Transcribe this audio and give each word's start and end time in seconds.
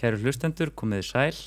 Kæru 0.00 0.16
hlustendur, 0.22 0.70
komiði 0.72 1.04
sæl. 1.04 1.38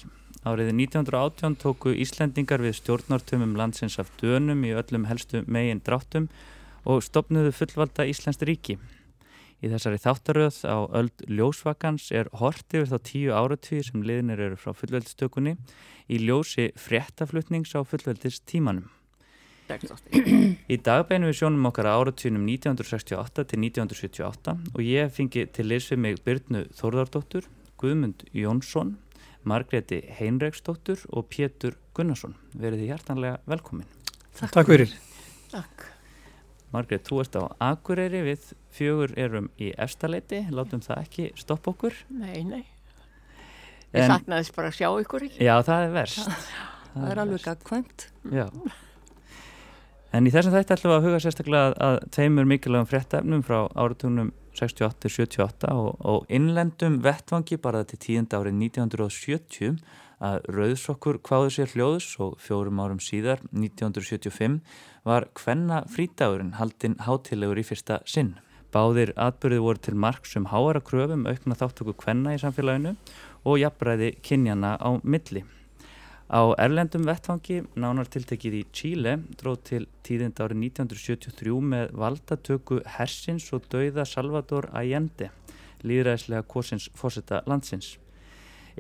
Árið 0.46 0.68
1918 0.76 1.56
tóku 1.58 1.90
Íslendingar 2.04 2.62
við 2.62 2.76
stjórnartumum 2.78 3.56
landsins 3.58 3.96
af 3.98 4.12
dönum 4.20 4.62
í 4.68 4.76
öllum 4.78 5.08
helstu 5.10 5.42
megin 5.50 5.82
dráttum 5.82 6.28
og 6.86 7.02
stopnuðu 7.02 7.50
fullvalda 7.58 8.06
Íslands 8.06 8.38
ríki. 8.46 8.76
Í 9.64 9.72
þessari 9.72 9.98
þáttaröð 10.04 10.60
á 10.70 10.78
öld 11.00 11.24
ljósvakans 11.26 12.12
er 12.14 12.30
hort 12.38 12.76
yfir 12.76 12.92
þá 12.92 12.98
tíu 13.10 13.32
áratvíð 13.34 13.88
sem 13.88 14.06
liðnir 14.06 14.46
eru 14.46 14.60
frá 14.62 14.76
fullveldistökunni 14.78 15.56
í 16.14 16.22
ljósi 16.22 16.68
fréttaflutnings 16.78 17.74
á 17.74 17.82
fullveldist 17.82 18.46
tímanum. 18.46 18.86
Í 20.70 20.78
dag 20.78 21.08
beinum 21.10 21.32
við 21.32 21.40
sjónum 21.40 21.72
okkar 21.72 21.90
áratvíðnum 21.90 22.46
1968 22.60 23.50
til 23.50 23.62
1978 23.66 24.58
og 24.76 24.86
ég 24.86 25.10
fengi 25.18 25.48
til 25.50 25.70
leysið 25.72 26.06
mig 26.06 26.22
Byrnu 26.28 26.68
Þórðardóttur, 26.78 27.50
Guðmund 27.84 28.24
Jónsson, 28.32 28.94
Margreti 29.44 30.00
Heinreiksdóttur 30.16 31.02
og 31.12 31.28
Pétur 31.34 31.76
Gunnarsson. 31.98 32.38
Verið 32.56 32.86
þið 32.86 32.92
hjartanlega 32.94 33.42
velkomin. 33.52 33.90
Takk, 34.38 34.54
Takk 34.56 34.70
fyrir. 34.72 34.94
Takk. 35.52 35.84
Margreti, 36.72 37.04
þú 37.10 37.20
ert 37.22 37.36
á 37.36 37.44
Akureyri, 37.68 38.22
við 38.26 38.54
fjögur 38.74 39.12
erum 39.20 39.50
í 39.62 39.74
efstaleiti, 39.76 40.46
látum 40.56 40.82
það 40.86 41.02
ekki 41.04 41.28
stoppa 41.38 41.74
okkur. 41.74 41.98
Nei, 42.16 42.40
nei. 42.48 42.64
Ég 43.94 44.08
saknaðis 44.10 44.54
bara 44.56 44.72
að 44.72 44.80
sjá 44.80 44.88
ykkur 45.04 45.28
ekki. 45.28 45.44
Já, 45.44 45.54
það 45.68 45.84
er 45.86 45.94
verst. 45.94 46.24
Það, 46.24 46.48
það 46.96 47.12
er 47.12 47.22
alveg 47.26 47.44
gagkvæmt. 47.46 48.08
Já. 48.34 48.48
En 50.14 50.30
í 50.30 50.34
þessum 50.34 50.56
þætti 50.56 50.76
ætlum 50.78 50.94
við 50.94 50.98
að 50.98 51.06
huga 51.10 51.20
sérstaklega 51.22 51.76
að 51.84 52.00
tveimur 52.16 52.50
mikilvægum 52.50 52.90
fréttefnum 52.90 53.44
frá 53.46 53.60
áratunum 53.76 54.32
68-78 54.54 55.72
og, 55.74 55.98
og 56.00 56.26
innlendum 56.30 57.00
vettvangi 57.04 57.58
bara 57.62 57.84
til 57.88 58.00
tíund 58.02 58.34
árið 58.34 58.60
1970 58.70 59.80
að 60.24 60.46
Rauðsokkur 60.56 61.20
hvaðu 61.26 61.52
sér 61.52 61.74
hljóðs 61.74 62.08
og 62.24 62.38
fjórum 62.42 62.80
árum 62.84 63.02
síðar 63.04 63.44
1975 63.52 64.62
var 65.08 65.28
hvenna 65.40 65.84
frítagurinn 65.92 66.56
haldinn 66.60 67.00
hátilegur 67.04 67.60
í 67.60 67.66
fyrsta 67.68 68.00
sinn. 68.08 68.38
Báðir 68.74 69.12
atbyrði 69.20 69.60
voru 69.62 69.84
til 69.84 69.98
marg 70.00 70.26
sem 70.26 70.48
háara 70.50 70.82
kröfum 70.82 71.28
aukna 71.30 71.58
þáttöku 71.60 71.98
hvenna 72.06 72.34
í 72.34 72.40
samfélaginu 72.42 72.96
og 73.44 73.60
jafnbræði 73.62 74.16
kynjana 74.26 74.78
á 74.82 74.90
milli. 75.04 75.44
Á 76.34 76.50
erlendum 76.58 77.04
vettfangi, 77.06 77.60
nánar 77.78 78.08
tiltekið 78.10 78.56
í 78.58 78.62
Chile, 78.74 79.12
dróð 79.38 79.58
til 79.70 79.82
tíðind 80.02 80.40
árið 80.42 80.64
1973 80.64 81.58
með 81.62 81.92
valdatöku 81.94 82.80
Hersins 82.96 83.52
og 83.54 83.68
dauða 83.70 84.02
Salvador 84.10 84.66
Allende, 84.74 85.28
líðræðislega 85.86 86.48
kosins 86.50 86.88
fórsetta 86.98 87.44
landsins. 87.46 88.00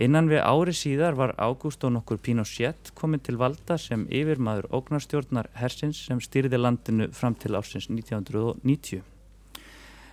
Innan 0.01 0.31
við 0.31 0.41
ári 0.41 0.73
síðar 0.73 1.13
var 1.19 1.35
Ágústón 1.37 1.99
okkur 1.99 2.17
Pinochet 2.25 2.89
komin 2.97 3.21
til 3.21 3.37
valda 3.37 3.77
sem 3.77 4.07
yfirmaður 4.09 4.71
ógnarstjórnar 4.73 5.51
Hersins 5.59 6.01
sem 6.07 6.17
styrði 6.25 6.57
landinu 6.57 7.11
fram 7.13 7.37
til 7.37 7.53
ásins 7.53 7.85
1990. 7.85 9.05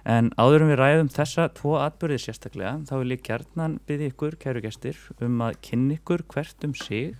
En 0.05 0.29
áðurum 0.37 0.75
við 0.75 0.81
ræðum 0.83 1.09
þessa 1.17 1.49
tvo 1.57 1.79
atbyrðið 1.81 2.23
sérstaklega, 2.27 2.77
þá 2.85 2.95
vil 3.01 3.17
ég 3.17 3.25
kjarnan 3.25 3.81
byggja 3.89 4.13
ykkur, 4.13 4.39
kæru 4.45 4.67
gestir, 4.69 5.01
um 5.25 5.41
að 5.49 5.57
kynna 5.65 5.97
ykkur 5.97 6.29
hvert 6.29 6.69
um 6.69 6.77
sig 6.77 7.17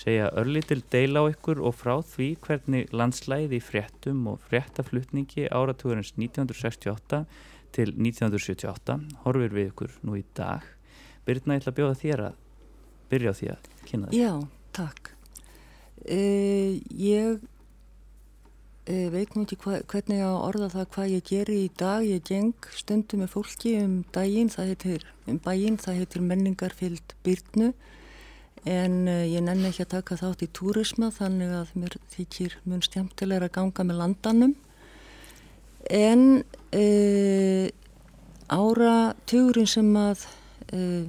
segja 0.00 0.30
örlítil 0.38 0.80
deila 0.92 1.24
á 1.26 1.30
ykkur 1.30 1.60
og 1.60 1.76
frá 1.76 1.98
því 2.00 2.28
hvernig 2.44 2.92
landslæði 2.96 3.58
í 3.58 3.64
fréttum 3.64 4.24
og 4.32 4.40
fréttaflutningi 4.48 5.48
áratugurins 5.52 6.14
1968 6.16 7.24
til 7.76 7.92
1978 7.92 8.96
horfir 9.26 9.54
við 9.54 9.70
ykkur 9.70 9.96
nú 10.06 10.16
í 10.18 10.24
dag. 10.36 10.64
Byrjna, 11.28 11.56
ég 11.56 11.62
ætla 11.62 11.74
að 11.74 11.78
bjóða 11.78 12.00
þér 12.00 12.24
að 12.30 12.38
byrja 13.10 13.32
á 13.32 13.38
því 13.38 13.48
að 13.52 13.70
kynna 13.90 14.10
það. 14.10 14.18
Já, 14.18 14.32
takk. 14.78 15.12
Uh, 16.00 16.80
ég 16.96 17.36
uh, 18.88 19.08
veit 19.12 19.36
nú 19.36 19.44
ekki 19.44 19.60
hva, 19.60 19.82
hvernig 19.92 20.24
að 20.24 20.36
orða 20.48 20.72
það 20.78 20.90
hvað 20.96 21.14
ég 21.18 21.28
geri 21.28 21.60
í 21.66 21.70
dag. 21.76 22.08
Ég 22.08 22.24
geng 22.24 22.72
stundum 22.72 23.24
með 23.26 23.34
fólki 23.36 23.76
um 23.84 24.00
daginn, 24.16 24.52
það 24.52 24.72
heitir, 24.72 25.08
um 25.28 25.40
bæinn, 25.44 25.80
það 25.82 26.00
heitir 26.00 26.28
menningarfyllt 26.32 27.18
Byrnu 27.26 27.74
en 28.68 28.96
uh, 29.08 29.24
ég 29.24 29.44
nenni 29.44 29.70
ekki 29.70 29.86
að 29.86 29.94
taka 29.94 30.18
þátt 30.20 30.44
í 30.44 30.50
túrisma 30.56 31.10
þannig 31.14 31.52
að 31.56 31.74
mér 31.80 31.96
þykir 32.12 32.56
mjög 32.68 32.88
stjæmtilega 32.88 33.48
að 33.48 33.54
ganga 33.56 33.86
með 33.88 34.00
landanum. 34.02 34.56
En 35.90 36.24
uh, 36.76 37.66
ára 38.50 38.96
tugurinn 39.30 39.70
sem 39.70 39.88
að 39.96 40.26
uh, 40.74 41.06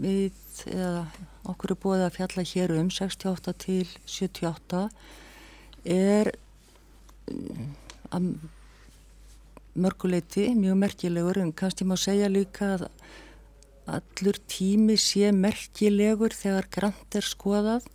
við 0.00 0.32
eða 0.70 1.04
okkur 1.50 1.74
er 1.74 1.80
búið 1.82 2.04
að 2.04 2.16
fjalla 2.18 2.46
hér 2.46 2.74
um 2.76 2.88
68 2.92 3.54
til 3.64 3.84
78 4.04 4.84
er 5.88 6.32
að 8.10 8.32
mörguleiti 9.80 10.50
mjög 10.58 10.78
merkilegur. 10.84 11.40
En 11.40 11.52
kannski 11.52 11.86
má 11.86 11.96
segja 12.00 12.28
líka 12.28 12.74
að 12.76 12.88
allur 13.88 14.38
tími 14.50 14.96
sé 15.00 15.30
merkilegur 15.32 16.34
þegar 16.36 16.68
grant 16.72 17.16
er 17.16 17.26
skoðað. 17.26 17.86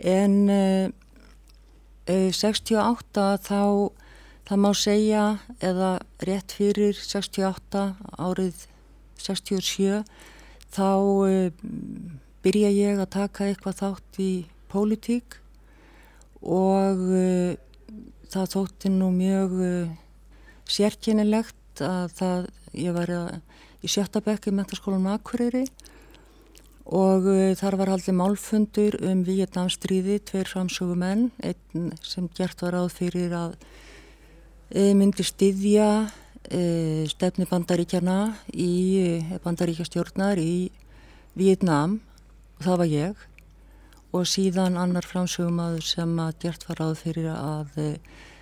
En 0.00 0.36
uh, 0.48 0.88
uh, 2.08 2.30
68 2.32 3.26
þá 3.44 3.62
það 4.48 4.62
má 4.64 4.70
segja 4.74 5.24
eða 5.62 5.90
rétt 6.26 6.56
fyrir 6.56 6.96
68 6.98 7.84
árið 8.18 8.64
67 9.20 10.00
þá 10.72 10.90
uh, 10.96 11.50
byrja 12.40 12.72
ég 12.72 13.02
að 13.02 13.12
taka 13.18 13.50
eitthvað 13.50 13.80
þátt 13.82 14.22
í 14.24 14.32
pólitík. 14.72 15.36
Og 16.40 17.04
uh, 17.12 17.52
það 18.30 18.52
þótti 18.54 18.94
nú 18.94 19.10
mjög 19.12 19.58
sérkynilegt 20.70 21.82
að 21.82 22.12
það 22.16 22.44
ég 22.78 22.94
var 22.94 23.10
að 23.10 23.30
í 23.80 23.90
sjöttabekki 23.90 24.52
mentarskólanum 24.54 25.10
Akureyri. 25.14 25.64
Og 26.90 27.28
uh, 27.30 27.52
þar 27.58 27.76
var 27.80 27.92
haldið 27.94 28.16
málfundur 28.18 28.96
um 29.06 29.22
Víetnamstríði, 29.26 30.18
tveir 30.26 30.50
framsögumenn, 30.50 31.28
einn 31.44 31.92
sem 32.02 32.26
gert 32.36 32.64
var 32.64 32.80
áð 32.80 32.90
fyrir 32.96 33.34
að 33.36 33.54
uh, 33.60 34.92
myndi 34.98 35.26
styðja 35.26 35.90
uh, 36.08 37.02
stefni 37.10 37.46
bandaríkjana 37.50 38.18
í 38.52 38.72
bandaríkjastjórnar 39.44 40.42
í 40.42 40.70
Víetnam. 41.38 42.00
Og 42.58 42.66
það 42.66 42.82
var 42.82 42.92
ég. 42.94 43.26
Og 44.10 44.26
síðan 44.26 44.76
annar 44.80 45.06
framsögumadur 45.06 45.86
sem 45.86 46.18
að 46.18 46.40
gert 46.42 46.66
var 46.66 46.82
áð 46.88 46.96
fyrir 47.04 47.30
að 47.30 47.76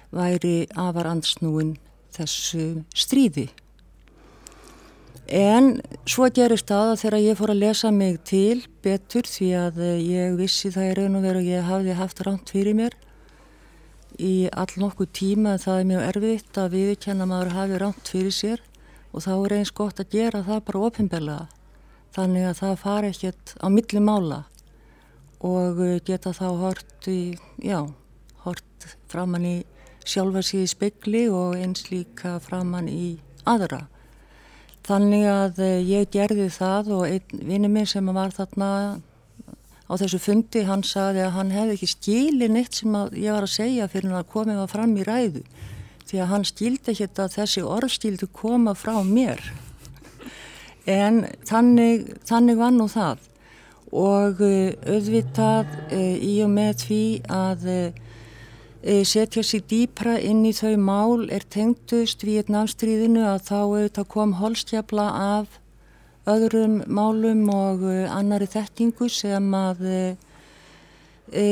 væri 0.09 0.63
afar 0.73 1.11
ansnúin 1.11 1.75
þessu 2.17 2.87
stríði 2.97 3.51
En 5.29 5.75
svo 6.09 6.25
gerist 6.33 6.71
það 6.71 6.95
að 6.95 7.01
þegar 7.03 7.21
ég 7.21 7.37
fór 7.37 7.51
að 7.53 7.61
lesa 7.61 7.91
mig 7.93 8.15
til 8.25 8.63
betur 8.81 9.29
því 9.29 9.49
að 9.61 9.83
eh, 9.85 9.99
ég 10.01 10.39
vissi 10.39 10.71
það 10.73 10.89
í 10.89 10.95
raun 10.97 11.19
og 11.19 11.27
veru 11.27 11.43
og 11.43 11.51
ég 11.51 11.69
hafði 11.69 11.97
haft 11.99 12.23
ránt 12.25 12.53
fyrir 12.55 12.79
mér 12.79 12.97
í 14.19 14.49
all 14.51 14.73
nokkuð 14.81 15.11
tíma 15.15 15.59
það 15.61 15.81
er 15.81 15.89
mjög 15.91 16.07
erfitt 16.09 16.59
að 16.59 16.73
viðkjanna 16.79 17.27
maður 17.29 17.53
hafi 17.55 17.81
ránt 17.83 18.09
fyrir 18.09 18.35
sér 18.35 18.63
og 19.13 19.23
þá 19.27 19.33
er 19.37 19.57
eins 19.59 19.75
gott 19.77 20.01
að 20.01 20.17
gera 20.17 20.41
það 20.47 20.65
bara 20.71 20.85
ofinbeglega 20.89 21.45
þannig 22.17 22.49
að 22.49 22.59
það 22.63 22.81
fari 22.87 23.13
ekkert 23.13 23.55
á 23.61 23.67
milli 23.69 24.03
mála 24.03 24.41
og 25.45 25.85
eh, 25.85 26.01
geta 26.09 26.33
þá 26.33 26.49
hort 26.65 27.11
í, 27.13 27.37
já, 27.61 27.85
hort 28.49 28.89
framann 29.13 29.45
í 29.45 29.57
sjálfa 30.09 30.43
síði 30.43 30.73
spekli 30.73 31.27
og 31.29 31.59
eins 31.61 31.85
líka 31.93 32.39
framann 32.41 32.89
í 32.89 33.19
aðra. 33.45 33.85
Þannig 34.89 35.27
að 35.29 35.59
eh, 35.67 35.81
ég 35.85 36.09
gerði 36.15 36.49
það 36.53 36.93
og 36.97 37.03
einn 37.09 37.45
vinni 37.45 37.69
minn 37.69 37.89
sem 37.89 38.07
var 38.17 38.33
þarna 38.33 38.69
á 39.89 39.93
þessu 40.01 40.21
fundi, 40.21 40.63
hann 40.69 40.85
sagði 40.85 41.27
að 41.27 41.35
hann 41.37 41.53
hefði 41.53 41.75
ekki 41.77 41.89
skilin 41.93 42.57
eitt 42.61 42.79
sem 42.79 42.95
ég 43.17 43.35
var 43.35 43.45
að 43.45 43.53
segja 43.53 43.89
fyrir 43.93 44.11
hann 44.11 44.23
að 44.23 44.33
komið 44.33 44.61
var 44.63 44.73
fram 44.73 44.95
í 44.97 45.05
ræðu 45.05 45.45
því 46.09 46.21
að 46.23 46.31
hann 46.33 46.47
skildi 46.49 46.93
ekki 46.95 47.09
að 47.21 47.35
þessi 47.37 47.65
orðskildi 47.69 48.29
koma 48.33 48.73
frá 48.77 48.95
mér. 49.05 49.43
En 50.89 51.27
þannig, 51.45 52.09
þannig 52.25 52.57
var 52.57 52.73
nú 52.73 52.89
það 52.89 53.27
og 53.93 54.41
eh, 54.45 54.73
auðvitað 54.89 55.77
eh, 55.93 56.17
í 56.17 56.35
og 56.45 56.53
með 56.53 56.85
því 56.87 57.03
að 57.29 57.69
setja 58.83 59.43
sér 59.43 59.65
dýpra 59.67 60.19
inn 60.23 60.45
í 60.47 60.53
þau 60.55 60.77
mál 60.79 61.25
er 61.35 61.43
tengdust 61.51 62.23
Vietnamstríðinu 62.23 63.25
að 63.27 63.41
þá 63.49 63.57
auðvitað 63.59 64.07
kom 64.13 64.37
holstjafla 64.39 65.07
af 65.19 65.59
öðrum 66.29 66.83
málum 66.87 67.49
og 67.51 67.83
e, 67.89 68.05
annari 68.07 68.47
þekkingu 68.51 69.09
sem 69.11 69.49
að 69.57 69.83
e, 69.89 70.01
e, 71.33 71.47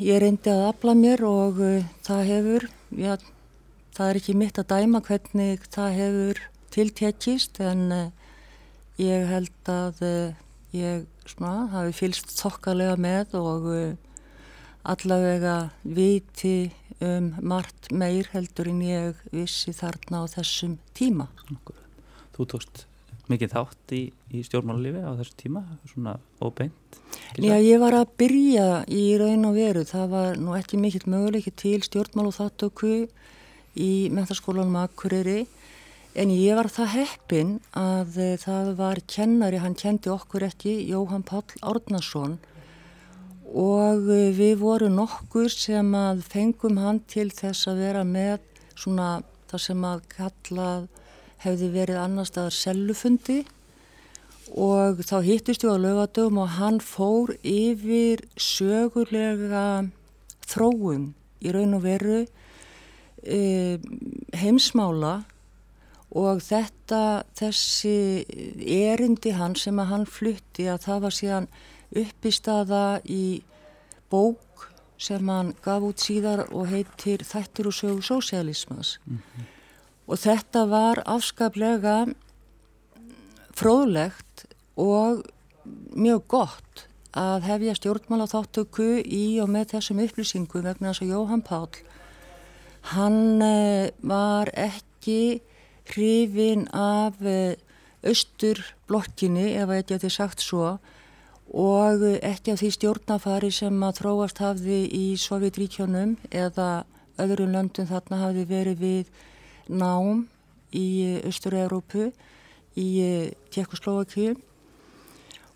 ég 0.00 0.20
reyndi 0.22 0.50
að 0.50 0.66
afla 0.70 0.94
mér 0.98 1.24
og 1.28 1.60
e, 1.62 1.72
það 2.06 2.22
hefur, 2.30 2.66
já, 2.98 3.14
það 3.94 4.10
er 4.10 4.20
ekki 4.20 4.36
mitt 4.40 4.60
að 4.60 4.70
dæma 4.72 5.02
hvernig 5.04 5.68
það 5.74 5.98
hefur 6.00 6.42
tiltekist 6.74 7.60
en 7.62 7.84
e, 7.94 8.02
ég 9.02 9.28
held 9.28 9.70
að 9.70 10.02
ég 10.74 11.06
svona 11.28 11.68
hafi 11.72 11.94
fylst 11.94 12.34
þokkalega 12.38 12.96
með 13.00 13.38
og 13.38 13.70
allavega 14.84 15.58
viti 15.82 16.72
um 17.04 17.32
margt 17.42 17.90
meir 17.92 18.28
heldur 18.32 18.68
en 18.70 18.82
ég 18.84 19.22
vissi 19.32 19.74
þarna 19.74 20.24
á 20.24 20.24
þessum 20.36 20.76
tíma. 20.96 21.28
Þú 22.34 22.46
tókst 22.52 22.84
mikið 23.30 23.54
þátt 23.54 23.94
í, 23.96 24.02
í 24.36 24.42
stjórnmálarlifi 24.44 25.00
á 25.00 25.12
þessu 25.16 25.36
tíma, 25.40 25.64
svona 25.88 26.18
óbeint? 26.44 26.98
Já, 27.40 27.56
ég 27.56 27.80
var 27.80 27.96
að 27.96 28.12
byrja 28.20 28.68
í 28.92 29.04
raun 29.20 29.48
og 29.48 29.56
veru. 29.56 29.84
Það 29.88 30.08
var 30.12 30.40
nú 30.40 30.56
ekki 30.58 30.80
mikill 30.80 31.06
möguleiki 31.08 31.54
til 31.56 31.80
stjórnmál 31.86 32.28
og 32.28 32.36
þáttöku 32.36 32.94
í 33.74 33.92
mentaskólanum 34.14 34.76
Akureyri 34.84 35.44
en 36.14 36.30
ég 36.30 36.54
var 36.54 36.68
það 36.70 36.92
heppin 36.94 37.54
að 37.74 38.18
það 38.44 38.74
var 38.78 39.00
kennari, 39.10 39.58
hann 39.58 39.74
kendi 39.78 40.12
okkur 40.12 40.46
ekki, 40.46 40.76
Jóhann 40.86 41.24
Pál 41.26 41.42
Árnason 41.64 42.38
og 43.54 44.10
eh, 44.10 44.32
við 44.34 44.58
vorum 44.58 44.98
nokkur 44.98 45.46
sem 45.52 45.94
að 45.94 46.24
fengum 46.26 46.80
hann 46.82 47.00
til 47.06 47.28
þess 47.30 47.68
að 47.70 47.82
vera 47.84 48.02
með 48.06 48.42
svona 48.74 49.22
það 49.50 49.62
sem 49.62 49.84
að 49.86 50.06
kallað 50.10 50.86
hefði 51.44 51.68
verið 51.74 52.00
annar 52.02 52.26
staðar 52.28 52.56
sellufundi. 52.56 53.42
Og 54.54 55.02
þá 55.06 55.16
hittist 55.24 55.64
við 55.64 55.76
á 55.78 55.84
lögadögum 55.84 56.40
og 56.42 56.56
hann 56.58 56.80
fór 56.82 57.34
yfir 57.40 58.22
sögulega 58.36 59.84
þróun 60.44 61.12
í 61.44 61.54
raun 61.54 61.78
og 61.78 61.84
veru 61.86 62.18
e, 63.22 63.78
heimsmála. 64.36 65.14
Og 66.14 66.42
þetta, 66.44 67.24
þessi 67.34 67.96
erindi 68.62 69.32
hann 69.34 69.56
sem 69.58 69.78
að 69.82 69.90
hann 69.90 70.06
flutti 70.06 70.68
að 70.70 70.84
það 70.86 71.06
var 71.06 71.16
síðan 71.16 71.48
uppistaða 71.96 73.00
í 73.04 73.42
bók 74.10 74.70
sem 74.98 75.28
hann 75.28 75.52
gaf 75.64 75.82
út 75.84 76.02
síðar 76.02 76.46
og 76.52 76.68
heitir 76.70 77.24
Þættir 77.26 77.68
og 77.70 77.76
sögu 77.76 78.02
sósialismas 78.02 78.98
mm 79.04 79.18
-hmm. 79.18 79.44
og 80.06 80.18
þetta 80.18 80.66
var 80.70 81.02
afskaplega 81.06 82.14
fróðlegt 83.54 84.46
og 84.76 85.24
mjög 85.94 86.22
gott 86.28 86.86
að 87.14 87.46
hefja 87.46 87.74
stjórnmála 87.74 88.26
þáttöku 88.26 89.02
í 89.06 89.40
og 89.42 89.48
með 89.48 89.74
þessum 89.74 90.02
upplýsingu 90.02 90.62
vegna 90.62 90.90
þess 90.90 91.02
að 91.02 91.12
Jóhann 91.14 91.42
Pál 91.42 91.68
hann 92.94 93.42
eh, 93.42 93.90
var 94.02 94.50
ekki 94.54 95.40
hrifin 95.88 96.66
af 96.74 97.20
eh, 97.22 97.56
austurblokkinni 98.04 99.54
ef 99.54 99.68
að 99.68 99.78
þetta 99.80 100.08
er 100.10 100.16
sagt 100.18 100.44
svo 100.44 100.78
og 101.52 102.02
ekki 102.24 102.54
af 102.54 102.60
því 102.62 102.70
stjórnafari 102.74 103.50
sem 103.52 103.82
að 103.84 104.00
þróast 104.00 104.40
hafði 104.42 104.80
í 104.88 105.04
Sovjetríkjónum 105.20 106.16
eða 106.32 106.84
öðrum 107.20 107.52
löndum 107.54 107.88
þarna 107.88 108.22
hafði 108.24 108.46
verið 108.48 108.80
við 108.80 109.12
nám 109.68 110.24
í 110.74 111.20
Östur-Európu 111.28 112.10
í 112.80 112.88
Tjekkoslovakíu 113.54 114.34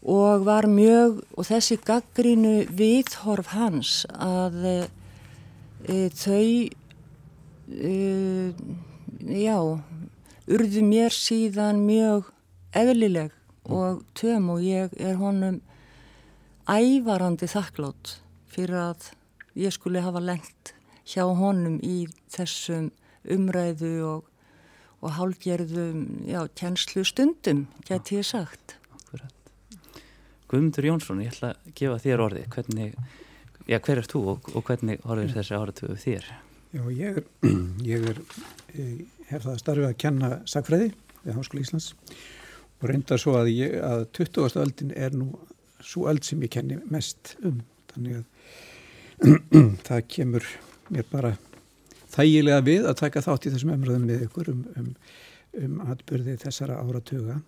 og 0.06 0.44
var 0.46 0.69
mjög 0.70 1.25
og 1.35 1.49
þessi 1.49 1.79
gaggrínu 1.82 2.69
viðhorf 2.79 3.50
hans 3.56 4.05
að 4.14 4.61
e, 4.69 4.76
þau 6.14 6.70
e, 7.67 7.94
já 9.43 9.58
urðu 10.49 10.85
mér 10.87 11.12
síðan 11.12 11.82
mjög 11.82 12.31
eðlileg 12.79 13.35
og 13.69 14.05
töm 14.14 14.52
og 14.55 14.62
ég 14.62 14.94
er 14.96 15.19
honum 15.19 15.58
ævarandi 16.68 17.48
þakklátt 17.48 18.18
fyrir 18.52 18.76
að 18.76 19.06
ég 19.56 19.72
skuli 19.72 20.02
hafa 20.04 20.20
lengt 20.20 20.74
hjá 21.08 21.24
honum 21.24 21.78
í 21.80 22.06
þessum 22.32 22.90
umræðu 23.28 23.92
og, 24.04 24.26
og 25.00 25.14
hálgerðum, 25.16 26.02
já, 26.28 26.42
tjenslu 26.58 27.04
stundum, 27.08 27.66
geti 27.88 28.18
ég 28.18 28.28
sagt. 28.28 28.76
Akkurat. 28.92 29.32
Guðmundur 30.48 30.90
Jónsson, 30.90 31.24
ég 31.24 31.32
ætla 31.32 31.54
að 31.54 31.72
gefa 31.80 31.98
þér 32.04 32.24
orði. 32.26 32.44
Hvernig, 32.52 32.94
já, 33.64 33.78
hver 33.78 34.02
er 34.02 34.10
þú 34.12 34.24
og, 34.34 34.52
og 34.52 34.68
hvernig 34.68 35.04
horfir 35.08 35.34
þessi 35.38 35.56
áratöfu 35.56 36.00
þér? 36.04 36.32
Já, 36.76 36.82
ég 36.92 37.22
er, 37.22 37.28
ég 37.94 38.08
er, 38.12 38.24
hef 39.32 39.46
það 39.46 39.62
starfið 39.64 39.88
að 39.88 40.00
kenna 40.04 40.34
sagfræði 40.44 40.92
við 41.24 41.38
Háskóla 41.38 41.64
Íslands 41.64 41.92
og 42.78 42.90
reyndar 42.92 43.20
svo 43.20 43.38
að, 43.40 43.54
ég, 43.56 43.78
að 43.80 44.04
20. 44.20 44.60
öldin 44.60 44.92
er 44.92 45.16
nú 45.16 45.32
svo 45.84 46.08
öll 46.10 46.22
sem 46.25 46.42
ég 46.42 46.52
kenni 46.54 46.80
mest 46.90 47.36
um. 47.42 47.60
Þannig 47.92 48.20
að 48.20 48.25
það 49.88 50.02
kemur 50.14 50.48
mér 50.88 51.06
bara 51.10 51.36
þægilega 52.12 52.64
við 52.64 52.88
að 52.88 53.00
taka 53.02 53.25
þátt 53.25 53.48
í 53.48 53.52
þessum 53.54 53.75
umröðum 53.76 54.08
við 54.08 54.26
ykkur 54.28 54.52
um, 54.54 54.64
um, 54.78 54.90
um 55.58 55.80
atbyrði 55.92 56.38
þessara 56.40 56.80
áratöga 56.80 57.40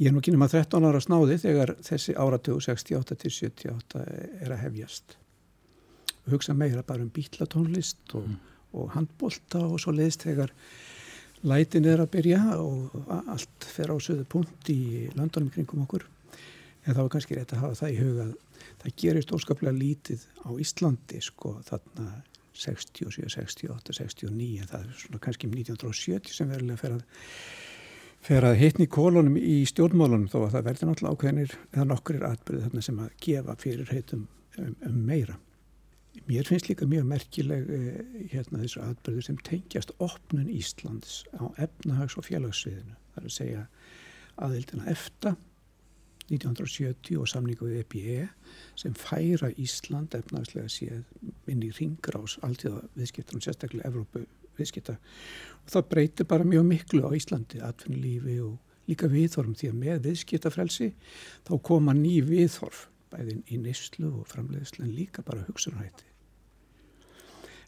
ég 0.00 0.10
er 0.10 0.14
nú 0.14 0.22
kynum 0.24 0.42
að 0.46 0.56
13 0.58 0.88
ára 0.88 1.02
snáði 1.02 1.36
þegar 1.42 1.74
þessi 1.84 2.16
áratögu 2.18 2.62
68 2.64 3.18
til 3.20 3.30
78 3.34 4.02
er 4.42 4.54
að 4.54 4.64
hefjast. 4.64 5.16
Og 6.24 6.34
hugsa 6.34 6.56
meira 6.56 6.82
bara 6.86 7.04
um 7.04 7.12
bítlatónlist 7.14 8.16
og, 8.18 8.26
mm. 8.26 8.40
og 8.80 8.90
handbólta 8.96 9.62
og 9.68 9.78
svo 9.82 9.94
leiðist 9.94 10.26
þegar 10.26 10.50
lætin 11.44 11.86
er 11.86 12.02
að 12.02 12.10
byrja 12.16 12.40
og 12.56 12.94
allt 13.12 13.68
fer 13.68 13.92
á 13.92 13.96
söðu 14.00 14.24
punkt 14.26 14.70
í 14.72 15.10
landunum 15.14 15.52
kringum 15.54 15.84
okkur 15.84 16.08
en 16.84 16.92
það 16.94 17.02
var 17.02 17.12
kannski 17.16 17.38
rétt 17.38 17.56
að 17.56 17.64
hafa 17.64 17.80
það 17.80 17.94
í 17.94 17.98
huga 18.02 18.28
það 18.82 18.96
gerist 19.02 19.34
óskaplega 19.34 19.76
lítið 19.76 20.24
á 20.44 20.50
Íslandi 20.64 21.20
sko 21.24 21.58
þarna 21.68 22.08
67, 22.54 23.26
68, 23.34 23.94
69 23.98 24.62
en 24.62 24.70
það 24.70 24.82
er 24.84 24.98
svona 25.00 25.22
kannski 25.22 25.50
1970 25.50 26.36
sem 26.36 26.50
verulega 26.52 26.80
fer 26.80 26.98
að 26.98 27.06
fer 28.24 28.46
að 28.48 28.60
hitni 28.60 28.86
kólunum 28.88 29.34
í 29.36 29.64
stjórnmálunum 29.68 30.30
þó 30.32 30.38
að 30.46 30.54
það 30.54 30.68
verður 30.68 30.90
náttúrulega 30.90 31.16
ákveðinir 31.16 31.56
eða 31.74 31.88
nokkur 31.90 32.22
atbyrðið 32.30 32.68
þarna 32.68 32.84
sem 32.86 33.00
að 33.04 33.16
gefa 33.26 33.56
fyrir 33.60 33.90
heitum 33.92 34.22
um, 34.62 34.76
um 34.88 35.00
meira. 35.10 35.36
Mér 36.30 36.48
finnst 36.48 36.70
líka 36.70 36.86
mjög 36.88 37.08
merkileg 37.10 37.72
eh, 37.74 37.98
hérna 38.32 38.62
þessu 38.62 38.80
atbyrðu 38.84 39.26
sem 39.26 39.40
tengjast 39.44 39.92
opnun 39.98 40.48
Íslands 40.48 41.24
á 41.36 41.52
efnahags- 41.66 42.16
og 42.16 42.24
félagsviðinu. 42.28 42.96
Það 43.12 43.20
er 43.20 43.28
að 43.28 43.36
segja 43.36 43.64
aðildina 44.46 44.88
eftir 44.94 45.36
1970 46.30 47.20
og 47.20 47.28
samningu 47.28 47.68
við 47.68 47.82
EBE 47.82 48.28
sem 48.80 48.94
færa 48.96 49.50
Ísland 49.60 50.14
efnagslega 50.16 50.70
séð 50.72 51.02
inn 51.52 51.64
í 51.64 51.72
ringrás 51.76 52.38
alltíða 52.46 52.84
viðskiptunum, 52.96 53.44
sérstaklega 53.44 53.90
Evrópu 53.90 54.24
viðskipta 54.58 54.96
og 54.96 55.74
það 55.74 55.90
breytir 55.90 56.28
bara 56.30 56.46
mjög 56.48 56.64
miklu 56.70 57.04
á 57.04 57.10
Íslandi, 57.16 57.60
atvinnulífi 57.60 58.38
og 58.44 58.56
líka 58.88 59.08
viðhorfum 59.10 59.56
því 59.58 59.70
að 59.70 59.78
með 59.82 60.02
viðskiptafrelsi 60.08 60.90
þá 61.46 61.54
koma 61.68 61.94
ný 61.96 62.18
viðhorf 62.24 62.88
bæðin 63.14 63.44
í 63.52 63.60
nýslu 63.60 64.10
og 64.10 64.28
framleiðslu 64.30 64.84
en 64.84 64.96
líka 64.96 65.24
bara 65.26 65.44
hugsunarhætti. 65.48 66.08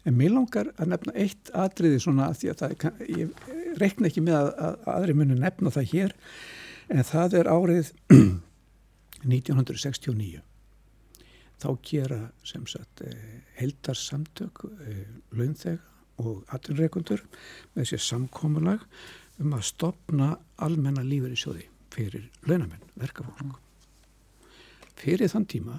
En 0.07 0.15
mér 0.15 0.31
langar 0.33 0.71
að 0.79 0.93
nefna 0.93 1.13
eitt 1.19 1.51
atriði 1.57 1.99
svona 1.99 2.29
að 2.31 2.41
því 2.41 2.51
að 2.51 2.61
það, 2.61 3.01
ég 3.11 3.79
reikna 3.81 4.07
ekki 4.07 4.23
með 4.23 4.37
að, 4.39 4.51
að 4.67 4.91
aðri 4.93 5.15
muni 5.19 5.39
nefna 5.41 5.73
það 5.75 5.89
hér 5.93 6.15
en 6.87 7.07
það 7.07 7.39
er 7.41 7.49
árið 7.51 7.91
1969 9.25 10.43
þá 11.57 11.69
gera 11.85 12.19
sem 12.45 12.65
sagt 12.69 13.01
eh, 13.05 13.43
heldarsamtök 13.57 14.65
eh, 14.85 15.05
launþeg 15.37 15.79
og 16.21 16.43
aturreikundur 16.53 17.23
með 17.75 17.91
sér 17.91 18.03
samkómulag 18.03 18.85
um 19.41 19.53
að 19.57 19.67
stopna 19.69 20.31
almenna 20.65 21.03
lífur 21.05 21.33
í 21.33 21.37
sjóði 21.37 21.67
fyrir 21.93 22.27
launamenn, 22.45 22.83
verkafólk. 22.97 23.59
Fyrir 24.97 25.29
þann 25.29 25.45
tíma 25.49 25.77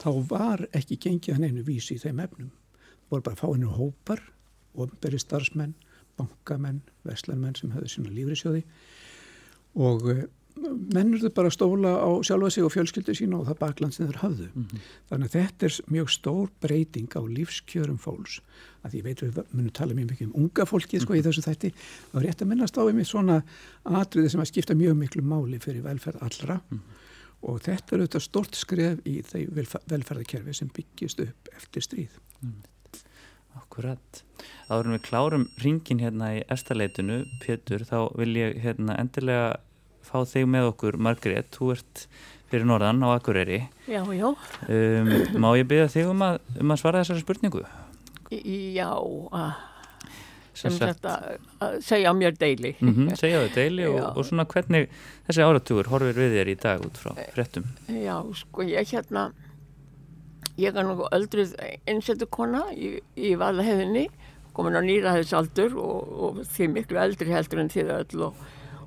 þá 0.00 0.10
var 0.28 0.66
ekki 0.76 0.98
gengið 1.00 1.36
hann 1.36 1.48
einu 1.48 1.64
vísi 1.66 1.96
í 1.96 2.02
þeim 2.02 2.20
efnum. 2.24 2.50
Það 2.52 3.14
voru 3.14 3.26
bara 3.28 3.40
fáinu 3.40 3.72
hópar, 3.76 4.22
ofnberi 4.72 5.20
starfsmenn, 5.20 5.74
bankamenn, 6.20 6.82
veslanmenn 7.04 7.56
sem 7.58 7.72
höfðu 7.72 7.92
sína 7.92 8.12
lífur 8.12 8.36
í 8.36 8.40
sjóði 8.40 8.62
og 9.80 10.08
eh, 10.12 10.24
mennur 10.94 11.22
þau 11.22 11.32
bara 11.36 11.50
stóla 11.52 11.92
á 11.98 12.10
sjálfa 12.24 12.50
sig 12.50 12.64
og 12.66 12.72
fjölskyldu 12.74 13.14
sína 13.16 13.38
og 13.40 13.48
það 13.48 13.58
bakland 13.60 13.94
sem 13.94 14.06
þeir 14.08 14.20
hafðu. 14.22 14.48
Mm 14.54 14.64
-hmm. 14.64 14.80
Þannig 15.10 15.26
að 15.26 15.36
þetta 15.36 15.66
er 15.66 15.78
mjög 15.94 16.08
stór 16.10 16.48
breyting 16.60 17.10
á 17.16 17.20
lífskjörum 17.36 17.98
fólks. 17.98 18.40
Að 18.84 18.94
ég 18.94 19.04
veit 19.04 19.22
við 19.22 19.44
munum 19.52 19.72
tala 19.72 19.94
mjög 19.94 20.10
mikið 20.10 20.26
um 20.26 20.44
unga 20.44 20.64
fólki 20.64 21.00
sko, 21.00 21.12
mm 21.12 21.18
-hmm. 21.18 21.22
í 21.22 21.26
þessu 21.26 21.42
þætti. 21.42 21.72
Var 22.12 22.22
rétt 22.22 22.42
að 22.42 22.48
minnast 22.48 22.78
á 22.78 22.82
einmitt 22.82 23.06
svona 23.06 23.42
atriði 23.84 24.28
sem 24.30 24.40
að 24.40 24.50
skipta 24.50 24.74
mjög 24.74 24.96
miklu 24.96 25.22
máli 25.22 25.58
fyrir 25.58 25.82
velferð 25.82 26.22
allra 26.22 26.60
mm 26.70 26.78
-hmm. 26.78 27.48
og 27.48 27.60
þetta 27.60 27.96
er 27.96 28.00
auðvitað 28.00 28.22
stort 28.22 28.54
skref 28.54 28.98
í 29.06 29.22
þeir 29.22 29.48
velferðarkerfi 29.86 30.54
sem 30.54 30.68
byggist 30.68 31.20
upp 31.20 31.48
eftir 31.56 31.82
stríð. 31.82 32.10
Akkurat. 33.56 34.24
Árum 34.70 34.94
við 34.96 35.02
klárum 35.08 35.44
ringin 35.62 36.00
hérna 36.00 36.30
í 36.38 36.42
erstaleitinu, 36.48 37.24
Pétur, 37.42 37.84
þá 37.84 38.16
vil 38.16 38.36
ég 38.36 38.58
hérna 38.62 38.96
endilega 39.00 39.60
fá 40.06 40.22
þig 40.28 40.48
með 40.50 40.70
okkur 40.72 40.98
Margrét, 41.02 41.50
þú 41.54 41.72
ert 41.76 42.06
fyrir 42.52 42.68
norðan 42.68 43.00
á 43.06 43.08
Akureyri. 43.16 43.62
Já, 43.88 44.02
já. 44.12 44.28
Um, 44.68 45.12
má 45.40 45.52
ég 45.56 45.68
byrja 45.70 45.88
þig 45.92 46.10
um 46.12 46.24
að, 46.26 46.40
um 46.60 46.74
að 46.74 46.82
svara 46.82 47.02
þessari 47.02 47.24
spurningu? 47.24 47.62
Já, 48.32 48.90
sem 50.56 50.74
þetta 50.76 51.14
að 51.64 51.78
segja 51.84 52.12
mér 52.16 52.36
deili. 52.36 52.74
Mm 52.80 52.94
-hmm, 52.94 53.16
segja 53.16 53.40
þau 53.44 53.54
deili 53.54 53.86
og, 53.88 54.00
og 54.16 54.26
svona 54.28 54.44
hvernig 54.44 54.88
þessi 55.28 55.46
áratugur 55.46 55.88
horfir 55.92 56.18
við 56.18 56.36
þér 56.36 56.52
í 56.52 56.56
dag 56.60 56.84
út 56.84 57.00
frá 57.00 57.12
frettum? 57.34 57.64
Já, 57.88 58.16
sko 58.36 58.66
ég 58.68 58.92
hérna, 58.92 59.32
ég 60.60 60.76
er 60.76 60.84
nú 60.84 61.08
öldruð 61.08 61.54
einsettu 61.86 62.26
kona 62.26 62.64
í, 62.72 63.00
í 63.16 63.34
Valahefinni, 63.34 64.08
komin 64.52 64.76
á 64.76 64.82
nýraðisaldur 64.84 65.76
og, 65.80 66.12
og 66.22 66.42
því 66.44 66.68
miklu 66.68 67.00
eldri 67.00 67.32
heldur 67.32 67.64
en 67.64 67.72
því 67.72 67.88
það 67.88 68.04
öll 68.04 68.26
og 68.28 68.34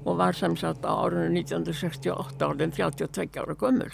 og 0.06 0.20
var 0.22 0.38
samsagt 0.38 0.86
á 0.86 0.94
árunum 0.94 1.34
1968 1.42 2.46
árið 2.46 2.76
32 2.78 3.42
ára 3.42 3.58
gömul. 3.58 3.94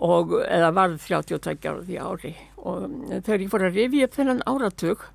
Og 0.00 0.36
eða 0.46 0.70
var 0.72 0.94
32 0.96 1.68
ára 1.68 1.82
því 1.84 1.98
ári. 2.00 2.34
Og 2.56 2.86
þegar 3.26 3.42
ég 3.42 3.50
fór 3.52 3.66
að 3.66 3.80
rifja 3.80 4.06
upp 4.06 4.20
þennan 4.20 4.46
áratug 4.46 5.08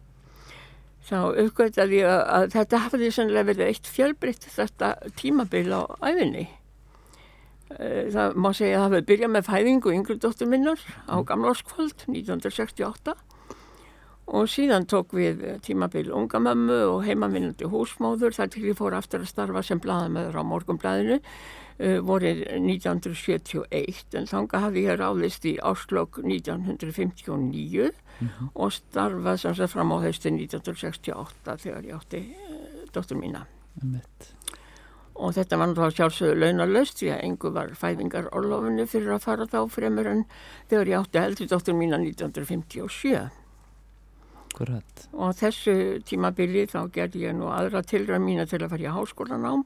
þá 1.06 1.18
uppgöttaði 1.46 2.02
ég 2.02 2.10
að 2.10 2.48
þetta 2.56 2.82
hafði 2.86 3.10
sannlega 3.14 3.50
verið 3.52 3.72
eitt 3.72 3.90
fjölbritt 3.90 4.48
þetta 4.50 4.96
tímabil 5.20 5.68
á 5.70 5.82
æfinni 6.02 6.48
eh, 7.78 8.08
það 8.14 8.40
má 8.42 8.50
segja 8.58 8.80
að 8.80 8.82
það 8.82 8.88
hefði 8.88 9.08
byrjað 9.12 9.34
með 9.36 9.50
fæðingu 9.52 9.94
yngri 9.94 10.18
dóttur 10.24 10.50
minnar 10.50 10.82
á 11.06 11.16
gamlórskvöld 11.30 12.08
1968 12.10 13.14
og 14.26 14.48
síðan 14.50 14.88
tók 14.90 15.14
við 15.14 15.44
tímabil 15.66 16.10
ungamömmu 16.14 16.80
og 16.96 17.04
heimavinnandi 17.06 17.68
húsmóður 17.70 18.34
þar 18.34 18.50
til 18.54 18.64
ég 18.66 18.80
fór 18.80 18.96
aftur 18.98 19.22
að 19.22 19.30
starfa 19.30 19.62
sem 19.66 19.82
bladamöður 19.82 20.40
á 20.42 20.44
morgumbladinu 20.50 21.20
uh, 21.20 22.00
vorið 22.06 22.42
1971 22.58 24.18
en 24.18 24.30
þanga 24.32 24.64
hafði 24.66 24.88
ég 24.88 24.98
ráðist 25.02 25.46
í 25.46 25.56
áslokk 25.62 26.24
1959 26.24 27.92
mm 27.92 28.28
-hmm. 28.28 28.50
og 28.54 28.74
starfað 28.74 29.38
sem 29.38 29.56
sagt 29.56 29.74
fram 29.74 29.94
á 29.94 29.98
höstu 30.02 30.34
1968 30.34 31.58
þegar 31.58 31.86
ég 31.86 31.96
átti 31.96 32.26
uh, 32.26 32.90
dóttur 32.94 33.22
mína 33.22 33.46
mm 33.82 33.94
-hmm. 33.94 34.02
og 35.14 35.34
þetta 35.34 35.58
var 35.58 35.68
náttúrulega 35.68 35.96
sjálfsögðu 35.96 36.36
launalöst 36.36 36.98
því 36.98 37.14
að 37.14 37.24
engu 37.24 37.50
var 37.52 37.70
fæðingar 37.76 38.30
orlofunni 38.32 38.88
fyrir 38.88 39.14
að 39.14 39.22
fara 39.22 39.46
þá 39.46 39.70
fremur 39.70 40.08
en 40.08 40.26
þegar 40.70 40.88
ég 40.88 41.00
átti 41.00 41.18
eldri 41.18 41.46
dóttur 41.48 41.74
mína 41.76 41.98
1957 41.98 43.45
Akkurat. 44.56 45.02
Og 45.12 45.34
þessu 45.36 46.00
tímabili 46.08 46.62
þá 46.72 46.86
gerði 46.96 47.26
ég 47.26 47.34
nú 47.36 47.50
aðra 47.52 47.82
tilröð 47.84 48.22
mína 48.24 48.46
til 48.48 48.62
að 48.64 48.70
fara 48.72 48.86
í 48.86 48.94
háskólanám. 48.96 49.66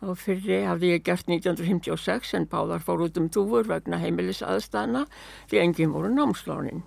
Þá 0.00 0.08
fyrri 0.18 0.58
hafði 0.66 0.90
ég 0.90 1.04
gert 1.06 1.30
1956 1.30 2.34
en 2.34 2.48
báðar 2.50 2.82
fór 2.82 3.04
út 3.06 3.20
um 3.20 3.28
túfur 3.30 3.68
vegna 3.70 4.00
heimilis 4.02 4.42
aðstæðna 4.42 5.04
því 5.46 5.62
enginn 5.62 5.94
voru 5.94 6.10
námslánin. 6.10 6.82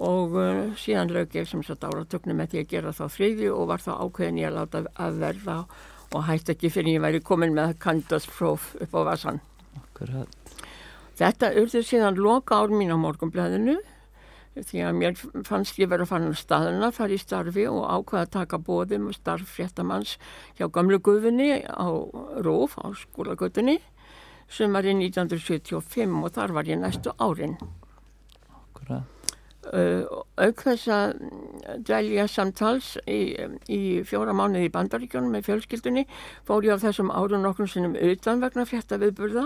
Og 0.00 0.40
uh, 0.40 0.72
síðan 0.80 1.12
lög 1.12 1.36
ég 1.36 1.52
sem 1.52 1.60
sagt 1.68 1.84
áratöknum 1.84 2.40
með 2.40 2.54
því 2.54 2.62
að 2.62 2.72
gera 2.72 2.96
þá 2.96 3.04
friði 3.12 3.52
og 3.52 3.68
var 3.68 3.84
þá 3.84 3.92
ákveðin 4.00 4.40
ég 4.40 4.48
að 4.48 4.56
láta 4.56 4.84
að 4.96 5.22
verða 5.26 5.60
og 6.16 6.26
hætti 6.30 6.56
ekki 6.56 6.72
fyrir 6.72 6.96
ég 6.96 7.04
væri 7.04 7.20
komin 7.20 7.52
með 7.52 7.76
kandaspróf 7.84 8.72
upp 8.80 8.96
á 8.96 9.00
vasan. 9.12 9.44
Akkurat. 9.76 10.60
Þetta 11.20 11.52
urður 11.60 11.84
síðan 11.84 12.16
loka 12.24 12.56
ár 12.56 12.72
mín 12.72 12.88
á 12.88 12.96
morgunblæðinu 12.96 13.82
því 14.58 14.82
að 14.82 14.96
mér 14.98 15.20
fannst 15.46 15.78
ég 15.78 15.90
verið 15.90 16.08
að 16.08 16.10
fanna 16.10 16.32
staðina 16.38 16.90
þar 16.94 17.14
í 17.14 17.18
starfi 17.20 17.66
og 17.70 17.84
ákvaða 17.86 18.24
að 18.26 18.32
taka 18.34 18.58
bóðum 18.66 19.06
og 19.10 19.16
starf 19.16 19.54
fréttamanns 19.54 20.16
hjá 20.58 20.66
gamlu 20.74 20.98
guðinni 20.98 21.62
á 21.70 21.86
Róf 22.42 22.74
á 22.82 22.90
skólagötunni 22.98 23.78
sem 24.50 24.74
var 24.74 24.88
í 24.88 24.96
1975 24.98 26.18
og 26.24 26.34
þar 26.34 26.56
var 26.56 26.70
ég 26.70 26.82
næstu 26.82 27.14
árin. 27.22 27.56
Uh, 29.70 30.02
auk 30.40 30.62
þess 30.64 30.88
að 30.90 31.18
dælja 31.86 32.24
samtals 32.32 32.94
í, 33.04 33.36
í 33.70 34.00
fjóra 34.08 34.32
mánuði 34.34 34.66
í 34.66 34.72
bandaríkjónum 34.72 35.36
með 35.36 35.46
fjölskyldunni 35.46 36.06
fór 36.48 36.64
ég 36.66 36.80
á 36.80 36.82
þessum 36.82 37.12
árun 37.12 37.46
okkur 37.46 37.68
sinnum 37.70 37.94
utan 37.94 38.40
vegna 38.42 38.64
fréttaviðburða 38.66 39.44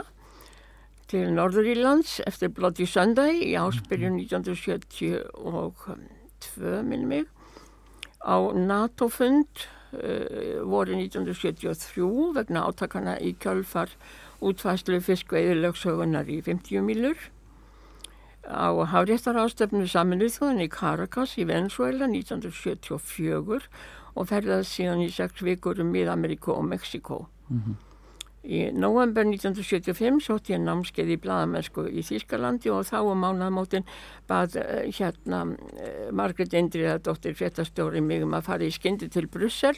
til 1.10 1.24
Norður 1.34 1.66
Írlands 1.74 2.10
eftir 2.26 2.48
Bloody 2.54 2.86
Sunday 2.88 3.32
í 3.44 3.54
áspyrjun 3.60 4.16
1972 4.22 6.82
minnum 6.88 7.08
mig 7.08 7.24
á 8.24 8.36
NATO-fund 8.56 9.48
uh, 9.92 10.64
voru 10.64 10.92
1973 10.96 12.32
vegna 12.38 12.60
átakana 12.68 13.14
í 13.20 13.34
kjölfar 13.40 13.90
útfæslu 14.44 15.00
fiskveiðilögshögunar 15.04 16.26
í 16.28 16.40
50 16.44 16.82
milur 16.88 17.18
á 18.44 18.68
Háréttar 18.92 19.38
ástöfnu 19.40 19.86
saminuð 19.88 20.36
þóðin 20.36 20.64
í 20.66 20.72
Caracas 20.72 21.36
í 21.40 21.46
Venezuela 21.48 22.04
1974 22.10 23.68
og 24.14 24.28
ferðað 24.28 24.66
síðan 24.68 25.04
í 25.04 25.08
sex 25.12 25.42
vikur 25.42 25.80
um 25.80 25.92
Mið-Ameríku 25.94 26.52
og 26.52 26.64
Mexiko. 26.68 27.26
Mm 27.48 27.60
-hmm. 27.60 27.93
Í 28.44 28.66
november 28.76 29.24
1975 29.24 30.18
sótt 30.26 30.50
ég 30.52 30.60
námskeið 30.60 31.14
í 31.14 31.16
bladamennsku 31.24 31.86
í 31.88 32.02
Þýskalandi 32.04 32.68
og 32.74 32.82
þá 32.90 32.98
um 33.00 33.22
mánamótin 33.24 33.86
bað 34.28 34.58
uh, 34.60 34.82
hérna 34.92 35.38
uh, 35.48 36.10
Margret 36.12 36.52
Indriða, 36.52 36.98
dóttir 37.00 37.36
fréttastjóri 37.38 38.02
mig 38.04 38.24
um 38.26 38.36
að 38.36 38.50
fara 38.50 38.66
í 38.68 38.74
skyndi 38.74 39.08
til 39.08 39.24
Brussel 39.32 39.72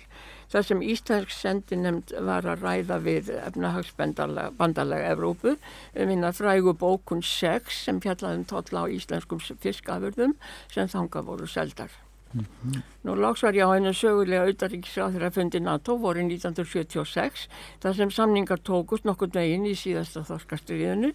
þar 0.50 0.66
sem 0.66 0.82
Íslensk 0.82 1.35
sendinemnd 1.35 2.14
var 2.26 2.49
að 2.50 2.66
ræða 2.66 2.99
við 3.04 3.30
efnahagsbandalega 3.37 5.12
Evrópu 5.12 5.54
um 5.54 6.11
hérna 6.11 6.32
frægu 6.35 6.75
bókun 6.75 7.23
6 7.23 7.85
sem 7.87 8.02
fjallaðum 8.02 8.49
totla 8.50 8.82
á 8.82 8.90
íslenskum 8.90 9.38
fiskafurðum 9.38 10.35
sem 10.75 10.90
þanga 10.90 11.23
voru 11.26 11.46
seldar. 11.50 11.94
Mm 12.37 12.73
-hmm. 12.73 12.83
Nú 13.05 13.14
loks 13.14 13.43
var 13.43 13.55
ég 13.55 13.64
á 13.64 13.75
einu 13.75 13.93
sögulega 13.93 14.47
auðaríkisráð 14.47 15.12
þegar 15.12 15.26
að 15.26 15.35
fundi 15.35 15.61
NATO 15.61 15.97
voru 15.97 16.21
1976 16.21 17.49
þar 17.81 17.95
sem 17.95 18.11
samningar 18.11 18.59
tókust 18.59 19.05
nokkur 19.05 19.31
veginn 19.33 19.66
í 19.66 19.75
síðasta 19.75 20.25
þorskastriðinu 20.25 21.12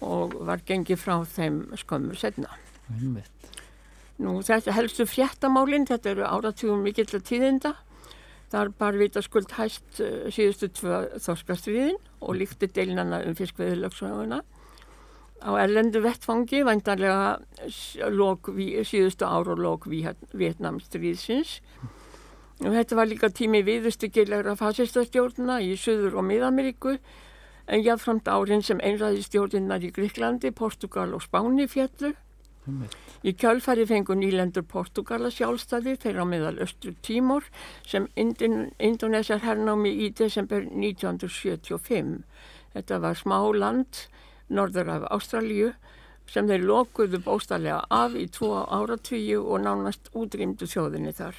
og 0.00 0.34
var 0.46 0.60
gengið 0.66 0.98
frá 0.98 1.24
þeim 1.24 1.76
skömmu 1.76 2.14
setna. 2.14 2.48
Mm 2.88 2.98
-hmm. 2.98 3.22
Nú 4.18 4.42
þetta 4.42 4.72
helstu 4.72 5.06
fjettamálinn, 5.06 5.86
þetta 5.86 6.10
eru 6.10 6.24
áratugum 6.24 6.82
mikill 6.82 7.10
að 7.14 7.26
tíðinda. 7.26 7.74
Þar 8.52 8.68
bar 8.78 8.92
vita 8.92 9.22
skuld 9.22 9.50
hæst 9.56 10.00
uh, 10.00 10.28
síðustu 10.28 10.68
tvö 10.68 11.18
þorskastriðin 11.18 11.96
og 12.20 12.36
líkti 12.36 12.66
deilnana 12.66 13.22
um 13.26 13.34
fiskveðilöksvæðuna 13.34 14.42
á 15.42 15.50
erlendu 15.62 16.02
vettfangi 16.04 16.62
vandarlega 16.66 17.40
síðustu 17.68 19.26
ár 19.26 19.50
og 19.52 19.62
lók 19.62 19.88
Vietnamstríðsins 19.90 21.60
þetta 22.62 22.98
var 22.98 23.10
líka 23.10 23.30
tími 23.34 23.64
viðustyggjulegra 23.66 24.54
fasistastjórna 24.58 25.58
í 25.66 25.74
Suður 25.76 26.20
og 26.20 26.28
Mið-Ameríku 26.30 26.96
en 27.66 27.82
jáfnframt 27.82 28.28
árin 28.30 28.62
sem 28.62 28.80
einræði 28.82 29.22
stjórninnar 29.26 29.82
í 29.82 29.90
Gríklandi, 29.94 30.50
Portugal 30.54 31.14
og 31.14 31.24
Spáni 31.26 31.66
fjallu 31.70 32.14
Í 33.26 33.32
kjálfari 33.34 33.84
fengur 33.90 34.14
nýlendur 34.18 34.62
Portugala 34.70 35.32
sjálfstæði 35.34 35.96
þeirra 36.04 36.26
meðal 36.30 36.60
Östur 36.62 36.94
Tímor 37.02 37.48
sem 37.82 38.06
Indonésiar 38.14 39.42
hernámi 39.42 39.90
í 40.06 40.10
desember 40.14 40.62
1975. 40.68 42.20
Þetta 42.76 43.00
var 43.02 43.18
smá 43.18 43.38
land 43.58 44.04
norður 44.48 44.90
af 44.96 45.08
Ástralju 45.16 45.72
sem 46.30 46.48
þeir 46.48 46.66
lokuðu 46.66 47.20
bóstarlega 47.24 47.82
af 47.92 48.14
í 48.16 48.26
tvo 48.32 48.62
áratvíu 48.64 49.42
og 49.42 49.64
nánast 49.66 50.12
útrýmdu 50.16 50.68
þjóðinni 50.70 51.12
þar. 51.16 51.34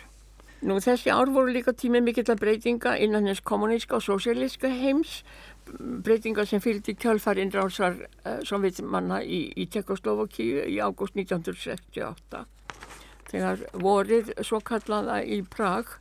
Nú 0.63 0.77
þessi 0.79 1.11
ár 1.11 1.27
voru 1.33 1.51
líka 1.51 1.73
tími 1.75 1.99
mikill 1.99 2.29
að 2.31 2.39
breytinga 2.39 2.93
innan 3.03 3.27
hins 3.27 3.41
kommuníska 3.43 3.97
og 3.97 4.05
sósíalíska 4.05 4.69
heims, 4.71 5.17
breytinga 6.05 6.45
sem 6.47 6.61
fylgdi 6.63 6.95
kjálfarinn 6.95 7.51
rásar 7.51 7.97
uh, 7.99 8.39
som 8.47 8.63
við 8.63 8.79
manna 8.87 9.19
í, 9.23 9.49
í 9.59 9.67
Tjekkoslovakíu 9.67 10.63
í 10.71 10.77
ágúst 10.79 11.17
1968. 11.19 12.45
Þegar 13.33 13.65
vorið 13.83 14.31
svo 14.45 14.61
kallaða 14.63 15.19
í 15.25 15.41
Prag 15.43 15.97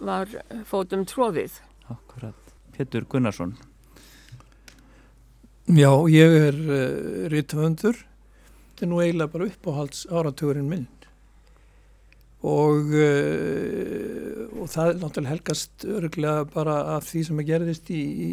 var 0.00 0.32
fótum 0.66 1.04
tróðið. 1.06 1.60
Akkurat. 1.92 2.54
Petur 2.74 3.06
Gunnarsson 3.06 3.54
Já, 5.64 5.88
ég 6.12 6.34
er 6.50 6.56
uh, 6.60 6.74
eh, 6.76 7.28
rítvöndur 7.32 7.96
þetta 7.96 8.84
er 8.84 8.90
nú 8.90 8.98
eiginlega 9.00 9.32
bara 9.32 9.46
uppáhalds 9.48 10.02
áratugurinn 10.12 10.66
minn. 10.68 10.88
Og, 12.44 12.90
uh, 12.92 14.42
og 14.60 14.68
það 14.68 14.90
er 14.90 14.98
náttúrulega 15.00 15.30
helgast 15.30 15.86
öruglega 15.88 16.44
bara 16.52 16.74
af 16.98 17.06
því 17.08 17.22
sem 17.24 17.40
að 17.40 17.48
gerðist 17.48 17.88
í, 17.88 18.02
í, 18.02 18.30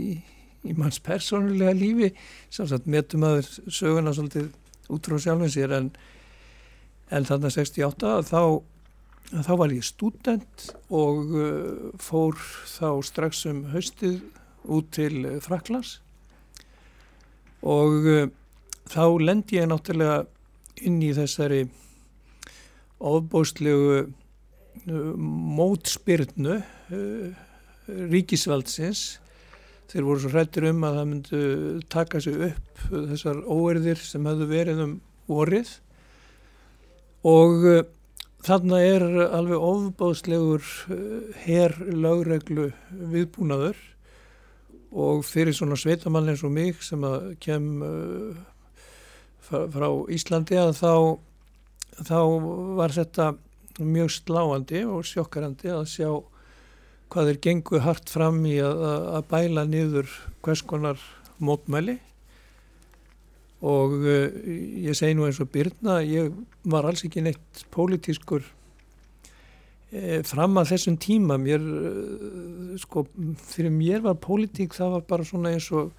í 0.67 0.75
manns 0.75 0.99
persónulega 0.99 1.71
lífi. 1.77 2.11
Samsagt 2.51 2.91
metum 2.91 3.23
aður 3.29 3.47
söguna 3.69 4.11
svolítið 4.17 4.51
út 4.91 5.07
frá 5.07 5.23
sjálfum 5.23 5.55
sér 5.55 5.77
en, 5.79 5.89
en 7.15 7.31
þannig 7.31 7.47
að 7.53 7.57
68 7.61 8.13
þá, 8.27 8.43
þá 9.47 9.53
var 9.55 9.79
ég 9.79 9.87
student 9.87 10.69
og 10.91 11.31
uh, 11.31 11.89
fór 11.95 12.35
þá 12.75 12.87
strax 13.07 13.45
um 13.47 13.69
haustið 13.71 14.19
út 14.67 14.91
til 14.99 15.39
Fraklands 15.39 16.01
og 17.61 18.07
uh, 18.09 18.27
þá 18.89 19.03
lendi 19.21 19.59
ég 19.59 19.69
náttúrulega 19.69 20.25
inn 20.87 20.99
í 21.05 21.11
þessari 21.13 21.61
ofbóstlegu 23.01 23.99
uh, 24.01 25.13
mótspyrnu 25.57 26.57
uh, 26.57 27.45
ríkisvaldsins. 28.11 29.19
Þeir 29.91 30.07
voru 30.07 30.23
svo 30.23 30.31
hrættir 30.31 30.69
um 30.69 30.83
að 30.87 30.97
það 30.97 31.07
myndu 31.11 31.45
taka 31.91 32.21
sig 32.23 32.37
upp 32.47 32.83
þessar 32.89 33.41
óerðir 33.43 33.99
sem 33.99 34.27
hefðu 34.29 34.47
verið 34.47 34.83
um 34.85 34.93
vorið. 35.27 35.73
Og 37.27 37.65
þarna 38.41 38.79
er 38.81 39.03
alveg 39.27 39.65
ofbóðslegur 39.67 40.69
herr 41.43 41.75
lögreglu 41.91 42.69
viðbúnaður 43.11 43.75
og 44.91 45.23
fyrir 45.23 45.55
svona 45.55 45.77
sveitamann 45.79 46.29
eins 46.31 46.43
og 46.43 46.51
mig 46.51 46.81
sem 46.83 47.03
að 47.07 47.31
kem 47.43 47.67
uh, 47.85 48.35
frá 49.47 49.87
Íslandi 50.11 50.59
að 50.59 50.73
þá, 50.79 50.93
þá 52.07 52.19
var 52.79 52.95
þetta 52.95 53.31
mjög 53.81 54.11
sláandi 54.17 54.83
og 54.83 55.07
sjokkarandi 55.07 55.71
að 55.71 55.87
sjá 55.91 56.09
hvað 57.11 57.33
er 57.33 57.41
genguð 57.43 57.83
hart 57.83 58.11
fram 58.11 58.39
í 58.47 58.57
að, 58.63 58.85
að 59.17 59.27
bæla 59.31 59.65
niður 59.67 60.11
hvers 60.43 60.63
konar 60.63 61.01
mótmæli. 61.43 61.97
Og 63.61 63.95
uh, 63.99 64.27
ég 64.81 64.95
segi 64.97 65.15
nú 65.15 65.27
eins 65.27 65.39
og 65.43 65.51
Byrna, 65.53 65.99
ég 66.03 66.31
var 66.67 66.87
alls 66.87 67.03
ekki 67.07 67.23
neitt 67.23 67.65
pólitískur 67.71 68.43
fram 70.23 70.55
að 70.59 70.69
þessum 70.71 70.95
tíma 71.03 71.35
mér, 71.41 71.59
e, 71.59 72.77
sko, 72.79 73.03
fyrir 73.51 73.73
mér 73.75 74.05
var 74.05 74.15
pólitík 74.23 74.75
það 74.77 74.93
var 74.95 75.05
bara 75.09 75.27
svona 75.27 75.51
eins 75.51 75.67
og 75.75 75.91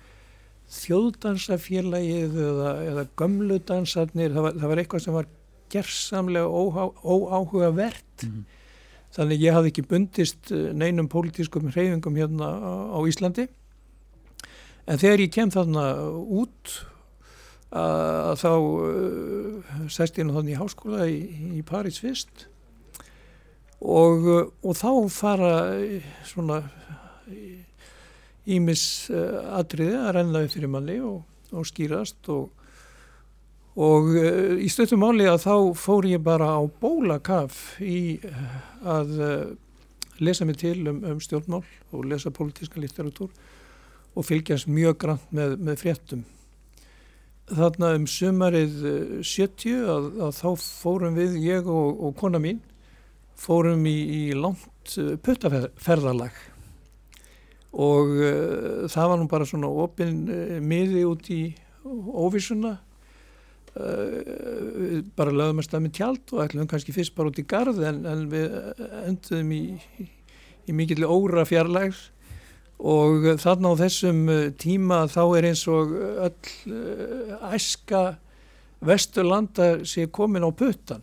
þjóðdansafélagið 0.72 2.38
eða, 2.40 2.70
eða 2.88 3.06
gömludansarnir, 3.20 4.32
það 4.32 4.46
var, 4.46 4.54
það 4.56 4.72
var 4.72 4.80
eitthvað 4.80 5.04
sem 5.04 5.16
var 5.18 5.28
gerðsamlega 5.72 6.48
óáhuga 6.48 7.72
verðt. 7.76 8.24
Mm. 8.28 8.46
Þannig 9.12 9.44
ég 9.44 9.56
hafði 9.58 9.72
ekki 9.74 9.84
bundist 9.90 10.52
e, 10.54 10.62
neinum 10.72 11.10
pólitískum 11.12 11.68
hreyfingum 11.68 12.16
hérna 12.16 12.48
á, 12.48 12.72
á 12.96 12.98
Íslandi. 13.04 13.50
En 14.88 15.00
þegar 15.00 15.26
ég 15.26 15.34
kem 15.36 15.52
þarna 15.52 15.84
út 16.40 16.78
að 17.72 18.34
þá 18.40 18.50
uh, 18.52 19.76
sest 19.92 20.18
ég 20.20 20.26
nú 20.28 20.34
þannig 20.36 20.56
í 20.56 20.58
háskóla 20.60 21.06
í, 21.08 21.20
í 21.56 21.62
París 21.64 22.00
fyrst 22.02 22.46
og, 23.82 24.26
uh, 24.26 24.48
og 24.62 24.78
þá 24.78 24.90
fara 25.10 25.52
uh, 25.74 26.10
svona 26.26 26.62
ímis 28.46 29.10
uh, 29.10 29.58
atriði 29.58 29.98
að 29.98 30.12
renna 30.18 30.42
upp 30.44 30.54
fyrir 30.54 30.70
manni 30.70 30.98
og, 31.02 31.22
og 31.52 31.66
skýrast 31.66 32.30
og, 32.32 32.50
og 33.82 34.10
í 34.62 34.68
stöttum 34.70 35.02
máli 35.02 35.26
að 35.30 35.46
þá 35.46 35.54
fór 35.78 36.08
ég 36.10 36.22
bara 36.22 36.50
á 36.54 36.62
bólakaf 36.80 37.78
í 37.80 38.20
að 38.84 39.14
lesa 40.20 40.44
mig 40.44 40.58
til 40.60 40.82
um, 40.90 41.00
um 41.08 41.22
stjórnmál 41.22 41.64
og 41.92 42.04
lesa 42.04 42.30
pólitíska 42.30 42.80
litteratúr 42.80 43.30
og 44.12 44.26
fylgjast 44.28 44.68
mjög 44.68 44.98
grann 45.00 45.22
með, 45.32 45.56
með 45.56 45.78
fréttum. 45.80 46.26
Þarna 47.48 47.94
um 47.96 48.04
sumarið 48.08 48.76
70 49.24 49.88
að, 49.88 50.10
að 50.28 50.36
þá 50.36 50.50
fórum 50.60 51.16
við, 51.16 51.40
ég 51.46 51.68
og, 51.68 51.96
og 51.96 52.14
kona 52.20 52.40
mín 52.42 52.60
fórum 53.38 53.86
í, 53.88 53.92
í 53.92 54.32
langt 54.36 54.98
uh, 55.00 55.16
puttaferðalag 55.22 56.32
og 57.72 58.10
uh, 58.20 58.84
það 58.92 59.08
var 59.10 59.18
nú 59.20 59.26
bara 59.30 59.46
svona 59.48 59.68
opinn 59.82 60.28
uh, 60.28 60.60
miði 60.60 61.04
út 61.08 61.30
í 61.32 61.54
óvísuna 61.82 62.76
uh, 62.76 62.82
bara 65.16 65.32
lögum 65.32 65.60
að 65.62 65.68
stað 65.68 65.84
með 65.86 65.94
tjald 65.98 66.24
og 66.34 66.42
ætlum 66.44 66.70
kannski 66.70 66.94
fyrst 66.94 67.16
bara 67.16 67.28
út 67.32 67.40
í 67.40 67.48
gard 67.48 67.78
en, 67.80 67.98
en 68.08 68.20
við 68.32 68.48
enduðum 69.06 69.50
í, 69.56 69.62
í, 70.04 70.06
í 70.68 70.70
mikill 70.76 71.04
óra 71.08 71.42
fjarlægð. 71.48 72.00
Og 72.82 73.38
þarna 73.38 73.78
á 73.78 73.78
þessum 73.78 74.20
tíma 74.58 75.06
þá 75.06 75.22
er 75.38 75.44
eins 75.52 75.62
og 75.70 75.94
öll 76.26 76.42
æska 77.54 78.18
vesturlanda 78.82 79.86
sé 79.86 80.10
komin 80.10 80.42
á 80.42 80.50
puttan 80.50 80.98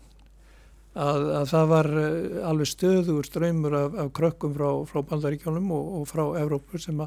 að, 0.97 1.25
að 1.39 1.49
það 1.51 1.67
var 1.69 1.89
eh, 2.01 2.39
alveg 2.49 2.69
stöður 2.69 3.27
ströymur 3.27 3.75
af, 3.77 3.97
af 4.03 4.09
krökkum 4.15 4.55
frá, 4.55 4.69
frá 4.89 5.03
bandaríkjónum 5.11 5.69
og, 5.75 5.91
og 5.99 6.07
frá 6.09 6.23
Evrópur 6.41 6.81
sem 6.81 6.99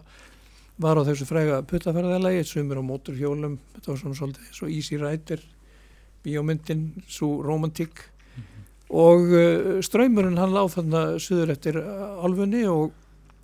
var 0.82 0.98
á 0.98 1.02
þessu 1.06 1.26
frega 1.28 1.60
puttaferðalagi, 1.68 2.44
sömur 2.48 2.80
á 2.80 2.84
móturhjólum, 2.86 3.58
þetta 3.74 3.92
var 3.92 4.00
svona 4.00 4.18
svolítið 4.18 4.46
eins 4.46 4.62
og 4.62 4.72
Easy 4.72 4.98
Rider, 5.00 5.42
bíómyndin, 6.22 6.86
svo 7.10 7.42
romantík 7.42 7.92
mm 7.98 8.42
-hmm. 8.42 8.64
og 8.88 9.20
uh, 9.20 9.82
ströymurinn 9.82 10.38
hann 10.38 10.54
láð 10.54 10.74
þarna 10.76 11.02
söður 11.18 11.50
eftir 11.50 11.76
alfunni 11.78 12.64
og, 12.66 12.92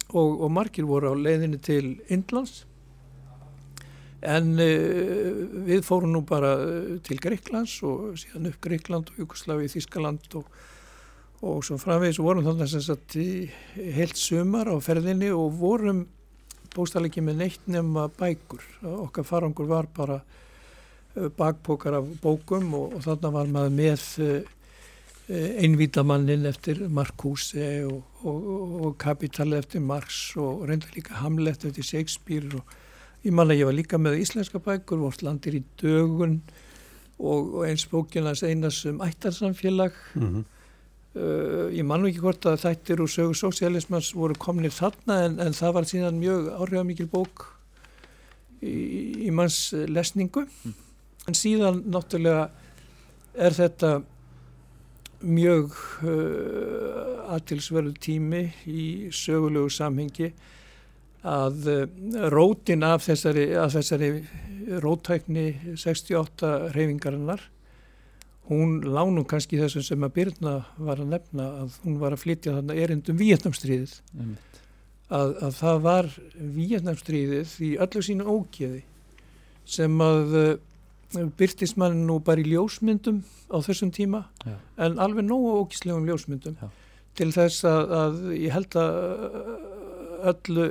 og, 0.08 0.40
og 0.40 0.50
margir 0.50 0.86
voru 0.86 1.12
á 1.12 1.14
leiðinni 1.14 1.58
til 1.58 2.00
Indlands 2.08 2.64
En 4.26 4.56
uh, 4.58 5.42
við 5.68 5.84
fórum 5.86 6.10
nú 6.10 6.24
bara 6.26 6.56
eh, 6.58 6.94
til 7.06 7.20
Greiklands 7.22 7.76
og 7.86 8.16
síðan 8.18 8.48
upp 8.50 8.58
Greikland 8.64 9.12
og 9.12 9.20
Jugosláfi, 9.22 9.68
Þískaland 9.76 10.26
og, 10.40 10.48
og 11.46 11.60
svo 11.62 11.78
framvegis 11.78 12.18
vorum 12.18 12.42
þannig 12.46 12.66
að 12.66 12.82
sagt, 12.88 13.14
heilt 13.78 14.18
sumar 14.18 14.66
á 14.66 14.74
ferðinni 14.82 15.30
og 15.30 15.54
vorum 15.60 16.08
bóstalegi 16.74 17.22
með 17.22 17.44
neitt 17.44 17.70
nema 17.70 18.08
bækur. 18.18 18.64
Okkar 19.06 19.26
farangur 19.28 19.70
var 19.70 19.86
bara 19.94 20.18
uh, 20.18 21.30
bakpókar 21.38 22.00
af 22.00 22.10
bókum 22.18 22.74
og, 22.74 22.98
og 22.98 23.06
þannig 23.06 23.38
var 23.38 23.54
maður 23.54 23.76
með 23.78 24.06
einvítamannin 25.28 26.46
eftir 26.48 26.78
Marcuse 26.88 27.82
og, 27.84 28.22
og 28.24 28.94
Kapital 28.96 29.52
eftir 29.58 29.82
Marx 29.84 30.30
og 30.40 30.62
reynda 30.70 30.88
líka 30.94 31.18
Hamlet 31.20 31.66
eftir 31.68 31.84
Shakespeare 31.84 32.48
og 32.56 32.78
Ég 33.26 33.34
man 33.34 33.50
að 33.50 33.60
ég 33.60 33.68
var 33.68 33.74
líka 33.74 33.98
með 33.98 34.20
íslenska 34.22 34.60
bækur, 34.62 35.00
vort 35.02 35.24
landir 35.26 35.58
í 35.58 35.62
dögun 35.80 36.38
og, 37.18 37.54
og 37.58 37.64
eins 37.66 37.86
bókinas 37.90 38.44
einas 38.46 38.84
um 38.86 39.00
ættarsamfélag. 39.02 39.92
Mm 40.14 40.28
-hmm. 40.28 40.44
uh, 41.18 41.66
ég 41.74 41.84
man 41.84 42.06
ekki 42.06 42.22
hvort 42.22 42.46
að 42.46 42.62
þættir 42.62 43.02
og 43.02 43.08
sögur 43.10 43.34
sósialismans 43.34 44.14
voru 44.14 44.34
komnið 44.34 44.72
þarna 44.72 45.24
en, 45.24 45.40
en 45.40 45.52
það 45.52 45.74
var 45.74 45.84
síðan 45.84 46.20
mjög 46.20 46.52
áhrifamikil 46.60 47.06
bók 47.06 47.46
í, 48.62 49.26
í 49.26 49.30
manns 49.30 49.72
lesningu. 49.72 50.46
Mm. 50.64 50.74
En 51.28 51.34
síðan 51.34 51.82
náttúrulega 51.86 52.50
er 53.34 53.52
þetta 53.52 54.02
mjög 55.22 55.74
uh, 56.06 57.34
aðtilsverðu 57.34 57.92
tími 57.98 58.52
í 58.66 59.10
sögulegu 59.10 59.70
samhengi 59.70 60.32
að 61.26 61.70
eh, 61.72 61.86
rótin 62.30 62.84
af 62.86 63.06
þessari, 63.08 63.50
af 63.58 63.72
þessari 63.74 64.10
rótækni 64.84 65.76
68 65.76 66.74
reyfingarinnar 66.74 67.42
hún 68.48 68.80
lánum 68.84 69.26
kannski 69.28 69.58
þessum 69.60 69.84
sem 69.84 70.04
að 70.06 70.14
Byrna 70.16 70.54
var 70.80 71.02
að 71.02 71.12
nefna 71.12 71.48
að 71.64 71.80
hún 71.84 71.98
var 72.00 72.14
að 72.14 72.22
flytja 72.22 72.54
þarna 72.56 72.76
erindum 72.80 73.18
Víetnamstríðið 73.20 73.96
mm. 74.14 74.36
að, 75.18 75.34
að 75.48 75.58
það 75.58 75.82
var 75.84 76.10
Víetnamstríðið 76.58 77.54
í 77.66 77.74
öllu 77.84 78.04
sínu 78.04 78.28
ógeði 78.28 78.82
sem 79.68 80.00
að 80.00 80.36
uh, 80.40 81.28
byrtist 81.36 81.76
mann 81.80 82.06
nú 82.08 82.18
bara 82.24 82.40
í 82.40 82.48
ljósmyndum 82.48 83.20
á 83.52 83.56
þessum 83.64 83.92
tíma 83.92 84.26
Já. 84.44 84.56
en 84.84 85.00
alveg 85.00 85.28
nógu 85.28 85.54
ógíslegum 85.62 86.08
ljósmyndum 86.08 86.56
Já. 86.60 86.68
til 87.20 87.30
þess 87.36 87.64
að, 87.68 87.94
að 88.00 88.18
ég 88.38 88.54
held 88.56 88.78
að 88.80 89.00
öllu 90.32 90.68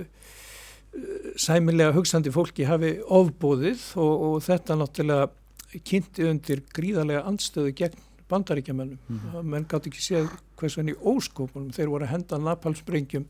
sæmilega 1.38 1.94
hugsandi 1.96 2.32
fólki 2.34 2.66
hafi 2.68 2.98
ofbóðið 3.04 3.84
og, 4.02 4.24
og 4.28 4.38
þetta 4.46 4.78
náttúrulega 4.80 5.82
kynnti 5.86 6.26
undir 6.28 6.64
gríðarlega 6.74 7.26
anstöðu 7.30 7.74
gegn 7.78 8.06
bandaríkjamennum. 8.28 9.00
Mm 9.08 9.20
-hmm. 9.20 9.44
Menn 9.44 9.68
gátt 9.70 9.88
ekki 9.88 10.02
séð 10.02 10.30
hvers 10.60 10.78
veginn 10.78 10.96
í 10.96 11.00
óskópunum 11.00 11.72
þeir 11.72 11.90
voru 11.90 12.06
að 12.06 12.14
henda 12.16 12.38
napalsprengjum 12.38 13.26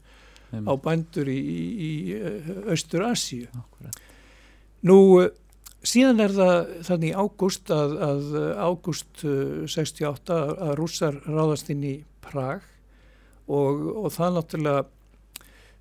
á 0.52 0.74
bændur 0.80 1.28
í, 1.28 1.38
í, 1.38 1.60
í 1.88 2.14
eh, 2.16 2.72
Östur 2.74 3.04
Asíu. 3.04 3.48
Nú 4.82 5.30
síðan 5.84 6.20
er 6.20 6.32
það 6.32 6.84
þannig 6.88 7.14
ágúst 7.14 7.72
að, 7.72 7.98
að 8.10 8.24
ágúst 8.58 9.26
68 9.68 10.34
að 10.34 10.76
rússar 10.76 11.22
ráðast 11.26 11.70
inn 11.70 11.84
í 11.84 11.96
Prag 12.22 12.62
og, 13.48 14.06
og 14.06 14.12
það 14.12 14.34
náttúrulega 14.34 14.84
Eh, 14.84 14.97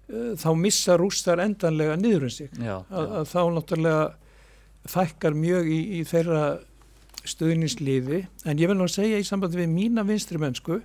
þá 0.06 0.50
missa 0.58 0.96
rústar 1.00 1.42
endanlega 1.42 1.96
niður 1.98 2.28
um 2.28 2.30
sig 2.30 2.50
já, 2.62 2.76
að, 2.90 3.14
að 3.20 3.30
þá 3.32 3.40
náttúrulega 3.56 4.04
fækkar 4.86 5.34
mjög 5.34 5.70
í, 5.70 5.80
í 5.98 6.02
þeirra 6.06 6.42
stöðningsliði 7.26 8.20
en 8.46 8.60
ég 8.60 8.70
vil 8.70 8.78
að 8.78 8.92
segja 8.94 9.18
í 9.18 9.26
sambandi 9.26 9.58
við 9.58 9.72
mína 9.72 10.04
vinstri 10.06 10.38
mennsku 10.38 10.78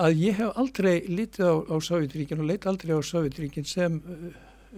að 0.00 0.22
ég 0.22 0.38
hef 0.38 0.56
aldrei 0.56 1.02
litið 1.08 1.44
á, 1.44 1.54
á 1.68 1.76
Sovjetríkin 1.84 2.40
og 2.40 2.48
leit 2.48 2.64
aldrei 2.68 2.94
á 2.96 3.00
Sovjetríkin 3.04 3.66
sem 3.68 3.98
uh, 4.00 4.30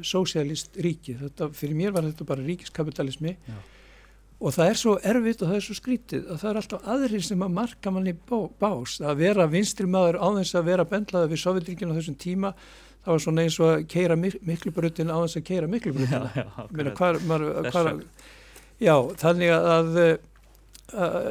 sósialist 0.03 0.75
ríki. 0.83 1.15
Þetta, 1.21 1.51
fyrir 1.55 1.79
mér 1.79 1.95
var 1.95 2.07
þetta 2.09 2.27
bara 2.27 2.43
ríkiskapitalismi 2.43 3.37
Já. 3.37 3.59
og 4.41 4.57
það 4.57 4.71
er 4.71 4.81
svo 4.81 4.95
erfitt 5.13 5.45
og 5.45 5.53
það 5.53 5.59
er 5.61 5.67
svo 5.69 5.77
skrítið 5.79 6.25
að 6.27 6.41
það 6.43 6.51
er 6.51 6.61
alltaf 6.61 6.89
aðrir 6.97 7.27
sem 7.29 7.47
að 7.47 7.55
marka 7.61 7.93
manni 7.95 8.17
bá, 8.17 8.39
bás. 8.59 8.97
Að 8.99 9.23
vera 9.23 9.47
vinstri 9.51 9.87
maður 9.91 10.19
á 10.19 10.29
þess 10.41 10.59
að 10.59 10.73
vera 10.73 10.89
bendlaða 10.91 11.31
við 11.31 11.45
Sovjetríkinu 11.45 11.95
á 11.95 11.99
þessum 12.01 12.19
tíma 12.19 12.55
það 13.05 13.11
var 13.13 13.25
svona 13.25 13.45
eins 13.45 13.59
og 13.61 13.71
að 13.71 13.87
keira 13.95 14.17
mik 14.19 14.39
miklubrutin 14.49 15.13
á 15.13 15.17
þess 15.23 15.41
að 15.41 15.47
keira 15.51 15.71
miklubrutin. 15.71 16.31
Já, 18.83 18.97
þannig 19.21 19.53
að 19.55 20.01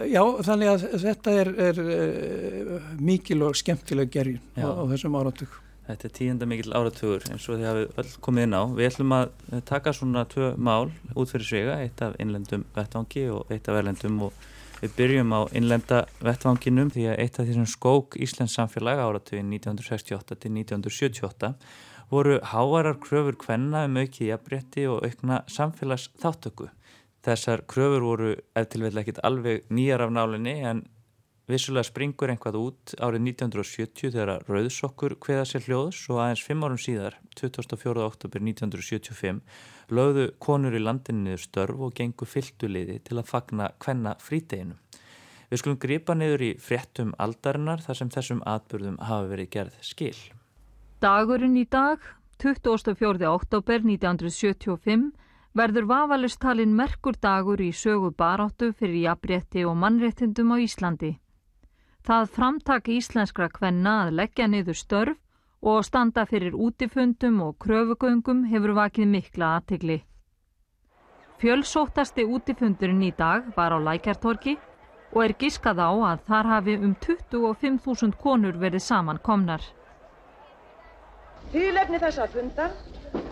já, 0.10 0.22
þannig 0.48 0.72
að 0.72 0.86
þetta 1.04 1.36
er, 1.42 1.52
er 1.68 1.82
uh, 1.84 2.88
mikil 3.04 3.44
og 3.48 3.58
skemmtileg 3.60 4.14
gergin 4.14 4.42
á, 4.58 4.70
á 4.70 4.84
þessum 4.94 5.20
áratug. 5.20 5.60
Þetta 5.84 6.08
er 6.08 6.14
tíunda 6.16 6.48
mikil 6.48 6.72
áratugur 6.72 7.26
eins 7.28 7.46
og 7.52 7.60
því 7.60 7.68
að 7.68 7.78
við 7.82 7.98
öll 8.00 8.12
komið 8.24 8.48
inn 8.48 8.56
á. 8.56 8.64
Við 8.72 8.88
ætlum 8.88 9.16
að 9.18 9.34
taka 9.68 9.94
svona 9.96 10.24
tvö 10.32 10.54
mál 10.56 10.94
út 11.12 11.34
fyrir 11.34 11.48
svega, 11.50 11.80
eitt 11.84 12.00
af 12.06 12.16
innlendum 12.24 12.64
vettvangi 12.76 13.26
og 13.36 13.52
eitt 13.52 13.68
af 13.68 13.82
erlendum 13.82 14.22
og 14.30 14.38
við 14.84 14.96
byrjum 14.98 15.32
á 15.32 15.42
innlenda 15.56 16.04
vettvanginum 16.20 16.90
því 16.92 17.06
að 17.14 17.20
eitt 17.24 17.38
af 17.40 17.48
því 17.48 17.54
sem 17.56 17.68
skók 17.72 18.18
Íslands 18.20 18.56
samfélag 18.58 19.00
áratugin 19.00 19.54
1968 19.56 20.36
til 20.44 20.52
1978 20.60 21.52
voru 22.12 22.40
háarar 22.52 22.98
kröfur 23.00 23.38
kvenna 23.40 23.86
um 23.88 23.96
aukið 24.02 24.34
jafnbretti 24.34 24.84
og 24.92 25.06
aukna 25.08 25.40
samfélags 25.48 26.10
þáttöku. 26.20 26.68
Þessar 27.24 27.64
kröfur 27.72 28.04
voru 28.04 28.34
eftirveitlega 28.60 29.06
ekkit 29.06 29.24
alveg 29.24 29.64
nýjar 29.72 30.04
af 30.04 30.12
nálinni 30.18 30.58
en 30.68 30.84
vissulega 31.48 31.88
springur 31.88 32.34
einhvað 32.34 32.60
út 32.60 32.96
árið 33.00 33.30
1970 33.30 34.12
þegar 34.18 34.44
Rauðsokkur 34.50 35.16
hveða 35.24 35.48
sér 35.48 35.64
hljóðs 35.70 36.04
og 36.12 36.20
aðeins 36.26 36.44
fimm 36.44 36.68
árum 36.68 36.80
síðar, 36.80 37.18
24. 37.40 38.04
oktober 38.04 38.44
1975, 38.44 39.40
lögðu 39.92 40.30
konur 40.40 40.76
í 40.76 40.82
landinu 40.82 41.26
niður 41.26 41.44
störf 41.44 41.82
og 41.88 41.94
gengu 41.98 42.28
fylgduliði 42.30 43.00
til 43.08 43.20
að 43.20 43.30
fagna 43.30 43.72
hvenna 43.84 44.16
fríteginu. 44.20 44.78
Við 45.50 45.62
skulum 45.62 45.80
gripa 45.82 46.16
niður 46.18 46.46
í 46.48 46.52
fréttum 46.58 47.12
aldarinnar 47.22 47.84
þar 47.84 48.00
sem 48.00 48.12
þessum 48.14 48.40
atbyrðum 48.50 49.00
hafa 49.06 49.28
verið 49.30 49.50
gerð 49.54 49.76
skil. 49.86 50.16
Dagurinn 51.04 51.58
í 51.60 51.66
dag, 51.70 52.00
24. 52.42 53.28
oktober 53.30 53.84
1975, 53.84 55.12
verður 55.54 55.90
vafalistalinn 55.92 56.74
merkur 56.74 57.18
dagur 57.22 57.62
í 57.62 57.70
sögu 57.76 58.10
baráttu 58.18 58.72
fyrir 58.74 59.04
jafnrétti 59.10 59.66
og 59.68 59.78
mannréttindum 59.78 60.56
á 60.56 60.58
Íslandi. 60.58 61.12
Það 62.04 62.32
framtaki 62.36 62.98
íslenskra 63.00 63.48
kvenna 63.54 64.00
að 64.06 64.18
leggja 64.20 64.48
niður 64.50 64.80
störf 64.80 65.20
og 65.64 65.86
standa 65.88 66.26
fyrir 66.28 66.56
útifundum 66.56 67.40
og 67.42 67.56
kröfugöngum 67.64 68.44
hefur 68.52 68.76
vakið 68.76 69.08
mikla 69.08 69.52
aðtegli. 69.58 70.02
Fjölsóttasti 71.40 72.26
útifundurinn 72.28 73.04
í 73.08 73.14
dag 73.16 73.48
var 73.56 73.72
á 73.72 73.80
Lækjartorki 73.80 74.58
og 75.14 75.24
er 75.24 75.34
giskað 75.40 75.80
á 75.80 75.92
að 76.12 76.26
þar 76.28 76.50
hafi 76.52 76.76
um 76.76 76.96
25.000 77.06 78.20
konur 78.20 78.60
verið 78.60 78.84
saman 78.84 79.22
komnar. 79.24 79.64
Þýlefni 81.54 82.00
þessa 82.02 82.28
fundar 82.34 82.76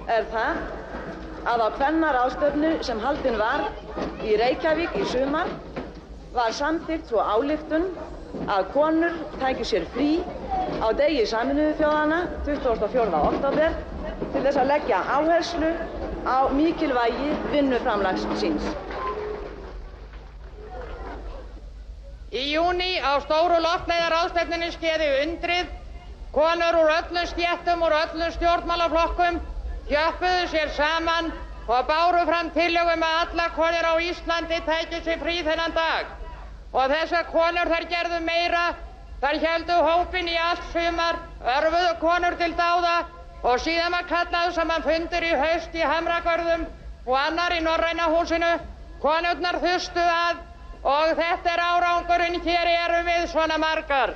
er 0.08 0.28
það 0.32 0.64
að 1.52 1.66
á 1.66 1.68
hvennar 1.78 2.20
ástöfnu 2.26 2.72
sem 2.86 3.00
haldinn 3.02 3.40
var 3.42 3.68
í 4.24 4.38
Reykjavík 4.40 4.96
í 5.02 5.06
sumar 5.10 5.50
var 6.36 6.54
samþygt 6.56 7.10
svo 7.10 7.20
álíktun 7.20 7.90
að 8.52 8.68
konur 8.74 9.16
tæki 9.40 9.66
sér 9.68 9.86
frí 9.94 10.10
á 10.82 10.88
degi 11.00 11.26
saminuðu 11.32 11.74
þjóðana 11.80 12.20
24. 12.46 13.20
oktober 13.32 13.76
til 14.34 14.44
þess 14.46 14.62
að 14.62 14.70
leggja 14.72 15.02
áherslu 15.18 15.72
á 16.26 16.38
mikilvægi 16.56 17.34
vinnuframlags 17.52 18.26
síns. 18.42 18.66
Í 22.32 22.44
júni 22.54 22.94
á 23.04 23.20
stóru 23.26 23.60
loftleiðar 23.66 24.16
ástefninu 24.22 24.72
skeiði 24.78 25.10
undrið 25.26 25.74
konur 26.32 26.80
úr 26.84 26.94
öllum 26.96 27.28
stjættum 27.34 27.84
og 27.84 27.98
öllum 27.98 28.32
stjórnmálaflokkum 28.38 29.42
hjöppuðu 29.92 30.48
sér 30.54 30.72
saman 30.78 31.34
og 31.68 31.84
báru 31.92 32.24
fram 32.30 32.54
tillögum 32.56 33.04
að 33.04 33.20
alla 33.26 33.52
konur 33.60 33.92
á 33.92 33.94
Íslandi 34.08 34.64
tækju 34.66 35.04
sér 35.04 35.20
frí 35.20 35.42
þennan 35.44 35.76
dag. 35.76 36.21
Og 36.72 36.92
þessar 36.92 37.26
konur 37.32 37.68
þar 37.68 37.86
gerðu 37.92 38.20
meira, 38.24 38.62
þar 39.22 39.40
heldu 39.46 39.80
hópin 39.88 40.30
í 40.32 40.38
allt 40.40 40.64
sumar, 40.72 41.18
örfuðu 41.56 41.98
konur 42.00 42.38
til 42.40 42.54
dáða 42.56 42.94
og 43.44 43.58
síðan 43.60 43.92
maður 43.92 44.08
kallaðu 44.14 44.54
saman 44.56 44.86
fundur 44.86 45.26
í 45.28 45.34
haust 45.42 45.76
í 45.76 45.84
Hamragörðum 45.84 46.64
og 47.06 47.16
annar 47.18 47.58
í 47.58 47.60
Norræna 47.66 48.08
húsinu. 48.14 48.52
Konurnar 49.02 49.58
þustu 49.60 50.02
að 50.06 50.42
og 50.82 51.16
þetta 51.18 51.54
er 51.54 51.62
árangurinn, 51.62 52.42
hér 52.46 52.70
erum 52.72 53.10
við 53.10 53.26
svona 53.34 53.58
margar. 53.62 54.14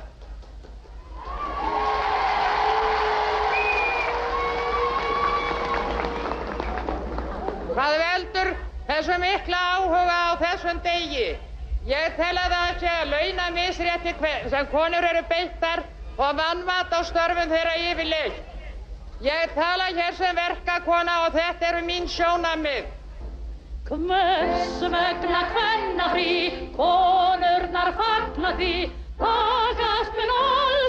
Hvað 7.76 7.98
veldur 8.00 8.54
þessu 8.88 9.20
mikla 9.20 9.60
áhuga 9.76 10.16
á 10.16 10.32
þessum 10.40 10.80
degi? 10.86 11.28
Ég 11.86 12.16
tel 12.18 12.34
að 12.34 12.54
það 12.56 12.80
sé 12.82 12.92
að 12.92 13.12
launa 13.14 13.44
misrétti 13.54 14.14
sem 14.50 14.68
konur 14.72 15.06
eru 15.06 15.22
beittar 15.30 15.84
og 16.18 16.32
vannvat 16.40 16.94
á 16.98 17.00
störfum 17.06 17.52
þeirra 17.52 17.76
yfirleitt. 17.92 18.40
Ég 19.22 19.54
tala 19.54 19.92
hér 19.94 20.18
sem 20.18 20.36
verkakona 20.36 21.20
og 21.28 21.36
þetta 21.38 21.68
eru 21.70 21.82
mín 21.86 22.10
sjónamið. 22.10 22.90
Hvers 23.86 24.82
vegna 24.82 25.42
hvenna 25.54 26.10
frí, 26.10 26.34
konurnar 26.74 27.94
fagna 28.02 28.56
því, 28.58 28.74
takast 29.22 30.18
minn 30.18 30.34
alls 30.40 30.85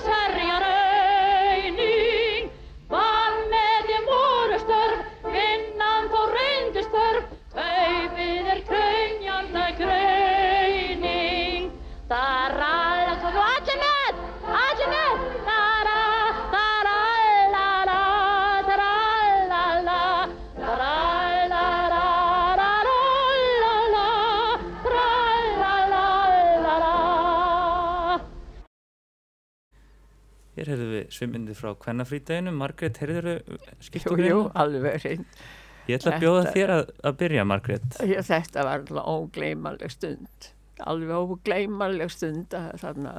Hér 30.67 30.75
heyrðum 30.75 30.93
við 30.97 31.05
svimmindi 31.15 31.55
frá 31.55 31.69
kvennafrítaginu. 31.79 32.53
Margrét, 32.59 32.99
heyrður 32.99 33.29
þau 33.47 33.77
skiptu 33.87 34.17
Jú, 34.19 34.27
jú, 34.27 34.39
alveg 34.59 34.97
reynd. 35.05 35.41
Ég 35.87 36.01
ætla 36.01 36.17
að 36.17 36.25
bjóða 36.25 36.41
Þetta- 36.43 36.55
þér 36.57 36.71
að, 36.75 36.89
að 37.07 37.17
byrja, 37.23 37.45
Margrét. 37.47 37.89
Þetta 38.27 38.65
var 38.67 38.81
alveg 38.81 39.11
ógleymanleg 39.13 39.93
stund. 39.95 40.49
Alveg 40.83 41.13
ógleymanleg 41.17 42.11
stund 42.11 42.57
að 42.59 42.67
þarna, 42.83 43.13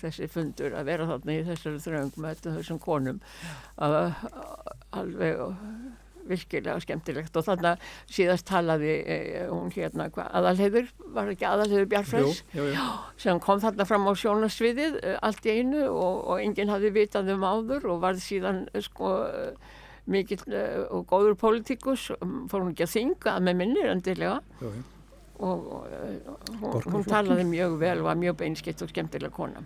þessi 0.00 0.30
fundur 0.32 0.72
að 0.74 0.88
vera 0.88 1.10
þarna 1.12 1.36
í 1.36 1.44
þessari 1.50 1.82
þröng 1.84 2.16
með 2.24 2.40
þessum 2.48 2.80
konum. 2.82 3.20
Uh, 3.76 4.24
alveg 4.96 5.44
virkilega 6.28 6.80
skemmtilegt 6.82 7.36
og 7.36 7.46
þarna 7.46 7.74
síðast 8.10 8.46
talaði 8.48 8.94
eh, 9.02 9.44
hún 9.50 9.70
hérna, 9.74 10.08
hva, 10.14 10.26
aðalheður, 10.40 10.90
var 11.14 11.30
ekki 11.32 11.46
aðalheður 11.48 11.88
Bjarfræs? 11.92 12.42
Sem 13.20 13.40
kom 13.44 13.62
þarna 13.62 13.86
fram 13.88 14.08
á 14.08 14.12
sjónasviðið 14.18 14.98
uh, 15.00 15.16
allt 15.24 15.46
í 15.46 15.58
einu 15.60 15.84
og, 15.90 16.20
og 16.34 16.42
enginn 16.42 16.72
hafði 16.72 16.94
vitað 16.96 17.32
um 17.34 17.46
áður 17.46 17.90
og 17.92 18.02
varð 18.04 18.24
síðan 18.24 18.64
uh, 18.72 18.80
sko 18.84 19.12
uh, 19.28 19.76
mikill 20.10 20.42
uh, 20.48 20.82
og 20.92 21.06
góður 21.12 21.38
pólitíkus, 21.40 22.10
um, 22.20 22.44
fór 22.50 22.64
hún 22.64 22.74
ekki 22.74 22.88
að 22.88 22.96
þynga 22.96 23.38
með 23.44 23.60
minnir 23.62 23.92
endilega 23.92 24.40
Jú, 24.60 24.72
jú. 24.74 24.82
og 25.44 25.70
uh, 25.84 26.34
hún, 26.60 26.82
hún 26.92 27.08
talaði 27.08 27.46
mjög 27.48 27.78
vel 27.80 27.96
og 28.02 28.10
var 28.10 28.20
mjög 28.20 28.38
beinskitt 28.42 28.84
og 28.84 28.92
skemmtilega 28.92 29.32
kona. 29.34 29.64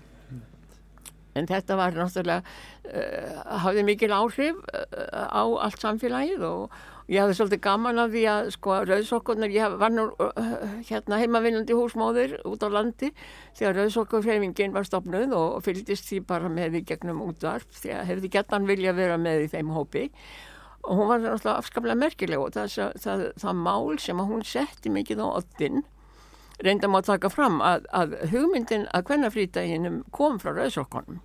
En 1.38 1.48
þetta 1.48 1.78
var 1.78 1.96
náttúrulega, 1.96 2.42
uh, 2.90 3.40
hafði 3.64 3.84
mikil 3.88 4.12
áhrif 4.14 4.58
uh, 4.58 4.84
á 5.30 5.42
allt 5.66 5.82
samfélagið 5.82 6.44
og 6.48 6.78
ég 7.08 7.22
hafði 7.22 7.38
svolítið 7.38 7.62
gaman 7.64 8.02
af 8.02 8.10
því 8.12 8.24
að 8.28 8.50
sko 8.56 8.78
rauðsokkurnar, 8.88 9.54
ég 9.54 9.76
var 9.80 9.94
nú 9.94 10.08
uh, 10.12 10.50
hérna 10.88 11.20
heimavinnandi 11.22 11.76
húsmóðir 11.76 12.36
út 12.48 12.64
á 12.64 12.68
landi 12.72 13.12
þegar 13.56 13.80
rauðsokkurfreymingin 13.82 14.76
var 14.76 14.88
stopnuð 14.88 15.32
og 15.38 15.62
fylgdist 15.64 16.10
því 16.10 16.20
bara 16.28 16.52
með 16.52 16.82
í 16.82 16.84
gegnum 16.90 17.24
útvarp 17.24 17.70
því 17.80 17.94
að 17.96 18.08
hefði 18.12 18.32
getan 18.36 18.68
vilja 18.68 18.96
vera 18.96 19.16
með 19.20 19.46
í 19.46 19.52
þeim 19.56 19.72
hópi. 19.76 20.08
Og 20.88 21.00
hún 21.00 21.08
var 21.10 21.22
náttúrulega 21.24 21.60
afskaplega 21.60 22.00
merkileg 22.00 22.40
og 22.40 22.52
það, 22.54 22.74
það, 22.74 22.98
það, 23.04 23.24
það 23.42 23.62
mál 23.66 23.96
sem 24.00 24.26
hún 24.28 24.44
setti 24.46 24.92
mikið 24.92 25.24
á 25.24 25.28
oddin 25.28 25.82
reyndam 26.64 26.96
að 26.98 27.08
taka 27.12 27.30
fram 27.30 27.60
að, 27.62 27.86
að 27.94 28.14
hugmyndin 28.32 28.86
að 28.94 29.08
kvennafrítæginum 29.10 30.02
kom 30.14 30.38
frá 30.42 30.52
rauðsokkunum 30.56 31.20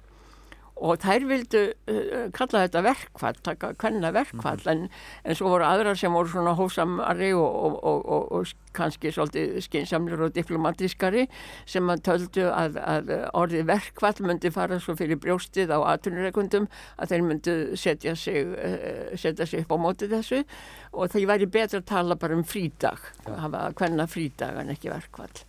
og 0.83 0.99
þær 0.99 1.25
vildu 1.29 1.61
uh, 1.71 2.25
kalla 2.35 2.65
þetta 2.65 2.81
verkvall, 2.83 3.37
taka 3.45 3.71
hvenna 3.79 4.11
verkvall 4.15 4.59
mm. 4.59 4.71
en, 4.73 4.81
en 5.23 5.37
svo 5.39 5.53
voru 5.53 5.67
aðrar 5.67 5.99
sem 5.99 6.13
voru 6.13 6.31
svona 6.33 6.55
hósamari 6.57 7.31
og, 7.37 7.47
og, 7.47 7.77
og, 7.85 8.25
og 8.35 8.51
kannski 8.75 9.13
svolítið 9.13 9.61
skinsamlir 9.63 10.25
og 10.25 10.33
diplomatískari 10.35 11.27
sem 11.69 11.91
að 11.93 12.03
töldu 12.09 12.49
að, 12.49 12.79
að 12.81 13.13
orðið 13.37 13.67
verkvall 13.69 14.27
myndi 14.27 14.51
fara 14.53 14.81
svo 14.81 14.97
fyrir 14.99 15.21
brjóstið 15.23 15.71
á 15.71 15.79
atvinnureikundum 15.93 16.67
að 16.97 17.13
þeir 17.13 17.25
myndi 17.29 17.57
setja 17.79 18.17
sig, 18.19 18.51
uh, 18.51 19.15
setja 19.15 19.47
sig 19.47 19.63
upp 19.63 19.75
á 19.75 19.83
móti 19.87 20.11
þessu 20.11 20.43
og 20.91 21.13
það 21.13 21.29
væri 21.31 21.51
betra 21.53 21.79
að 21.79 21.89
tala 21.93 22.19
bara 22.19 22.35
um 22.35 22.43
frídag, 22.43 23.11
ja. 23.23 23.39
hafa 23.45 23.67
hvenna 23.79 24.09
frídag 24.09 24.59
en 24.59 24.73
ekki 24.73 24.91
verkvall. 24.91 25.43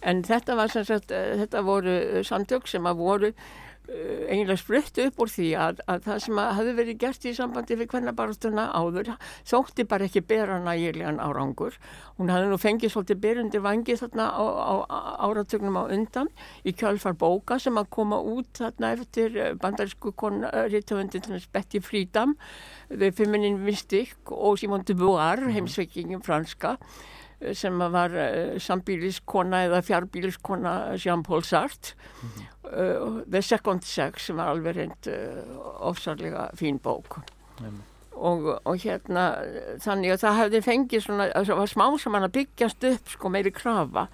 En 0.00 0.22
þetta 0.24 0.56
var 0.56 0.72
sagt, 0.72 1.12
þetta 1.12 1.60
voru 1.64 2.22
samtök 2.24 2.68
sem 2.70 2.86
að 2.88 3.02
voru 3.02 3.34
eiginlega 3.90 4.58
spruttu 4.60 5.06
upp 5.08 5.18
úr 5.24 5.30
því 5.32 5.48
að, 5.58 5.80
að 5.90 6.04
það 6.04 6.20
sem 6.24 6.40
að 6.40 6.50
hafi 6.58 6.74
verið 6.78 6.98
gert 7.02 7.26
í 7.26 7.32
sambandi 7.34 7.78
við 7.80 7.90
hvernabarstuna 7.90 8.66
áður 8.76 9.12
þótti 9.48 9.86
bara 9.90 10.06
ekki 10.06 10.22
bera 10.30 10.58
nægilegan 10.62 11.20
árangur. 11.22 11.76
Hún 12.18 12.30
hafði 12.30 12.50
nú 12.52 12.58
fengið 12.60 12.94
svolítið 12.94 13.22
berundi 13.24 13.62
vangi 13.64 13.96
þarna 13.98 14.28
á, 14.30 14.44
á, 14.46 14.74
á 14.86 14.98
áratögnum 15.26 15.80
á 15.80 15.84
undan 15.90 16.30
í 16.62 16.74
kjálfar 16.76 17.18
bóka 17.18 17.58
sem 17.58 17.78
að 17.80 17.90
koma 17.98 18.20
út 18.22 18.50
þarna 18.60 18.94
eftir 18.96 19.38
eh, 19.38 19.54
bandarísku 19.58 20.14
til 20.14 21.22
þess 21.26 21.50
Betty 21.50 21.80
Friedan, 21.82 22.36
The 22.90 23.10
Feminine 23.12 23.58
Mystic 23.58 24.14
og 24.30 24.60
Simone 24.60 24.86
de 24.86 24.94
Beauvoir, 24.94 25.42
mhm. 25.42 25.56
heimsveikingum 25.56 26.22
franska 26.22 26.76
sem 27.56 27.78
var 27.78 28.14
uh, 28.14 28.56
sambíliskona 28.60 29.64
eða 29.68 29.82
fjarbíliskona 29.86 30.74
Jean-Paul 30.96 31.44
Sartre 31.44 31.94
mm 32.22 32.28
-hmm. 32.28 32.46
The 33.30 33.42
Second 33.42 33.82
Sex 33.82 34.26
sem 34.26 34.36
var 34.36 34.48
alveg 34.48 34.76
reynd 34.76 35.06
uh, 35.06 35.88
ofsarlega 35.88 36.50
fín 36.54 36.78
bók 36.78 37.16
mm 37.16 37.66
-hmm. 37.66 37.80
og, 38.12 38.60
og 38.64 38.76
hérna 38.76 39.34
þannig 39.78 40.12
að 40.12 40.20
það 40.20 40.36
hefði 40.36 40.60
fengið 40.62 41.00
svona, 41.00 41.44
það 41.44 41.56
var 41.56 41.66
smá 41.66 41.98
sem 41.98 42.14
hann 42.14 42.24
að 42.24 42.32
byggjast 42.32 42.84
upp 42.84 43.08
sko 43.08 43.28
meiri 43.28 43.50
krafa 43.50 44.08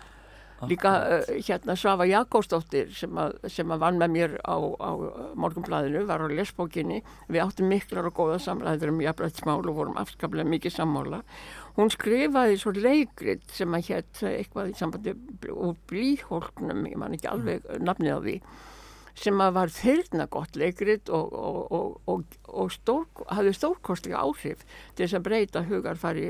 líka 0.64 0.92
uh, 1.04 1.30
hérna 1.36 1.76
Svafa 1.76 2.06
Jakobsdóttir 2.08 2.92
sem 2.96 3.20
að, 3.20 3.36
sem 3.52 3.72
að 3.72 3.82
vann 3.84 4.00
með 4.00 4.14
mér 4.14 4.36
á, 4.40 4.56
á 4.56 4.90
morgunblæðinu, 5.36 6.04
var 6.08 6.24
á 6.24 6.28
lesbókinni. 6.32 7.02
Við 7.28 7.42
áttum 7.44 7.68
miklar 7.72 8.08
og 8.08 8.16
góða 8.16 8.38
samræður 8.46 8.94
um 8.94 9.02
jafnræðsmál 9.04 9.60
og 9.60 9.76
vorum 9.76 9.98
afskaplega 10.00 10.48
mikið 10.48 10.76
sammála. 10.78 11.20
Hún 11.76 11.92
skrifaði 11.92 12.56
svo 12.60 12.72
leikrit 12.72 13.44
sem 13.52 13.74
að 13.76 13.90
hétt 13.90 14.22
eitthvað 14.24 14.72
í 14.72 14.78
sambandi 14.78 15.12
úr 15.52 15.76
blíhólknum, 15.90 16.86
ég 16.88 16.96
man 17.00 17.16
ekki 17.18 17.28
alveg 17.28 17.68
nafnið 17.84 18.16
á 18.16 18.20
því, 18.24 18.36
sem 19.16 19.40
að 19.40 19.54
var 19.56 19.72
þyrna 19.72 20.26
gott 20.32 20.56
leikrit 20.58 21.10
og, 21.14 21.32
og, 21.32 21.92
og, 22.10 22.36
og 22.52 22.72
stór, 22.74 23.06
hafði 23.32 23.54
stórkostlega 23.56 24.22
áhrif 24.22 24.64
til 24.94 25.04
þess 25.04 25.18
að 25.18 25.26
breyta 25.28 25.62
hugarfari 25.66 26.26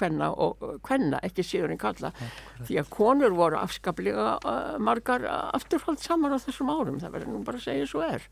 hvenna 0.00 0.28
eh, 0.28 0.42
og 0.46 0.82
hvenna, 0.86 1.20
ekki 1.26 1.46
síður 1.46 1.74
en 1.74 1.80
kalla. 1.80 2.12
Ja, 2.20 2.66
því 2.68 2.80
að 2.82 2.90
konur 2.96 3.36
voru 3.36 3.60
afskaplega 3.60 4.34
uh, 4.44 4.76
margar 4.82 5.24
afturhald 5.30 6.02
saman 6.02 6.36
á 6.36 6.38
þessum 6.42 6.72
árum, 6.72 7.00
það 7.00 7.16
verður 7.16 7.32
nú 7.34 7.42
bara 7.46 7.60
að 7.60 7.66
segja 7.68 7.88
svo 7.88 8.04
er. 8.04 8.28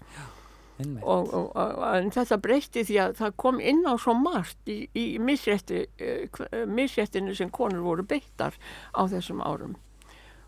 Og, 0.79 1.33
þetta 2.15 2.39
breytti 2.39 2.85
því 2.87 2.99
að 3.03 3.17
það 3.19 3.35
kom 3.43 3.59
inn 3.59 3.83
á 3.83 3.99
svo 3.99 4.15
margt 4.15 4.71
í, 4.71 4.85
í 4.95 5.07
eh, 5.19 6.63
misréttinu 6.71 7.35
sem 7.35 7.51
konur 7.51 7.83
voru 7.83 8.07
beittar 8.07 8.55
á 8.95 9.03
þessum 9.11 9.43
árum. 9.43 9.75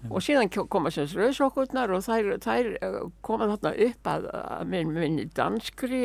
Og 0.09 0.23
síðan 0.25 0.53
koma 0.73 0.93
sem 0.95 1.09
rauðsokkurnar 1.11 1.93
og 1.93 2.05
þær, 2.07 2.31
þær 2.41 2.71
eh, 2.81 3.01
koma 3.27 3.51
þarna 3.53 3.75
upp 3.89 4.13
að, 4.15 4.31
að 4.41 4.71
minn 4.73 4.95
minni 4.97 5.27
danskri 5.37 6.05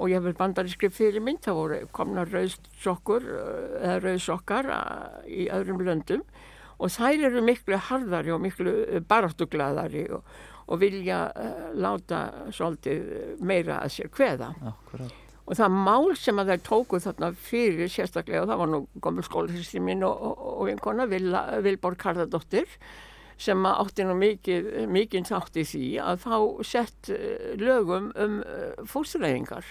og 0.00 0.08
ég 0.08 0.22
hef 0.22 0.38
bandarískri 0.38 0.88
fyrir 0.94 1.24
mynd 1.24 1.42
það 1.44 1.58
voru 1.58 1.80
komna 1.92 2.24
rauðsokkur 2.28 3.26
eh, 3.26 3.74
eða 3.82 3.98
rauðsokkar 4.06 4.70
í 5.28 5.50
öðrum 5.52 5.84
löndum 5.84 6.24
og 6.80 6.94
þær 6.94 7.26
eru 7.28 7.42
miklu 7.44 7.76
harðari 7.90 8.32
og 8.32 8.40
miklu 8.40 8.72
baráttuglaðari 9.08 10.06
og 10.16 10.24
og 10.70 10.78
vilja 10.78 11.24
uh, 11.34 11.66
láta 11.74 12.20
svolítið 12.54 13.42
meira 13.42 13.80
að 13.82 13.94
sér 13.96 14.10
hveða. 14.14 14.52
Akkurat. 14.70 15.18
Og 15.50 15.58
það 15.58 15.78
mál 15.82 16.12
sem 16.14 16.38
að 16.38 16.52
þær 16.52 16.60
tóku 16.68 17.00
þarna 17.02 17.30
fyrir 17.34 17.90
sérstaklega 17.90 18.44
og 18.44 18.50
það 18.52 18.60
var 18.60 18.70
nú 18.70 18.80
komur 19.02 19.26
skólisistin 19.26 19.82
mín 19.82 20.04
og, 20.06 20.20
og 20.38 20.70
einkona 20.70 21.08
Vilborg 21.10 21.98
Karðardóttir 21.98 22.70
sem 23.40 23.66
átti 23.66 24.04
nú 24.04 24.16
mikið, 24.20 24.68
mikið 24.92 25.30
þátt 25.30 25.56
í 25.56 25.64
því 25.70 25.86
að 26.04 26.22
þá 26.26 26.36
sett 26.66 27.10
eh, 27.14 27.56
lögum 27.60 28.10
um 28.20 28.38
uh, 28.44 28.84
fórstureyðingar 28.88 29.66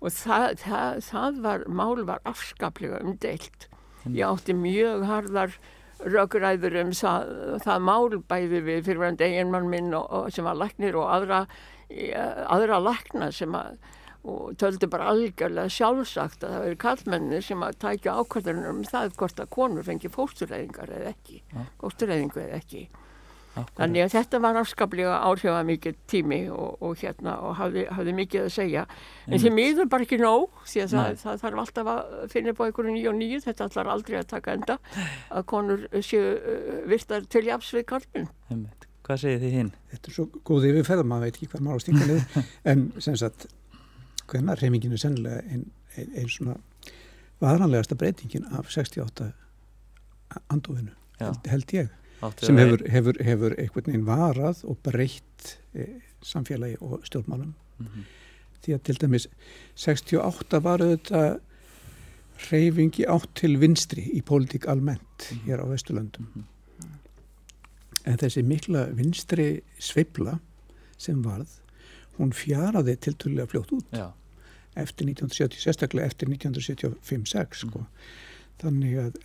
og 0.00 0.12
það, 0.12 0.46
það, 0.64 1.00
það 1.06 1.40
var, 1.44 1.64
mál 1.68 2.02
var 2.08 2.20
afskaplega 2.28 3.00
umdeilt. 3.04 3.68
Ég 4.06 4.26
átti 4.26 4.54
mjög 4.56 5.06
harðar 5.08 5.56
rökræður 6.04 6.76
um 6.82 6.92
það, 6.94 7.30
það 7.64 7.86
mál 7.88 8.18
bæði 8.28 8.60
við 8.66 8.82
fyrirvændi 8.86 9.30
eiginmann 9.30 9.70
minn 9.72 9.94
og, 9.96 10.04
og 10.10 10.34
sem 10.34 10.46
var 10.46 10.58
laknir 10.60 10.98
og 10.98 11.08
aðra, 11.08 11.44
aðra 12.52 12.80
lakna 12.82 13.30
sem 13.34 13.54
að 13.56 13.78
og 14.26 14.58
töldu 14.60 14.90
bara 14.90 15.08
algjörlega 15.12 15.72
sjálfsagt 15.72 16.44
að 16.44 16.54
það 16.56 16.64
veri 16.66 16.78
kallmenni 16.82 17.40
sem 17.46 17.64
að 17.64 17.80
tækja 17.84 18.18
ákvæðunum 18.20 18.70
um 18.72 18.84
það 18.86 19.16
hvort 19.20 19.42
að 19.42 19.52
konur 19.56 19.86
fengi 19.86 20.12
fóstureyðingar 20.12 20.94
eða 20.98 21.12
ekki, 21.14 21.42
fóstureyðingu 21.82 22.42
eða 22.42 22.60
ekki. 22.60 22.86
Akkurat. 23.56 23.76
Þannig 23.78 24.02
að 24.04 24.10
þetta 24.12 24.38
var 24.44 24.58
afskaplega 24.60 25.12
áhrifa 25.24 25.60
mikið 25.64 26.00
tími 26.12 26.40
og, 26.52 26.74
og 26.84 26.98
hérna 27.00 27.38
og 27.40 27.54
hafði, 27.56 27.86
hafði 27.88 28.14
mikið 28.18 28.42
að 28.42 28.50
segja. 28.52 28.82
En 29.30 29.40
því 29.40 29.52
miður 29.56 29.88
bara 29.94 30.04
ekki 30.04 30.18
nóg 30.20 30.58
því 30.68 30.82
að 30.82 30.92
það, 30.92 31.08
það 31.22 31.38
þarf 31.44 31.62
alltaf 31.62 31.90
að 31.92 32.10
finna 32.34 32.52
á 32.52 32.62
einhverju 32.66 32.96
nýju 32.96 33.12
og 33.12 33.16
nýju. 33.22 33.38
Þetta 33.46 33.68
ætlar 33.70 33.92
aldrei 33.94 34.18
að 34.20 34.28
taka 34.34 34.56
enda 34.58 34.76
að 35.30 35.46
konur 35.54 35.86
séu 36.04 36.34
uh, 36.36 36.82
virtar 36.92 37.24
til 37.32 37.46
jafs 37.48 37.72
við 37.78 37.86
karlinn. 37.94 38.28
Hvað 39.06 39.22
segir 39.22 39.42
þið 39.46 39.56
hinn? 39.60 39.72
Þetta 39.94 40.10
er 40.10 40.18
svo 40.18 40.28
góð 40.44 40.68
yfirferð, 40.72 41.06
maður 41.08 41.28
veit 41.28 41.38
ekki 41.38 41.50
hvað 41.54 41.64
maður 41.64 41.80
á 41.80 41.84
stingalið. 41.86 42.38
en 42.74 42.86
sem 43.00 43.16
sagt, 43.22 43.48
hvernig 44.26 44.62
reymingin 44.62 44.92
er 44.92 45.02
sennilega 45.02 45.42
einn 45.46 45.66
ein, 45.96 46.12
ein 46.16 46.28
svona 46.28 46.56
varanlegasta 47.40 47.96
breytingin 47.98 48.44
af 48.52 48.70
68 48.70 49.32
andofinu, 50.50 50.92
held, 51.20 51.48
held 51.50 51.72
ég 51.76 51.88
sem 52.40 52.58
hefur, 52.58 52.82
hefur, 52.90 53.18
hefur 53.24 53.54
einhvern 53.60 53.90
veginn 53.90 54.06
varað 54.06 54.62
og 54.68 54.78
breytt 54.84 55.56
e, 55.76 56.00
samfélagi 56.24 56.78
og 56.80 57.04
stjórnmálum 57.04 57.52
mm 57.52 57.86
-hmm. 57.86 58.06
því 58.64 58.74
að 58.74 58.82
til 58.82 59.00
dæmis 59.00 59.28
68 59.74 60.62
var 60.64 60.80
auðvitað 60.80 61.40
reyfingi 62.50 63.04
átt 63.06 63.34
til 63.34 63.60
vinstri 63.60 64.02
í 64.12 64.22
pólitík 64.22 64.66
almennt 64.68 65.30
mm 65.30 65.38
-hmm. 65.38 65.46
hér 65.46 65.60
á 65.60 65.66
Vesturlöndum 65.68 66.26
mm 66.34 66.42
-hmm. 66.42 66.98
en 68.04 68.18
þessi 68.18 68.42
mikla 68.42 68.84
vinstri 68.84 69.62
sveibla 69.78 70.38
sem 70.98 71.24
varð 71.24 71.48
hún 72.18 72.32
fjaraði 72.36 72.96
til 73.00 73.16
tullega 73.20 73.50
fljótt 73.50 73.74
út. 73.76 73.90
Já. 73.92 74.12
eftir 74.76 75.08
1970, 75.08 75.62
sérstaklega 75.64 76.06
eftir 76.10 76.28
1975-6 76.28 77.62
sko. 77.62 77.84
Þannig 78.60 78.96
að, 79.00 79.16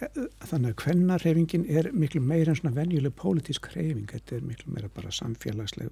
þannig 0.47 0.73
að 0.73 0.83
hvennarreyfingin 0.85 1.65
er 1.71 1.89
miklu 1.95 2.21
meira 2.23 2.51
en 2.51 2.59
svona 2.59 2.75
venjuleg 2.75 3.13
pólitísk 3.19 3.69
reyfing, 3.75 4.07
þetta 4.11 4.37
er 4.37 4.47
miklu 4.47 4.73
meira 4.75 4.91
bara 4.91 5.11
samfélagsleg 5.15 5.91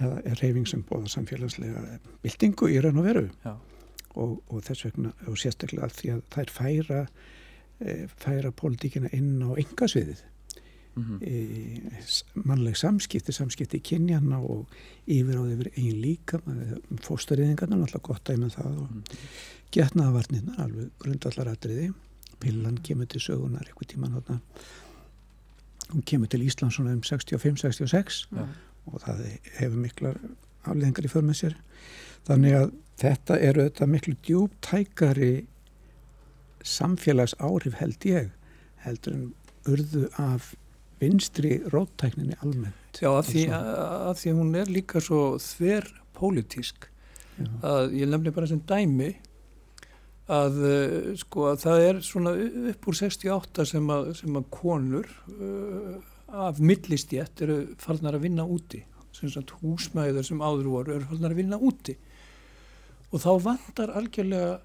eða 0.00 0.22
er 0.24 0.40
reyfing 0.40 0.66
sem 0.68 0.82
bóða 0.86 1.10
samfélagslega 1.12 1.98
byltingu 2.24 2.70
í 2.72 2.80
raun 2.82 3.02
og 3.02 3.06
veru. 3.06 3.26
Og, 4.18 4.40
og 4.50 4.64
þess 4.66 4.88
vegna 4.88 5.12
og 5.30 5.38
sérstaklega 5.38 5.90
því 5.94 6.14
að 6.16 6.22
það 6.34 6.42
er 6.42 6.52
færa 6.54 7.00
e, 7.78 7.96
færa 8.18 8.50
pólitíkina 8.58 9.12
inn 9.14 9.36
á 9.46 9.54
engasviðið 9.54 10.24
mm 10.94 11.04
-hmm. 11.04 11.18
e, 11.22 12.42
mannleg 12.44 12.76
samskipti 12.76 13.32
samskipti 13.32 13.78
í 13.78 13.86
kynjana 13.90 14.38
og 14.38 14.66
yfir 15.06 15.38
á 15.38 15.42
verið 15.42 15.72
einn 15.76 16.00
líka 16.02 16.40
fóstariðingarna, 17.02 17.76
náttúrulega 17.76 18.08
gott 18.08 18.24
dæmið 18.24 18.54
það 18.56 18.76
og 18.76 18.90
mm 18.90 19.02
-hmm 19.02 19.58
getnaðavarnirna, 19.74 20.56
alveg 20.62 20.90
grundvallaratriði 21.02 21.90
pillan 22.40 22.78
kemur 22.84 23.08
til 23.10 23.22
sögunar 23.22 23.66
eitthvað 23.68 23.90
tíman 23.92 24.16
hóna 24.16 24.38
hún 25.90 26.04
kemur 26.06 26.30
til 26.30 26.42
Ísland 26.46 26.74
svona 26.74 26.94
um 26.96 27.02
65-66 27.04 28.22
ja. 28.34 28.46
og 28.90 29.02
það 29.04 29.24
hefur 29.58 29.82
miklar 29.82 30.18
afleðingar 30.64 31.06
í 31.06 31.12
förmið 31.12 31.40
sér 31.42 31.58
þannig 32.28 32.56
að 32.56 32.72
þetta 33.02 33.38
eru 33.50 33.66
þetta 33.68 33.90
miklu 33.90 34.16
djúptækari 34.26 35.32
samfélags 36.66 37.36
áhrif 37.38 37.78
held 37.80 38.08
ég 38.08 38.32
heldur 38.84 39.16
en 39.16 39.28
urðu 39.70 40.08
af 40.20 40.54
vinstri 41.00 41.56
róttækninni 41.72 42.36
almennt. 42.44 43.00
Já, 43.00 43.10
af 43.14 43.30
því, 43.30 43.46
að 43.54 44.14
því 44.20 44.36
hún 44.36 44.54
er 44.60 44.70
líka 44.72 45.02
svo 45.04 45.22
þver 45.40 45.88
pólitísk 46.16 46.90
að 47.64 47.94
ég 47.96 48.10
lemni 48.10 48.32
bara 48.34 48.48
sem 48.50 48.60
dæmi 48.68 49.14
að 50.30 50.60
eh, 50.68 51.10
sko 51.18 51.48
að 51.50 51.64
það 51.64 51.84
er 51.88 52.00
svona 52.06 52.32
upp 52.70 52.88
úr 52.90 52.98
68 53.00 53.66
sem 53.72 53.92
að, 53.94 54.12
sem 54.20 54.38
að 54.38 54.46
konur 54.54 55.08
uh, 55.34 55.96
af 56.46 56.60
millistjætt 56.62 57.42
eru 57.46 57.58
farnar 57.82 58.18
að 58.18 58.28
vinna 58.28 58.46
úti. 58.46 58.84
Sem 59.16 59.32
sagt 59.32 59.50
húsmæður 59.58 60.26
sem 60.26 60.42
áður 60.42 60.70
voru 60.70 60.94
eru 61.00 61.18
að 61.18 61.38
vinna 61.40 61.58
úti. 61.58 61.96
Og 63.10 63.18
þá 63.24 63.30
vantar 63.42 63.90
algjörlega 63.98 64.60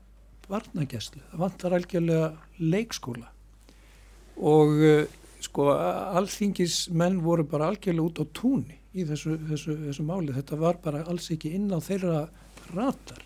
varnageslu, 0.46 1.24
það 1.32 1.42
vantar 1.42 1.76
algjörlega 1.80 2.28
leikskóla. 2.62 3.32
Og 4.38 4.76
uh, 4.86 5.22
sko 5.46 5.70
alþingis 5.76 6.90
menn 6.92 7.22
voru 7.24 7.46
bara 7.48 7.70
algjörlega 7.72 8.10
út 8.10 8.22
á 8.22 8.26
túnni 8.36 8.80
í 8.96 9.06
þessu, 9.08 9.38
þessu, 9.50 9.78
þessu 9.88 10.06
máli, 10.08 10.34
þetta 10.36 10.60
var 10.60 10.80
bara 10.84 11.04
alls 11.06 11.30
ekki 11.34 11.54
inn 11.58 11.72
á 11.72 11.80
þeirra 11.84 12.26
ratar 12.74 13.24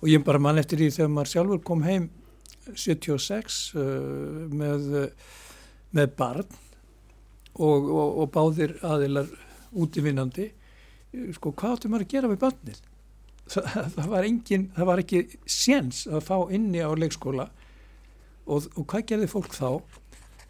og 0.00 0.10
ég 0.10 0.24
bara 0.24 0.42
mann 0.42 0.60
eftir 0.60 0.80
því 0.80 0.90
þegar 0.98 1.14
maður 1.14 1.32
sjálfur 1.32 1.64
kom 1.64 1.84
heim 1.86 2.10
76 2.72 3.58
uh, 3.76 4.44
með, 4.52 4.86
með 5.96 6.14
barn 6.18 6.46
og, 7.54 7.88
og, 7.88 8.18
og 8.22 8.30
báðir 8.34 8.76
aðilar 8.84 9.30
útivinnandi. 9.74 10.50
Sko 11.36 11.52
hvað 11.54 11.76
áttum 11.76 11.94
maður 11.94 12.06
að 12.06 12.14
gera 12.14 12.30
með 12.30 12.40
barnið? 12.42 12.80
Það, 13.44 13.66
það 13.94 14.08
var 14.14 14.26
engin, 14.28 14.64
það 14.74 14.88
var 14.88 15.02
ekki 15.02 15.22
séns 15.50 16.04
að 16.08 16.24
fá 16.26 16.36
inni 16.56 16.80
á 16.80 16.90
leikskóla. 16.96 17.48
Og, 18.44 18.66
og 18.76 18.86
hvað 18.90 19.06
gerði 19.12 19.30
fólk 19.32 19.54
þá 19.56 19.68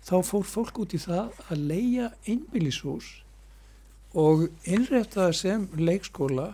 þá 0.04 0.16
fór 0.26 0.48
fólk 0.48 0.80
út 0.84 0.94
í 0.96 1.00
það 1.00 1.32
að 1.48 1.66
leia 1.70 2.10
einbílishús 2.28 3.10
og 4.14 4.48
innrætta 4.68 5.26
það 5.26 5.36
sem 5.40 5.68
leikskóla 5.80 6.50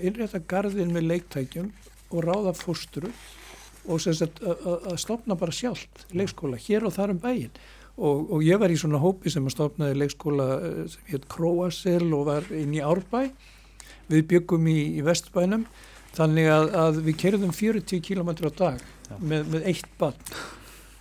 innrætta 0.00 0.40
gardin 0.48 0.94
með 0.94 1.10
leiktækjum 1.12 1.72
og 2.10 2.22
ráða 2.24 2.54
fósturu 2.56 3.10
og 3.86 4.02
að 4.02 4.96
stopna 4.98 5.36
bara 5.38 5.54
sjálft 5.54 6.06
leikskóla 6.16 6.58
hér 6.58 6.86
og 6.88 6.94
þar 6.96 7.14
um 7.14 7.20
bæin 7.22 7.52
og, 7.96 8.30
og 8.32 8.44
ég 8.44 8.60
var 8.60 8.72
í 8.72 8.78
svona 8.78 9.00
hópi 9.02 9.32
sem 9.32 9.44
að 9.46 9.56
stopnaði 9.56 10.00
leikskóla 10.02 10.48
eh, 10.56 10.80
sem 10.92 11.12
hétt 11.12 11.28
Kroasel 11.32 12.08
og 12.16 12.26
var 12.28 12.48
inn 12.52 12.74
í 12.76 12.82
Árbæ. 12.84 13.28
Við 14.10 14.26
byggum 14.30 14.68
í, 14.70 14.78
í 14.98 15.04
Vestbænum 15.06 15.64
þannig 16.16 16.50
að, 16.52 16.68
að 16.82 17.00
við 17.06 17.18
kerðum 17.24 17.54
40 17.56 18.02
km 18.04 18.32
á 18.36 18.50
dag 18.56 18.84
með, 19.18 19.48
með 19.52 19.68
eitt 19.72 19.88
bann 20.00 20.16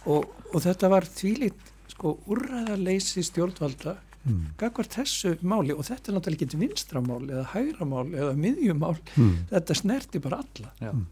og, 0.05 0.27
og 0.51 0.59
þetta 0.63 0.91
var 0.91 1.07
þvílitt 1.07 1.71
sko 1.95 2.17
úrræðarleysi 2.29 3.23
stjórnvalda 3.25 3.97
mm. 4.23 4.45
gagvar 4.61 4.91
þessu 4.91 5.35
máli 5.41 5.73
og 5.73 5.87
þetta 5.87 6.11
er 6.11 6.19
náttúrulega 6.19 6.47
ekki 6.47 6.61
vinstramál 6.61 7.23
eða 7.25 7.49
hægramál 7.55 8.07
eða 8.13 8.37
miðjumál 8.39 8.97
mm. 9.15 9.35
þetta 9.51 9.81
snerti 9.81 10.23
bara 10.23 10.43
alla 10.45 10.73
Já 10.79 10.91
mm 10.91 11.05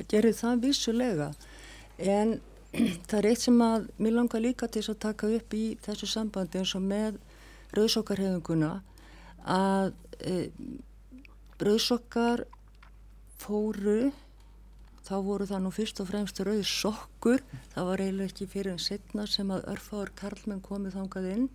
það 0.00 0.08
gerir 0.14 0.36
það 0.36 0.62
vissulega 0.64 1.28
en 1.98 2.38
það 3.08 3.18
er 3.18 3.28
eitt 3.30 3.44
sem 3.44 3.58
að 3.64 3.88
mér 3.98 4.16
langar 4.16 4.44
líka 4.44 4.68
til 4.70 4.84
að 4.86 5.02
taka 5.02 5.30
upp 5.36 5.56
í 5.56 5.64
þessu 5.84 6.08
sambandi 6.10 6.60
eins 6.60 6.74
og 6.78 6.86
með 6.86 7.18
rauðsokkarhefinguna 7.76 8.72
að 9.50 9.92
e, 10.20 10.50
rauðsokkar 11.60 12.44
fóru 13.40 14.10
þá 15.10 15.16
voru 15.26 15.46
það 15.50 15.62
nú 15.64 15.70
fyrst 15.74 16.00
og 16.02 16.08
fremst 16.10 16.40
rauðsokkur 16.46 17.40
það 17.72 17.88
var 17.88 18.02
eiginlega 18.04 18.30
ekki 18.30 18.46
fyrir 18.52 18.74
en 18.76 18.82
setna 18.82 19.26
sem 19.26 19.50
að 19.50 19.66
örfáður 19.72 20.12
karlmenn 20.20 20.62
komið 20.62 20.98
þangað 20.98 21.26
inn. 21.32 21.48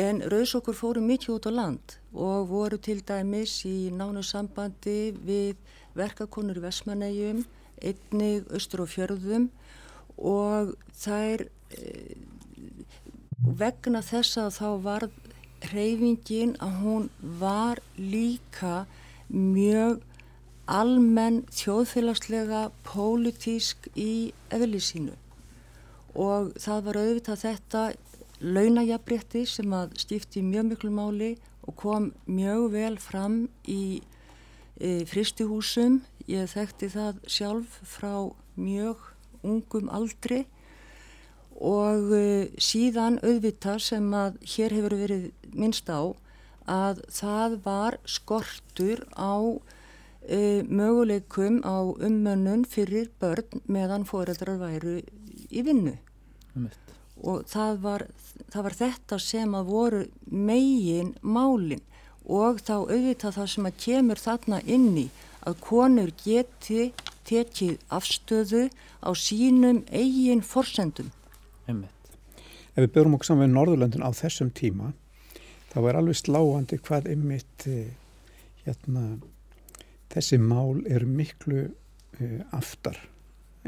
En 0.00 0.20
rauðsokkur 0.32 0.74
fóru 0.78 1.02
mikið 1.02 1.36
út 1.36 1.46
á 1.46 1.52
land 1.54 1.94
og 2.10 2.50
voru 2.50 2.78
til 2.82 2.98
dæmis 3.06 3.60
í 3.66 3.90
nánu 3.94 4.22
sambandi 4.26 5.12
við 5.14 5.58
verkakonur 5.98 6.58
í 6.58 6.64
Vesmanægjum, 6.66 7.44
einnig 7.82 8.50
austur 8.50 8.84
og 8.84 8.92
fjörðum. 8.92 9.48
Og 10.18 10.74
þær 11.00 11.46
e, 11.46 11.94
vegna 13.62 14.02
þess 14.04 14.38
að 14.42 14.52
þá 14.58 14.68
var 14.84 15.08
hreyfingin 15.70 16.56
að 16.62 16.78
hún 16.82 17.10
var 17.40 17.82
líka 17.98 18.84
mjög 19.30 20.02
almenn 20.70 21.42
þjóðfélagslega 21.54 22.68
pólitísk 22.86 23.90
í 23.98 24.30
eðlisínu 24.54 25.16
og 26.18 26.52
það 26.58 26.86
var 26.86 26.98
auðvitað 27.00 27.42
þetta 27.44 27.82
launajabrétti 28.40 29.44
sem 29.46 29.72
að 29.76 29.96
stifti 30.00 30.42
mjög 30.42 30.70
miklu 30.70 30.92
máli 30.94 31.30
og 31.66 31.76
kom 31.78 32.10
mjög 32.26 32.70
vel 32.72 32.94
fram 32.98 33.42
í 33.68 34.00
e, 34.80 35.04
fristihúsum. 35.06 36.00
Ég 36.30 36.48
þekkti 36.50 36.88
það 36.94 37.20
sjálf 37.28 37.76
frá 37.86 38.30
mjög 38.56 39.04
ungum 39.46 39.90
aldri 39.92 40.44
og 41.60 42.14
e, 42.16 42.48
síðan 42.56 43.20
auðvita 43.20 43.76
sem 43.82 44.08
að 44.16 44.40
hér 44.54 44.76
hefur 44.78 44.96
verið 45.02 45.28
minnst 45.52 45.90
á 45.92 46.14
að 46.70 47.04
það 47.12 47.60
var 47.66 47.98
skortur 48.08 49.04
á 49.18 49.60
möguleikum 50.28 51.60
á 51.64 51.80
ummönnun 51.80 52.64
fyrir 52.68 53.10
börn 53.20 53.62
meðan 53.66 54.04
foreldrar 54.04 54.60
væru 54.60 55.00
í 55.50 55.64
vinnu. 55.64 55.96
Og 57.20 57.44
það 57.48 57.80
var, 57.84 58.06
það 58.52 58.66
var 58.66 58.76
þetta 58.80 59.18
sem 59.18 59.54
að 59.54 59.70
voru 59.70 60.02
megin 60.26 61.14
málinn 61.22 61.82
og 62.30 62.60
þá 62.62 62.74
auðvitað 62.86 63.36
það 63.38 63.48
sem 63.54 63.68
að 63.68 63.78
kemur 63.84 64.20
þarna 64.20 64.60
inni 64.66 65.08
að 65.48 65.56
konur 65.64 66.12
geti 66.20 66.90
tekið 67.26 67.78
afstöðu 67.88 68.68
á 69.00 69.10
sínum 69.16 69.82
eigin 69.88 70.42
forsendum. 70.44 71.10
Einmitt. 71.66 71.96
Ef 72.76 72.84
við 72.84 72.92
börum 72.94 73.16
okkur 73.16 73.30
saman 73.30 73.48
við 73.48 73.54
Norðurlöndin 73.56 74.04
á 74.04 74.10
þessum 74.14 74.52
tíma 74.54 74.92
þá 75.70 75.78
er 75.86 75.98
alveg 76.00 76.18
sláandi 76.18 76.78
hvað 76.82 77.08
einmitt 77.12 77.66
eh, 77.70 77.92
hérna, 78.66 79.18
þessi 80.10 80.38
mál 80.42 80.82
er 80.90 81.06
miklu 81.06 81.64
uh, 81.70 82.40
aftar 82.56 82.98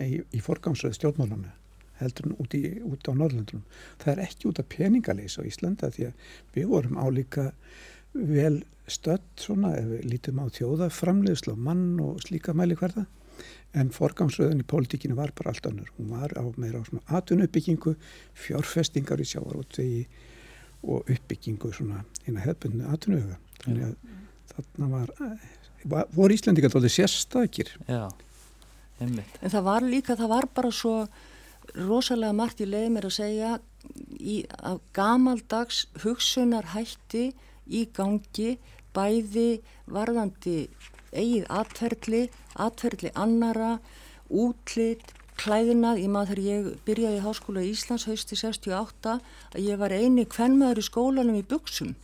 í, 0.01 0.21
í 0.21 0.43
forgámsröðu 0.43 0.99
stjórnmálana 0.99 1.55
heldur 2.03 2.35
út, 2.41 2.55
í, 2.57 2.81
út 2.83 3.07
á 3.07 3.13
Norðurlöndunum. 3.15 3.65
Það 4.03 4.13
er 4.13 4.23
ekki 4.27 4.49
út 4.51 4.61
af 4.63 4.69
peningaleysa 4.73 5.45
á 5.45 5.49
Íslanda 5.49 5.91
því 5.95 6.09
að 6.09 6.31
við 6.57 6.69
vorum 6.73 6.99
álíka 6.99 7.51
vel 8.13 8.63
stödd 8.91 9.27
svona 9.41 9.77
ef 9.79 9.89
við 9.93 10.07
lítum 10.11 10.41
á 10.43 10.47
þjóðaframlegslu 10.53 11.55
og 11.55 11.61
mann 11.69 12.01
og 12.03 12.23
slíka 12.25 12.55
mæli 12.57 12.77
hverða 12.79 13.07
en 13.79 13.93
forgangsröðun 13.95 14.61
í 14.61 14.69
pólitíkinu 14.69 15.17
var 15.17 15.33
bara 15.37 15.55
allt 15.55 15.67
annur. 15.69 15.89
Hún 15.97 16.11
var 16.13 16.35
á 16.37 16.45
meira 16.61 16.83
á 16.83 16.85
svona 16.85 17.17
atvinnuppbyggingu, 17.19 17.95
fjárfestingar 18.37 19.23
í 19.23 19.29
sjávarútvegi 19.31 20.03
og 20.83 21.09
uppbyggingu 21.09 21.73
svona 21.73 22.03
eina 22.27 22.45
hefbundinu 22.45 22.91
atvinnuöga. 22.93 23.39
Þannig 23.63 23.87
að 23.89 23.97
þarna 24.53 24.91
var, 24.93 25.15
var 25.23 25.62
voru 25.89 26.35
Íslandika 26.35 26.71
tótið 26.73 26.95
sérstakir. 26.97 27.73
Já, 27.89 28.09
einmitt. 29.01 29.39
En 29.43 29.53
það 29.53 29.69
var 29.69 29.87
líka, 29.87 30.17
það 30.19 30.35
var 30.35 30.49
bara 30.55 30.73
svo 30.75 30.97
rosalega 31.79 32.37
margt 32.37 32.61
í 32.63 32.69
leið 32.69 32.89
mér 32.93 33.09
að 33.09 33.17
segja 33.17 33.53
í, 34.19 34.43
af 34.59 34.81
gamaldags 34.97 35.87
hugsunarhætti 36.03 37.31
í 37.73 37.87
gangi 37.95 38.57
bæði 38.93 39.63
varðandi 39.91 40.67
eigið 41.13 41.49
atferðli, 41.53 42.23
atferðli 42.61 43.13
annara, 43.19 43.77
útlitt, 44.33 45.13
klæðinað. 45.41 46.03
Ég 46.03 46.13
maður 46.13 46.33
þegar 46.33 46.45
ég 46.49 46.85
byrjaði 46.87 47.19
í 47.19 47.25
Háskóla 47.25 47.65
í 47.65 47.73
Íslands 47.73 48.07
hausti 48.09 48.39
68 48.39 49.17
að 49.17 49.65
ég 49.65 49.81
var 49.81 49.95
eini 49.95 50.27
kvennmaður 50.29 50.83
í 50.83 50.87
skólanum 50.89 51.39
í 51.39 51.45
buksum 51.49 51.95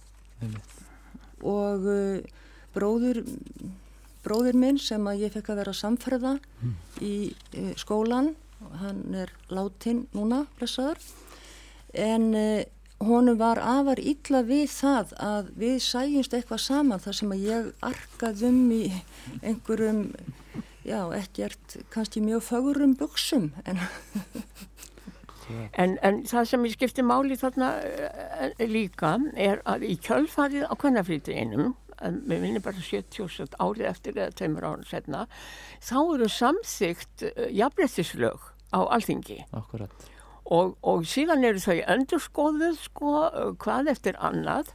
og 1.46 1.84
uh, 1.86 2.18
bróður, 2.74 3.22
bróður 4.24 4.58
minn 4.58 4.80
sem 4.82 5.06
að 5.08 5.24
ég 5.24 5.34
fekk 5.36 5.52
að 5.52 5.60
vera 5.62 5.76
samferða 5.76 6.34
mm. 6.38 6.74
í 7.04 7.14
uh, 7.32 7.72
skólan, 7.80 8.34
hann 8.82 9.04
er 9.14 9.32
látin 9.54 10.06
núna, 10.16 10.44
blessaður, 10.58 11.00
en 11.94 12.32
uh, 12.36 12.64
honum 13.04 13.38
var 13.38 13.60
afar 13.62 14.00
illa 14.02 14.42
við 14.46 14.66
það 14.74 15.14
að 15.22 15.52
við 15.60 15.76
sæjumst 15.86 16.34
eitthvað 16.34 16.64
saman 16.64 17.02
þar 17.02 17.18
sem 17.20 17.34
að 17.34 17.44
ég 17.46 17.68
arkaðum 17.86 18.64
í 18.74 18.82
einhverjum, 19.46 20.02
já, 20.82 21.00
ekkert 21.14 21.78
kannski 21.94 22.24
mjög 22.24 22.42
fagurum 22.48 22.96
buksum 22.98 23.52
en 23.64 23.84
En, 25.80 25.96
en 26.04 26.22
það 26.28 26.48
sem 26.50 26.64
ég 26.66 26.74
skipti 26.76 27.04
máli 27.06 27.36
þarna 27.40 27.70
uh, 27.80 28.48
líka 28.68 29.14
er 29.32 29.62
að 29.68 29.86
í 29.88 29.94
kjölfarið 30.04 30.66
á 30.68 30.74
kvennafrítiðinum, 30.76 31.70
við 32.02 32.44
minnum 32.44 32.64
bara 32.64 32.82
77 32.82 33.56
árið 33.58 33.88
eftir 33.90 34.18
eða 34.18 34.36
tveimur 34.38 34.68
árið 34.68 34.92
setna, 34.92 35.24
þá 35.84 35.98
eru 36.02 36.30
samþygt 36.32 37.26
eh, 37.30 37.50
jafnbrettislög 37.58 38.46
á 38.74 38.80
alþingi. 38.84 39.42
Akkurat. 39.56 40.08
Og, 40.48 40.76
og 40.80 41.04
síðan 41.08 41.44
eru 41.44 41.60
þau 41.60 41.76
endurskoðuð 41.94 42.78
sko 42.80 43.12
hvað 43.60 43.92
eftir 43.92 44.16
annað 44.16 44.72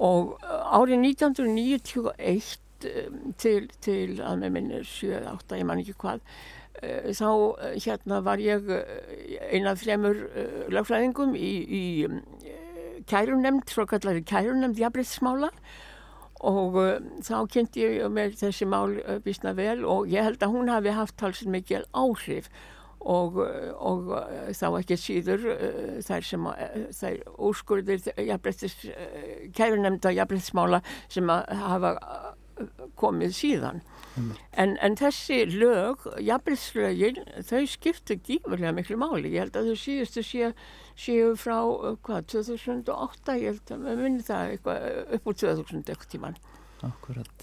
og 0.00 0.38
árið 0.48 1.04
1991 1.10 2.56
til, 3.36 3.66
til 3.84 4.20
að 4.24 4.38
með 4.40 4.54
minnir 4.54 4.86
7-8, 4.88 5.58
ég 5.60 5.66
man 5.68 5.82
ekki 5.82 5.92
hvað, 6.00 6.22
þá 7.12 7.28
hérna 7.84 8.22
var 8.24 8.40
ég 8.40 8.70
einað 9.50 9.82
fremur 9.82 10.22
lögfræðingum 10.72 11.34
í, 11.36 11.50
í 11.68 11.82
kærunemnd, 13.10 13.68
svo 13.68 13.86
kallari 13.90 14.24
kærunemnd 14.24 14.80
jafnbryttsmála 14.80 15.50
og 15.50 15.60
uh, 16.40 16.98
þá 17.26 17.36
kynnti 17.52 17.84
ég 17.84 18.10
með 18.12 18.36
þessi 18.40 18.68
mál 18.68 18.98
uh, 19.00 19.18
vísna 19.24 19.54
vel 19.56 19.84
og 19.84 20.10
ég 20.10 20.24
held 20.26 20.42
að 20.44 20.54
hún 20.56 20.72
hafi 20.72 20.94
haft 20.96 21.18
talsið 21.20 21.56
mikil 21.56 21.86
áhrif. 21.92 22.50
Og, 23.00 23.38
og 23.80 24.10
þá 24.52 24.66
ekki 24.76 24.98
síður 25.00 25.46
þær 26.04 26.26
sem 26.28 26.42
þær 26.98 27.22
úrskurðir 27.48 28.02
kærunemnda 29.56 30.12
jafnbrettismála 30.12 30.82
sem 31.08 31.32
hafa 31.32 31.94
komið 33.00 33.32
síðan. 33.38 33.80
Mm. 34.18 34.30
en, 34.58 34.72
en 34.82 34.96
þessi 34.98 35.44
lög 35.46 36.02
jafnbrettislögin 36.18 37.20
þau 37.46 37.62
skiptu 37.70 38.16
gífurlega 38.18 38.72
miklu 38.74 38.98
máli. 38.98 39.30
Ég 39.36 39.46
held 39.46 39.58
að 39.60 39.70
þau 39.70 39.82
síðustu 39.84 40.24
séu, 40.26 40.50
séu 41.00 41.34
frá 41.40 41.58
hvað, 42.04 42.30
2008 42.34 43.36
ég 43.40 43.54
held 43.54 43.74
að 43.74 43.84
við 43.88 44.02
minnum 44.04 44.24
það 44.26 44.54
eitthvað, 44.54 44.88
upp 45.16 45.30
úr 45.30 45.38
2000 45.44 45.84
eitthvað 45.84 46.10
tíman 46.14 46.40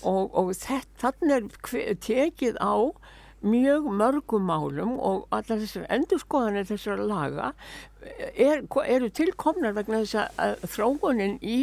og, 0.02 0.34
og 0.34 0.52
þannig 0.58 1.54
er 1.78 1.98
tekið 2.02 2.58
á 2.62 2.76
mjög 3.46 3.90
mörgum 3.94 4.48
málum 4.50 4.96
og 4.98 5.28
allar 5.30 5.62
þessar 5.62 5.86
endurskoðanir 5.94 6.66
þessar 6.66 7.04
laga 7.06 7.52
er, 8.34 8.64
eru 8.66 9.10
tilkomnar 9.14 9.76
vegna 9.78 10.02
þess 10.02 10.32
að 10.42 10.66
þróunin 10.74 11.38
í 11.46 11.60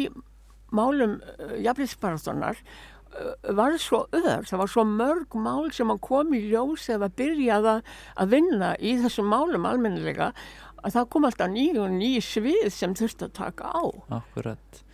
málum 0.75 1.19
uh, 1.19 1.55
jafnliðsparatonar 1.63 2.61
uh, 2.61 3.33
var 3.57 3.75
svo 3.81 4.05
öður, 4.15 4.47
það 4.47 4.61
var 4.63 4.71
svo 4.71 4.85
mörg 4.87 5.35
mál 5.35 5.67
sem 5.75 5.91
kom 6.03 6.33
í 6.35 6.45
ljós 6.47 6.87
eða 6.95 7.11
byrjaði 7.19 7.75
að 8.15 8.31
vinna 8.37 8.73
í 8.79 8.95
þessum 9.03 9.29
málum 9.31 9.67
almennilega 9.67 10.31
að 10.85 10.95
það 10.95 11.07
kom 11.13 11.27
alltaf 11.27 11.51
nýju 11.51 11.81
og 11.81 11.93
nýju 11.95 12.21
svið 12.25 12.67
sem 12.73 12.93
þurfti 12.97 13.27
að 13.27 13.33
taka 13.39 13.71
á 13.73 13.83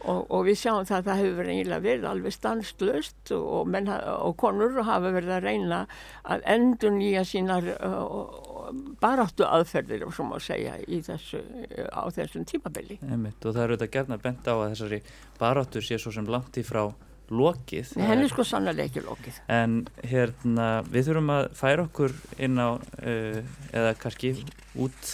og, 0.01 0.21
og 0.21 0.45
við 0.47 0.57
sjáum 0.61 0.87
það 0.87 0.97
að 0.97 1.09
það 1.09 1.21
hefur 1.21 1.51
eiginlega 1.51 1.85
verið 1.85 2.07
alveg 2.11 2.35
stanslust 2.35 3.33
og, 3.35 3.67
menn, 3.69 3.91
og 3.91 4.35
konur 4.39 4.79
hafa 4.87 5.11
verið 5.11 5.35
að 5.35 5.45
reyna 5.49 5.81
að 6.23 6.47
endur 6.55 6.95
nýja 6.95 7.25
sínar 7.27 7.69
uh, 7.75 8.71
baráttu 9.03 9.45
aðferðir 9.47 10.07
og 10.07 10.15
svo 10.15 10.29
má 10.29 10.35
segja 10.41 10.77
þessu, 10.87 11.43
á 11.91 12.07
þessum 12.13 12.47
tímabili 12.47 12.99
Einmitt, 13.03 13.43
og 13.43 13.55
það 13.55 13.63
eru 13.65 13.79
þetta 13.79 13.93
gefna 13.97 14.19
bent 14.21 14.47
á 14.47 14.55
að 14.55 14.67
þessari 14.73 15.01
baráttu 15.41 15.83
sé 15.83 15.99
svo 16.01 16.13
sem 16.15 16.27
langt 16.29 16.61
í 16.61 16.65
frá 16.65 16.85
lokið. 17.31 17.93
Henni 18.03 18.27
sko 18.27 18.43
sannlega 18.43 18.89
ekki 18.89 19.05
lokið. 19.05 19.37
En 19.51 19.77
hérna 20.03 20.81
við 20.91 21.05
þurfum 21.07 21.29
að 21.31 21.45
færa 21.55 21.85
okkur 21.87 22.15
inn 22.43 22.59
á 22.59 22.75
uh, 22.75 23.37
eða 23.71 23.93
kannski 24.01 24.33
út 24.75 25.13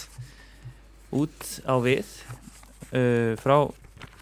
út 1.14 1.48
á 1.64 1.74
við 1.82 2.04
uh, 2.92 3.34
frá, 3.40 3.56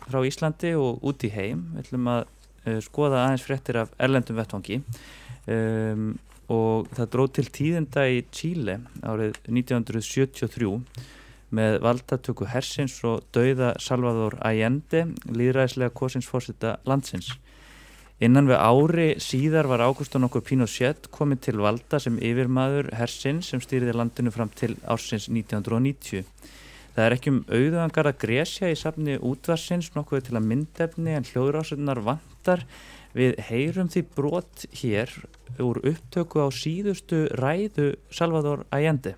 frá 0.06 0.20
Íslandi 0.26 0.74
og 0.78 1.02
út 1.06 1.26
í 1.26 1.32
heim. 1.34 1.66
Við 1.74 1.86
ætlum 1.86 2.12
að 2.12 2.22
uh, 2.26 2.78
skoða 2.84 3.24
aðeins 3.24 3.46
fréttir 3.46 3.80
af 3.82 3.92
erlendum 3.98 4.38
vettvangi 4.38 4.80
um, 5.50 6.14
og 6.52 6.90
það 6.94 7.12
dróð 7.12 7.32
til 7.38 7.46
tíðenda 7.58 8.06
í 8.10 8.22
Chile 8.30 8.78
árið 9.02 9.38
1973 9.50 10.70
með 11.56 11.80
valdatöku 11.82 12.46
hersins 12.50 12.96
og 13.06 13.26
dauða 13.34 13.74
Salvador 13.82 14.36
Allende 14.44 15.06
líðræðislega 15.30 15.94
kosinsfórsita 15.94 16.76
landsins. 16.86 17.32
Innan 18.16 18.48
við 18.48 18.62
ári 18.64 19.08
síðar 19.20 19.68
var 19.68 19.84
Ágústun 19.84 20.24
okkur 20.24 20.44
Pinochet 20.46 21.10
komið 21.12 21.42
til 21.46 21.58
valda 21.60 22.00
sem 22.00 22.16
yfirmaður 22.16 22.88
hersins 22.96 23.50
sem 23.52 23.60
stýriði 23.60 23.92
landinu 23.92 24.32
fram 24.32 24.48
til 24.56 24.72
ársins 24.88 25.28
1990. 25.28 26.24
Það 26.96 27.04
er 27.04 27.12
ekki 27.12 27.28
um 27.28 27.42
auðvangar 27.52 28.08
að 28.08 28.20
gresja 28.22 28.68
í 28.72 28.76
safni 28.80 29.18
útvarsins 29.20 29.90
nokkuð 29.92 30.22
til 30.30 30.36
að 30.38 30.46
myndefni 30.48 31.12
en 31.12 31.26
hljóðrásunar 31.28 31.98
vantar 32.06 32.62
við 33.12 33.34
heyrum 33.50 33.90
því 33.92 34.02
brot 34.16 34.62
hér 34.80 35.12
úr 35.60 35.82
upptöku 35.84 36.40
á 36.40 36.48
síðustu 36.48 37.26
ræðu 37.36 37.90
Salvador 38.08 38.64
Allende 38.72 39.12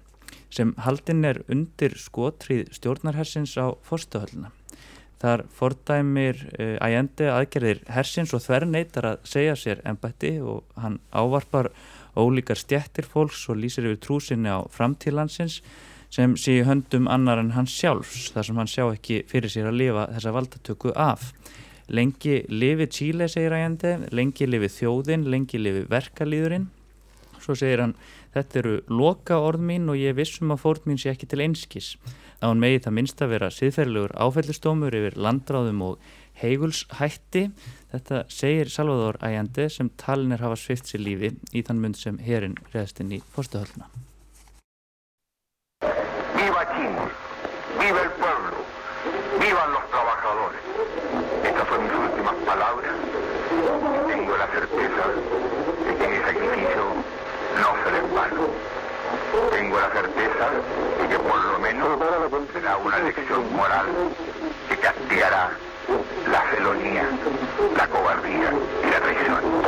sem 0.51 0.73
haldinn 0.83 1.23
er 1.29 1.39
undir 1.47 1.95
skotrið 2.03 2.73
stjórnarhersins 2.75 3.55
á 3.63 3.71
fórstuhölluna. 3.87 4.51
Þar 5.23 5.45
fordæmir 5.55 6.41
uh, 6.59 6.77
Allende 6.83 7.29
aðgerðir 7.31 7.85
hersins 7.95 8.35
og 8.35 8.43
þver 8.43 8.67
neytar 8.73 9.07
að 9.13 9.23
segja 9.27 9.55
sér 9.59 9.85
ennbætti 9.87 10.41
og 10.43 10.67
hann 10.75 10.99
ávarpar 11.15 11.71
ólíkar 12.19 12.59
stjættir 12.59 13.07
fólks 13.07 13.45
og 13.53 13.61
lýsir 13.63 13.87
yfir 13.87 14.03
trúsinni 14.03 14.51
á 14.51 14.67
framtílansins 14.67 15.61
sem 16.11 16.37
sé 16.41 16.63
höndum 16.65 17.09
annar 17.11 17.41
en 17.43 17.53
hans 17.57 17.75
sjálfs 17.75 18.31
þar 18.35 18.49
sem 18.49 18.61
hann 18.61 18.71
sjá 18.71 18.85
ekki 18.87 19.23
fyrir 19.29 19.53
sér 19.53 19.71
að 19.71 19.81
lifa 19.83 20.07
þessa 20.15 20.35
valdatöku 20.37 20.93
af. 20.97 21.33
Lengi 21.89 22.43
lifi 22.53 22.87
Chile, 22.93 23.29
segir 23.33 23.55
ægandi, 23.57 23.95
lengi 24.13 24.49
lifi 24.49 24.69
þjóðin, 24.73 25.29
lengi 25.33 25.61
lifi 25.61 25.87
verkalýðurinn. 25.89 26.69
Svo 27.41 27.55
segir 27.57 27.81
hann, 27.81 27.95
þetta 28.35 28.59
eru 28.61 28.75
loka 28.93 29.39
orð 29.41 29.63
mín 29.71 29.89
og 29.89 29.97
ég 29.97 30.17
vissum 30.19 30.53
að 30.53 30.65
fórn 30.65 30.89
mín 30.91 31.01
sé 31.01 31.15
ekki 31.15 31.29
til 31.31 31.41
einskis. 31.45 31.95
Þá 32.41 32.51
hann 32.51 32.61
megi 32.63 32.83
það 32.85 32.97
minnst 32.99 33.23
að 33.25 33.33
vera 33.35 33.51
siðferðilegur 33.55 34.17
áfællistómur 34.21 34.99
yfir 34.99 35.17
landráðum 35.17 35.81
og 35.87 36.11
heigulshætti. 36.43 37.49
Þetta 37.95 38.25
segir 38.33 38.73
Salvador 38.73 39.21
ægandi 39.25 39.71
sem 39.73 39.89
talinir 40.01 40.45
hafa 40.45 40.61
svift 40.61 40.91
sér 40.91 41.05
lífi 41.05 41.33
í 41.57 41.65
þann 41.65 41.83
mund 41.83 41.99
sem 42.01 42.21
herin 42.23 42.59
reðst 42.75 43.01
inn 43.01 43.17
í 43.17 43.23
fórstuhölluna. 43.33 43.89
Viva 47.79 48.03
el 48.03 48.11
pueblo, 48.11 48.57
vivan 49.41 49.73
los 49.73 49.91
trabajadores. 49.91 50.61
Estas 51.45 51.69
son 51.69 51.85
mis 51.85 51.93
últimas 51.93 52.35
palabras. 52.45 52.93
Tengo 54.07 54.37
la 54.37 54.47
certeza 54.49 55.05
de 55.87 55.97
que 55.97 56.09
mi 56.09 56.17
sacrificio 56.19 56.83
no 57.61 57.85
será 57.85 57.99
en 57.99 58.15
vano. 58.15 58.47
Tengo 59.53 59.81
la 59.81 59.91
certeza 59.91 60.51
de 61.01 61.09
que 61.09 61.19
por 61.19 61.45
lo 61.45 61.59
menos 61.61 61.99
será 62.53 62.77
una 62.79 62.99
lección 62.99 63.55
moral 63.55 63.87
que 64.69 64.77
castigará 64.77 65.51
la 66.31 66.43
felonía, 66.43 67.09
la 67.77 67.87
cobardía 67.89 68.53
y 68.85 68.91
la 68.91 69.01
traición. 69.01 69.59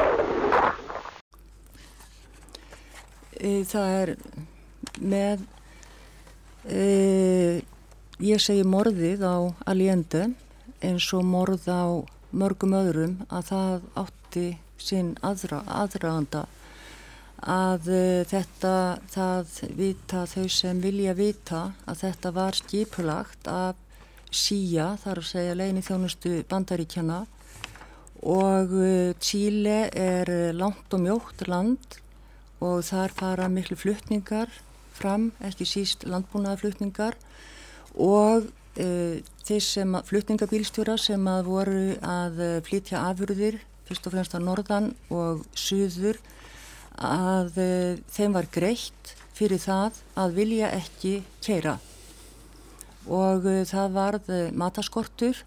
Það 3.71 3.93
er 4.03 4.11
með 5.01 5.43
e, 6.67 7.63
ég 8.21 8.41
segi 8.43 8.65
morðið 8.69 9.23
á 9.25 9.37
Allende 9.71 10.27
eins 10.85 11.07
og 11.17 11.25
morð 11.25 11.65
á 11.73 12.05
mörgum 12.37 12.75
öðrum 12.77 13.15
að 13.33 13.47
það 13.49 13.87
átti 14.03 14.47
sinn 14.81 15.15
aðra, 15.25 15.63
aðraðanda 15.65 16.43
að 17.41 17.89
e, 17.89 18.03
þetta 18.29 18.75
það 19.09 19.55
vita 19.79 20.25
þau 20.29 20.47
sem 20.53 20.83
vilja 20.85 21.15
vita 21.17 21.63
að 21.89 22.03
þetta 22.05 22.33
var 22.37 22.59
skipulagt 22.61 23.49
af 23.49 23.81
síja 24.31 24.93
þar 25.01 25.23
að 25.23 25.31
segja 25.31 25.57
legin 25.57 25.81
í 25.81 25.87
þjónustu 25.89 26.35
bandaríkjana 26.51 27.23
og 28.21 28.77
Tíle 29.25 29.79
er 29.97 30.29
langt 30.53 30.93
og 30.93 31.01
mjótt 31.07 31.47
land 31.49 31.97
og 32.61 32.85
þar 32.85 33.17
fara 33.17 33.49
miklu 33.49 33.79
fluttningar 33.81 34.53
fram, 34.93 35.31
ekki 35.41 35.65
síst 35.65 36.05
landbúnaðarflutningar 36.05 37.17
og 37.99 38.47
uh, 38.47 39.17
þeir 39.47 39.65
sem 39.65 39.97
flutningabílstjóra 40.09 40.97
sem 41.01 41.27
að 41.31 41.49
voru 41.49 41.85
að 42.07 42.43
uh, 42.45 42.53
flytja 42.67 43.03
afurðir, 43.11 43.61
fyrst 43.89 44.07
og 44.07 44.15
fremst 44.15 44.37
að 44.37 44.47
norðan 44.47 44.91
og 45.11 45.45
suður, 45.59 46.21
að 47.01 47.59
uh, 47.59 47.99
þeim 48.13 48.37
var 48.37 48.51
greitt 48.53 49.15
fyrir 49.35 49.63
það 49.63 50.01
að 50.21 50.37
vilja 50.37 50.73
ekki 50.77 51.21
keira. 51.43 51.79
Og 53.11 53.47
það 53.67 53.95
varð 53.95 54.27
mataskortur 54.53 55.39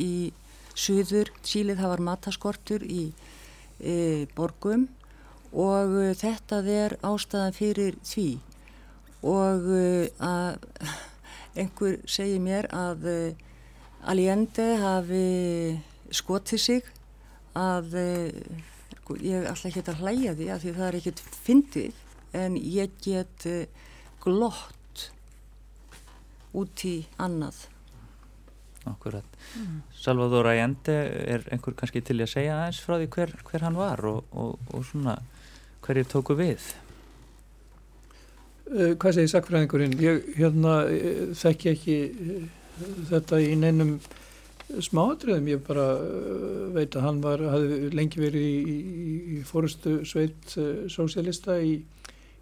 í 0.00 0.32
suður, 0.72 1.28
sílið 1.44 1.82
það 1.82 1.92
var 1.92 2.02
mataskortur 2.06 2.86
í 2.88 3.02
borgum 4.34 4.86
og 5.52 5.92
þetta 6.18 6.62
er 6.72 6.96
ástæðan 7.04 7.54
fyrir 7.54 7.98
því 8.08 8.30
og 9.26 9.66
uh, 9.66 10.06
að 10.22 10.58
einhver 11.58 11.98
segir 12.08 12.42
mér 12.42 12.68
að 12.74 13.06
uh, 13.10 13.44
Allende 14.08 14.66
hafi 14.78 15.22
skotið 16.14 16.62
sig 16.62 16.90
að 17.58 17.96
uh, 17.98 18.60
sko, 19.02 19.18
ég 19.22 19.48
ætla 19.50 19.72
ekki 19.72 19.84
að 19.84 20.04
hlæja 20.04 20.36
því 20.38 20.52
að 20.54 20.62
því 20.64 20.76
það 20.76 20.86
er 20.90 21.00
ekkert 21.00 21.24
fyndið 21.46 22.04
en 22.38 22.60
ég 22.60 22.94
get 23.02 23.48
glott 24.22 25.08
út 26.56 26.84
í 26.84 27.00
annað 27.18 27.66
Akkurat. 28.88 29.24
Mm. 29.56 29.82
Salvador 29.92 30.46
Allende 30.46 30.94
er 31.34 31.44
einhver 31.52 31.74
kannski 31.76 32.02
til 32.04 32.20
að 32.22 32.30
segja 32.32 32.56
aðeins 32.56 32.80
frá 32.84 32.96
því 32.96 33.08
hver, 33.14 33.34
hver 33.48 33.64
hann 33.66 33.78
var 33.78 34.04
og, 34.08 34.20
og, 34.32 34.60
og 34.72 34.84
svona 34.86 35.18
hverjir 35.84 36.08
tóku 36.08 36.36
við 36.38 36.70
hvað 38.68 39.16
segir 39.16 39.30
sakfræðingurinn? 39.32 39.96
Ég 40.02 40.32
hérna, 40.36 40.80
eh, 40.92 41.28
þekki 41.38 41.70
ekki 41.72 41.98
uh, 42.12 42.40
þetta 43.10 43.40
í 43.40 43.54
neinum 43.58 43.98
smáatriðum, 44.84 45.48
ég 45.48 45.62
bara 45.64 45.86
uh, 45.96 46.66
veit 46.74 46.96
að 46.96 47.06
hann 47.06 47.20
var, 47.24 47.44
hafði 47.54 47.92
lengi 47.96 48.20
verið 48.20 48.44
í, 48.44 48.58
í, 48.58 49.14
í 49.38 49.44
fórustu 49.48 50.02
sveit 50.08 50.52
uh, 50.60 50.84
sósialista 50.92 51.56
í, 51.64 51.78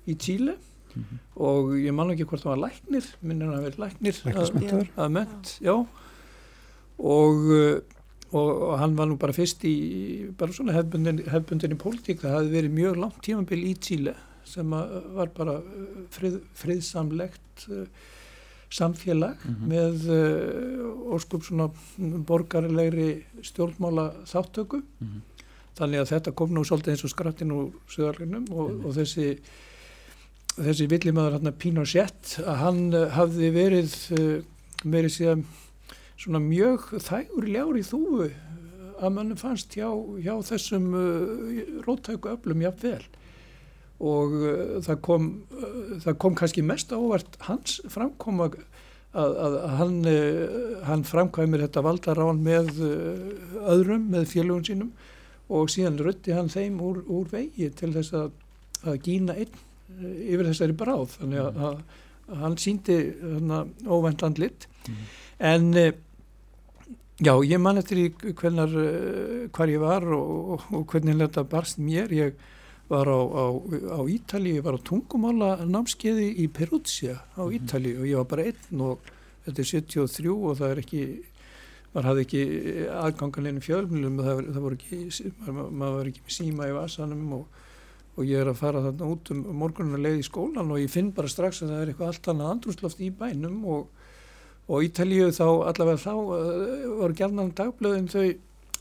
í 0.06 0.16
Tíle 0.18 0.56
mm 0.56 1.02
-hmm. 1.02 1.20
og 1.46 1.76
ég 1.78 1.94
man 1.94 2.10
ekki 2.10 2.26
hvort 2.26 2.42
það 2.42 2.56
var 2.56 2.64
læknir, 2.66 3.10
minnir 3.22 3.46
hann 3.46 3.60
að 3.60 3.68
vera 3.68 3.84
læknir 3.86 4.22
að, 4.34 4.88
að 4.96 5.12
ment, 5.20 5.58
já. 5.62 5.76
Og, 6.96 7.36
uh, 7.54 7.78
og, 8.32 8.50
og 8.50 8.78
hann 8.80 8.96
var 8.98 9.06
nú 9.06 9.16
bara 9.16 9.36
fyrst 9.36 9.62
í 9.64 10.26
bara 10.38 10.52
svona 10.52 10.74
hefbundin, 10.74 11.22
hefbundin 11.30 11.76
í 11.76 11.78
pólitík, 11.78 12.24
það 12.24 12.40
hafði 12.40 12.56
verið 12.58 12.80
mjög 12.80 13.04
langt 13.04 13.22
tímanbíl 13.22 13.62
í 13.62 13.76
Tíle 13.78 14.16
sem 14.46 14.70
var 14.70 15.32
bara 15.36 15.58
uh, 15.60 16.04
frið, 16.14 16.40
friðsamlegt 16.56 17.66
uh, 17.70 17.86
samfélag 18.70 19.38
mm 19.44 19.54
-hmm. 19.54 19.68
með 19.70 21.12
óskup 21.14 21.44
svona 21.46 21.70
borgarlegri 22.26 23.24
stjórnmála 23.42 24.12
þáttöku 24.26 24.82
mm 24.82 25.06
-hmm. 25.06 25.20
þannig 25.78 26.00
að 26.00 26.10
þetta 26.10 26.32
kom 26.32 26.50
nú 26.50 26.64
svolítið 26.64 26.90
eins 26.90 27.04
og 27.04 27.10
skrattin 27.10 27.52
úr 27.52 27.70
söðarlegnum 27.88 28.46
og, 28.50 28.70
mm 28.70 28.80
-hmm. 28.80 28.86
og 28.86 28.94
þessi 28.94 29.38
þessi 30.56 30.86
villimöður 30.88 31.32
hann 31.32 31.52
Pinochet 31.52 32.40
að 32.46 32.56
hann 32.56 32.92
hafði 32.92 33.50
verið 33.50 33.94
meiri 34.84 35.08
síðan 35.08 35.44
svona 36.16 36.38
mjög 36.38 36.80
þægur 37.00 37.46
ljári 37.46 37.82
þúu 37.82 38.30
að 39.00 39.12
mannum 39.12 39.36
fannst 39.36 39.76
hjá, 39.76 39.90
hjá 40.24 40.42
þessum 40.42 40.94
róttæku 41.86 42.28
öflum 42.28 42.62
jáfnvel 42.62 43.04
og 44.04 44.32
uh, 44.36 44.78
það, 44.84 44.98
kom, 45.04 45.28
uh, 45.56 45.98
það 46.04 46.16
kom 46.20 46.36
kannski 46.36 46.64
mest 46.66 46.92
ávart 46.92 47.38
hans 47.46 47.78
framkoma 47.92 48.50
að, 49.16 49.36
að, 49.40 49.58
hann, 49.78 49.98
uh, 50.10 50.56
hann 50.88 51.04
framkvæmir 51.08 51.64
þetta 51.64 51.84
valdarán 51.86 52.42
með 52.44 52.72
öðrum, 53.64 54.10
með 54.12 54.32
félagun 54.34 54.66
sínum. 54.68 54.90
Og 55.46 55.70
síðan 55.70 56.00
rutti 56.02 56.34
hann 56.34 56.50
þeim 56.50 56.80
úr, 56.82 57.04
úr 57.06 57.28
vegi 57.30 57.70
til 57.78 57.92
þess 57.94 58.16
að, 58.18 58.32
að 58.82 58.96
gína 59.04 59.36
einn 59.38 59.62
yfir 60.02 60.48
þessari 60.50 60.74
bráð. 60.76 61.14
Þannig 61.20 61.44
að, 61.44 61.60
að 62.26 62.40
hann 62.42 62.56
síndi 62.58 62.96
óvendan 63.86 64.34
lit. 64.42 64.66
Mm. 64.86 65.06
en 65.46 65.68
já, 67.22 67.32
ég 67.46 67.62
man 67.62 67.78
eftir 67.78 68.00
í 68.02 68.08
hvernar 68.10 68.74
hvar 69.54 69.70
ég 69.70 69.80
var 69.82 70.04
og, 70.18 70.66
og 70.74 70.84
hvernig 70.90 71.22
þetta 71.22 71.46
barst 71.54 71.78
mér. 71.78 72.10
Ég 72.14 72.42
var 72.88 73.10
á, 73.10 73.18
á, 73.18 73.44
á 73.98 74.00
Ítali, 74.06 74.56
ég 74.56 74.66
var 74.66 74.78
á 74.78 74.86
tungumála 74.86 75.66
námskeiði 75.66 76.28
í 76.42 76.46
Peruzia 76.48 77.18
á 77.34 77.42
mhm. 77.42 77.54
Ítali 77.58 77.96
og 77.98 78.06
ég 78.06 78.20
var 78.20 78.28
bara 78.30 78.46
einn 78.50 78.84
og 78.86 79.00
þetta 79.46 79.62
er 79.62 79.70
73 79.72 80.34
og 80.34 80.60
það 80.60 80.70
er 80.74 80.82
ekki 80.82 81.02
maður 81.96 82.08
hafði 82.10 82.24
ekki 82.26 82.40
aðganganlegin 82.92 83.64
fjölmjölum 83.64 84.18
það, 84.20 84.40
það 84.52 84.64
voru 84.66 84.76
ekki 84.76 84.98
maður, 85.38 85.70
maður 85.70 85.94
var 85.96 86.10
ekki 86.10 86.24
með 86.24 86.34
síma 86.36 86.68
í 86.68 86.74
vasanum 86.76 87.30
og, 87.38 87.60
og 88.16 88.26
ég 88.28 88.42
er 88.42 88.50
að 88.50 88.58
fara 88.60 88.82
þarna 88.84 89.12
út 89.14 89.30
um 89.32 89.44
morgununa 89.62 90.02
leið 90.04 90.18
í 90.20 90.26
skólan 90.26 90.74
og 90.74 90.82
ég 90.82 90.92
finn 90.92 91.12
bara 91.16 91.32
strax 91.32 91.62
að 91.62 91.72
það 91.72 91.80
er 91.82 91.92
eitthvað 91.92 92.12
allt 92.12 92.28
annað 92.32 92.52
andrúsloft 92.52 93.00
í 93.00 93.08
bænum 93.16 93.62
og, 93.72 93.86
og 94.68 94.84
Ítalíu 94.84 95.30
þá 95.32 95.46
allavega 95.70 96.02
þá 96.04 96.12
uh, 96.12 96.36
voru 97.00 97.18
gæðnan 97.22 97.54
dagblöðin 97.56 98.12
þau 98.12 98.26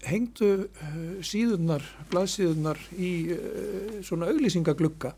hengdu 0.09 0.49
uh, 0.65 0.97
síðunar, 1.25 1.85
blaðsíðunar 2.11 2.81
í 2.97 3.11
uh, 3.35 3.95
svona 4.05 4.29
auglýsingaglugga 4.31 5.13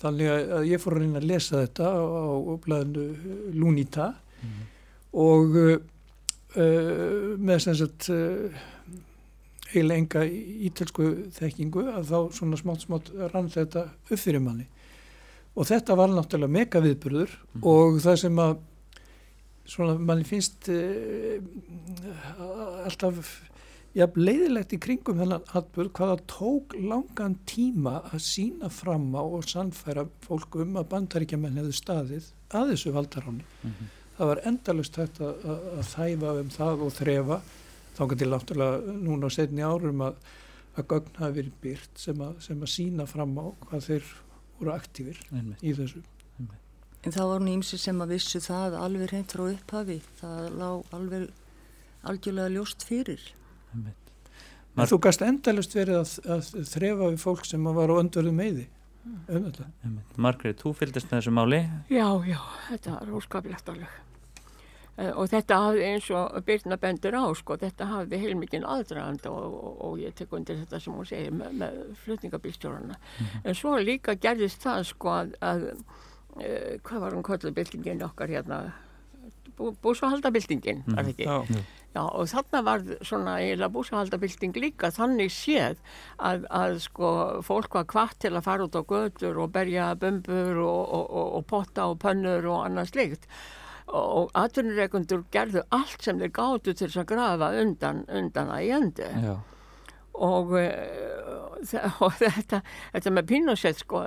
þannig 0.00 0.30
að 0.32 0.66
ég 0.70 0.80
fór 0.80 0.96
að 0.96 1.04
reyna 1.04 1.20
að 1.20 1.28
lesa 1.28 1.62
þetta 1.62 1.88
á, 1.92 2.00
á 2.00 2.54
blaðinu 2.64 3.06
uh, 3.06 3.40
Lunita 3.56 4.12
mm. 4.40 4.60
og 5.20 5.56
með 6.50 7.60
sem 7.62 7.76
sagt 7.78 8.08
eiginlega 9.70 9.98
enga 10.00 10.22
ítelsku 10.66 11.04
þekkingu 11.36 11.84
að 11.92 12.08
þá 12.08 12.16
svona 12.34 12.58
smátt 12.58 12.82
smátt 12.82 13.10
rann 13.30 13.46
þetta 13.52 13.84
upp 13.86 14.18
fyrir 14.18 14.42
manni 14.42 14.66
og 15.54 15.68
þetta 15.68 15.94
var 15.98 16.10
náttúrulega 16.10 16.56
mega 16.56 16.82
viðburður 16.82 17.30
mm. 17.30 17.68
og 17.70 18.00
það 18.02 18.18
sem 18.24 18.42
að 18.42 18.56
svona 19.70 19.94
manni 20.02 20.26
finnst 20.26 20.70
uh, 20.74 21.38
alltaf 22.86 23.30
jafn 23.96 24.22
leiðilegt 24.22 24.74
í 24.76 24.78
kringum 24.82 25.18
þennan 25.18 25.46
atbyrg 25.58 25.96
hvaða 25.98 26.18
tók 26.30 26.74
langan 26.78 27.38
tíma 27.50 27.96
að 28.10 28.20
sína 28.26 28.70
fram 28.70 29.08
á 29.18 29.22
og 29.22 29.48
sannfæra 29.50 30.06
fólk 30.26 30.60
um 30.62 30.78
að 30.78 30.90
bandaríkjaman 30.92 31.58
hefðu 31.58 31.74
staðið 31.74 32.28
að 32.54 32.70
þessu 32.74 32.92
valdaráni. 32.94 33.46
Mm 33.62 33.72
-hmm. 33.72 33.96
Það 34.18 34.30
var 34.30 34.40
endalust 34.44 34.96
hægt 34.96 35.20
að, 35.20 35.44
að, 35.48 35.66
að 35.78 35.90
þæfa 35.94 36.32
um 36.40 36.50
það 36.50 36.82
og 36.86 36.92
þrefa 36.92 37.40
þá 37.96 38.08
kan 38.08 38.18
til 38.18 38.30
náttúrulega 38.30 38.94
núna 39.00 39.26
á 39.26 39.30
setni 39.34 39.62
árum 39.64 40.02
að, 40.06 40.14
að 40.76 40.86
gögn 40.92 41.16
hafi 41.18 41.36
verið 41.40 41.52
byrt 41.60 41.98
sem, 41.98 42.22
sem 42.38 42.62
að 42.62 42.72
sína 42.74 43.06
fram 43.06 43.34
á 43.38 43.46
hvað 43.66 43.86
þeir 43.88 44.14
voru 44.58 44.72
aktífir 44.74 45.18
Einmitt. 45.32 45.62
í 45.62 45.74
þessu. 45.74 46.02
Einmitt. 46.38 46.62
En 47.02 47.12
það 47.16 47.30
var 47.32 47.40
nýmsi 47.40 47.78
sem 47.80 48.00
að 48.00 48.14
vissu 48.14 48.40
það 48.44 48.76
alveg 48.76 49.12
reynd 49.12 49.32
frá 49.32 49.44
upphafi. 49.48 50.00
Það 50.20 50.48
lág 50.60 50.96
alveg 50.96 51.28
algjörlega 52.04 52.54
ljóst 52.54 52.84
fyrir. 52.88 53.22
En 54.76 54.86
þú 54.86 55.00
gast 55.02 55.22
endalust 55.22 55.74
verið 55.74 55.98
að, 56.00 56.12
að 56.30 56.68
þrefa 56.70 57.08
við 57.10 57.18
fólk 57.24 57.48
sem 57.48 57.64
var 57.64 57.90
á 57.90 58.00
öndverðu 58.00 58.34
meði 58.34 58.68
um 59.30 59.48
þetta. 59.48 59.66
Margrið, 60.20 60.60
þú 60.60 60.74
fylgist 60.76 61.10
með 61.10 61.20
þessu 61.20 61.32
máli? 61.34 61.60
Já, 61.90 62.06
já, 62.28 62.38
þetta 62.68 62.96
er 63.00 63.12
óskapilegt 63.16 63.72
alveg. 63.72 63.98
Uh, 65.00 65.12
og 65.14 65.30
þetta 65.32 65.58
hafði 65.64 65.86
eins 65.86 66.10
og 66.12 66.36
Byrna 66.44 66.76
bendur 66.80 67.16
á, 67.16 67.24
sko, 67.38 67.56
þetta 67.60 67.88
hafði 67.88 68.20
heilmikinn 68.20 68.66
aðdragand 68.68 69.24
og, 69.30 69.40
og, 69.56 69.72
og 69.86 69.96
ég 70.02 70.14
tek 70.18 70.34
undir 70.36 70.60
þetta 70.60 70.82
sem 70.82 70.96
hún 70.98 71.08
segir 71.08 71.32
með, 71.32 71.56
með 71.62 71.80
flutningabílstjórarna. 72.04 72.98
Mm 73.00 73.26
-hmm. 73.26 73.42
En 73.44 73.56
svo 73.56 73.74
líka 73.80 74.14
gerðist 74.14 74.62
það, 74.66 74.84
sko, 74.92 75.16
að, 75.22 75.34
að 75.40 75.66
uh, 75.72 76.78
hvað 76.84 77.00
var 77.06 77.16
hann 77.16 77.26
kolluð 77.26 77.56
byltingin 77.56 78.04
okkar 78.04 78.28
hérna? 78.28 78.62
Búsahaldabildingin, 79.56 80.84
mm 80.84 80.84
-hmm. 80.84 80.96
var 80.96 81.04
það 81.04 81.14
ekki? 81.14 81.24
Já. 81.24 81.44
Já 81.56 81.79
og 81.98 82.28
þarna 82.30 82.62
var 82.62 82.84
svona 83.02 83.38
eiginlega 83.40 83.74
búsahaldabilding 83.74 84.58
líka 84.62 84.92
þannig 84.94 85.32
séð 85.34 85.80
að, 86.18 86.44
að 86.46 86.76
sko 86.86 87.08
fólk 87.46 87.74
var 87.74 87.88
kvart 87.90 88.20
til 88.22 88.34
að 88.36 88.46
fara 88.46 88.68
út 88.68 88.78
á 88.78 88.82
götur 88.86 89.40
og 89.42 89.50
berja 89.56 89.94
bömbur 89.98 90.62
og, 90.62 90.82
og, 90.86 91.06
og, 91.10 91.32
og 91.40 91.48
potta 91.50 91.88
og 91.90 91.98
pönnur 92.04 92.46
og 92.46 92.66
annað 92.68 92.92
slikt 92.92 93.26
og 93.90 94.30
atvinnureikundur 94.38 95.24
gerðu 95.34 95.64
allt 95.74 96.04
sem 96.04 96.20
þeir 96.20 96.34
gáttu 96.36 96.74
til 96.78 96.90
að 96.94 97.08
grafa 97.10 97.50
undan, 97.58 98.04
undan 98.06 98.52
að 98.54 98.66
jendi 98.68 99.08
og, 100.20 100.54
eh, 100.60 101.90
og 102.04 102.16
þetta, 102.20 102.62
þetta 102.94 103.12
með 103.16 103.28
Pinochet 103.30 103.82
sko 103.82 104.04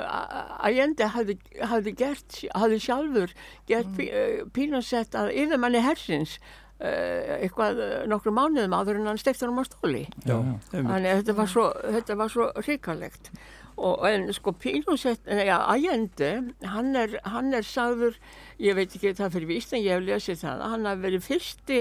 jendi 0.71 1.07
hafði, 1.15 1.37
hafði 1.61 1.95
gert, 1.99 2.39
hafði 2.55 2.81
sjálfur 2.87 3.35
gert 3.69 3.93
mm. 3.97 4.03
Eh, 4.03 4.43
Pinochet 4.55 5.15
að 5.17 5.33
yfirmanni 5.43 5.83
hersins 5.83 6.39
eitthvað 6.83 7.81
eh, 7.83 7.97
nokkru 8.11 8.33
mánuðum 8.35 8.75
áður 8.75 9.01
en 9.01 9.11
hann 9.11 9.21
stektur 9.21 9.51
hann 9.51 9.63
á 9.63 9.65
stóli. 9.67 10.05
Já, 10.27 10.37
þannig 10.71 11.11
að 11.11 11.19
þetta 11.21 11.35
var 11.37 11.51
svo, 11.51 11.67
þetta 11.97 12.17
var 12.19 12.33
svo 12.33 12.49
ríkalegt 12.65 13.29
og 13.77 14.03
en 14.05 14.27
sko 14.33 14.53
Pínusett, 14.53 15.25
ja, 15.25 15.57
Allende 15.65 16.31
hann 16.61 16.95
er, 16.95 17.17
hann 17.25 17.53
er 17.57 17.65
sagður 17.65 18.17
ég 18.61 18.77
veit 18.77 18.93
ekki 18.93 19.15
það 19.17 19.37
fyrir 19.37 19.49
víst 19.49 19.73
en 19.73 19.81
ég 19.81 19.97
hef 19.97 20.05
lesið 20.05 20.43
það 20.43 20.65
hann 20.73 20.89
hafi 20.89 21.05
verið 21.07 21.25
fyrsti 21.25 21.79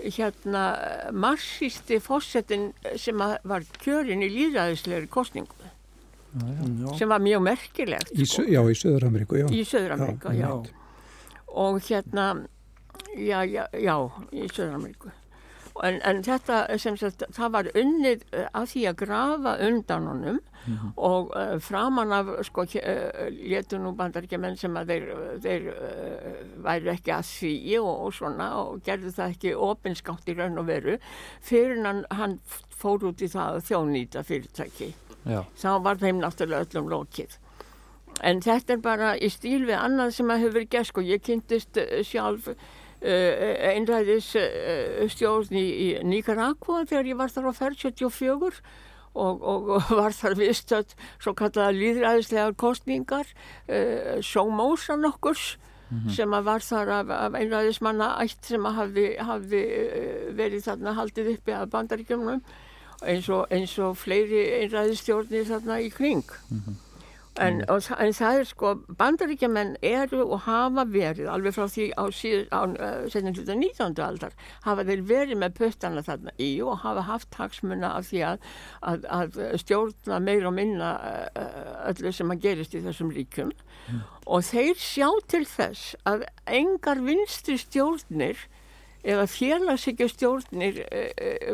hérna 0.00 0.64
marxisti 1.12 2.00
fósettin 2.02 2.70
sem 2.98 3.20
var 3.20 3.66
kjörin 3.78 4.24
í 4.24 4.30
líðræðislegri 4.32 5.10
kostningu 5.12 5.54
já. 5.60 6.96
sem 6.98 7.10
var 7.10 7.22
mjög 7.22 7.44
merkilegt 7.46 8.14
í, 8.14 8.26
sko. 8.26 8.46
Já, 8.48 8.62
í 8.64 8.78
Söður-Ameríku 8.82 9.44
í 9.44 9.64
Söður-Ameríku, 9.68 10.34
já 10.34 10.50
og 11.50 11.80
hérna 11.82 12.32
Já, 13.16 13.42
já, 13.44 13.64
já, 13.72 13.96
í 14.32 14.46
Söður-Ameríku. 14.48 15.10
En, 15.84 16.00
en 16.04 16.20
þetta, 16.24 16.64
sem 16.80 16.96
sagt, 16.98 17.22
það 17.34 17.52
var 17.54 17.68
unnið 17.78 18.24
uh, 18.34 18.46
að 18.58 18.66
því 18.72 18.82
að 18.90 18.96
grafa 19.00 19.52
undan 19.64 20.08
honum 20.10 20.38
mm 20.40 20.74
-hmm. 20.76 20.92
og 20.96 21.30
uh, 21.36 21.58
framan 21.60 22.12
af, 22.12 22.32
sko, 22.44 22.62
uh, 22.62 23.28
letu 23.30 23.78
nú 23.78 23.94
bandaríkjaman 23.96 24.56
sem 24.56 24.76
að 24.76 24.92
þeir, 24.92 25.06
þeir 25.42 25.68
uh, 25.72 26.40
væri 26.64 26.90
ekki 26.94 27.12
að 27.16 27.28
því 27.30 27.78
og, 27.80 27.92
og 28.06 28.14
svona 28.14 28.48
og 28.62 28.82
gerðu 28.84 29.12
það 29.16 29.36
ekki 29.36 29.54
opinskátt 29.54 30.28
í 30.28 30.36
raun 30.36 30.58
og 30.58 30.66
veru 30.66 30.98
fyrir 31.40 31.84
hann, 31.84 32.04
hann 32.10 32.40
fór 32.68 33.04
út 33.04 33.22
í 33.22 33.28
það 33.28 33.62
þjónýta 33.68 34.22
fyrirtæki. 34.22 34.94
Já. 35.24 35.44
Þá 35.56 35.82
var 35.84 35.96
þeim 35.96 36.20
náttúrulega 36.20 36.66
öllum 36.66 36.88
lókið. 36.88 37.38
En 38.22 38.40
þetta 38.42 38.72
er 38.72 38.78
bara 38.78 39.16
í 39.16 39.28
stíl 39.30 39.64
við 39.64 39.78
annað 39.78 40.10
sem 40.10 40.30
að 40.30 40.38
hefur 40.38 40.54
verið 40.54 40.70
gert, 40.70 40.86
sko, 40.86 41.00
ég 41.00 41.22
kynntist 41.22 41.78
sjálf 42.04 42.48
Eh, 43.00 43.72
eh, 44.36 45.08
stjórn 45.08 45.56
í, 45.56 45.64
í 45.64 45.88
Nicaragua 46.04 46.84
þegar 46.84 47.06
ég 47.08 47.16
var 47.16 47.32
þar 47.32 47.48
á 47.48 47.52
ferð 47.56 47.78
74 47.86 48.60
og, 49.14 49.40
og, 49.40 49.70
og 49.78 49.88
var 50.02 50.12
þar 50.12 50.36
vistöld 50.36 50.92
svo 51.16 51.32
kallaða 51.32 51.72
líðræðislegar 51.78 52.54
kostningar 52.60 53.24
uh, 53.24 54.20
Sómósa 54.20 54.98
nokkurs 55.00 55.56
-hmm. 55.90 56.10
sem 56.14 56.34
að 56.34 56.46
var 56.50 56.60
þar 56.64 56.92
af, 56.98 57.10
af 57.10 57.38
einræðismanna 57.40 58.10
ætt 58.22 58.52
sem 58.52 58.66
að 58.66 58.78
hafi, 58.82 59.06
hafi 59.18 59.62
verið 60.36 60.66
þarna 60.68 60.94
haldið 60.98 61.32
uppi 61.34 61.56
af 61.56 61.70
bandaríkjumnum 61.72 62.44
eins 63.00 63.28
og, 63.32 63.46
eins 63.50 63.78
og 63.80 63.96
fleiri 63.96 64.44
einræðistjórnir 64.60 65.48
þarna 65.48 65.80
í 65.80 65.88
kring. 65.88 66.24
Mm 66.50 66.62
-hmm. 66.66 66.89
En, 67.38 67.60
og, 67.70 67.84
en 67.94 68.14
það 68.16 68.40
er 68.40 68.46
sko, 68.48 68.70
bandaríkjaman 68.98 69.76
eru 69.86 70.24
og 70.24 70.42
hafa 70.48 70.82
verið, 70.90 71.28
alveg 71.30 71.54
frá 71.54 71.68
því 71.70 71.84
á 71.94 72.04
síðan, 72.10 72.74
setjum 73.12 73.36
hluta 73.36 73.54
19. 73.54 74.00
aldar, 74.02 74.34
hafa 74.64 74.84
þeir 74.88 75.04
verið 75.06 75.38
með 75.38 75.54
puttana 75.60 76.02
þarna 76.02 76.34
í 76.42 76.50
og 76.66 76.80
hafa 76.82 77.04
haft 77.06 77.38
hagsmuna 77.38 77.92
af 78.00 78.08
því 78.10 78.24
að, 78.32 78.48
að, 78.82 79.06
að 79.14 79.38
stjórna 79.62 80.18
meir 80.26 80.48
og 80.50 80.56
minna 80.58 80.90
öllu 81.86 82.12
sem 82.16 82.34
að 82.34 82.42
gerist 82.48 82.74
í 82.74 82.82
þessum 82.88 83.14
ríkum 83.14 83.54
mm. 83.54 84.02
og 84.26 84.44
þeir 84.50 84.74
sjá 84.82 85.08
til 85.30 85.44
þess 85.46 85.94
að 86.10 86.26
engar 86.50 86.98
vinstri 87.06 87.60
stjórnir 87.62 88.42
eða 89.06 89.30
félagsíkja 89.30 90.10
stjórnir 90.10 90.82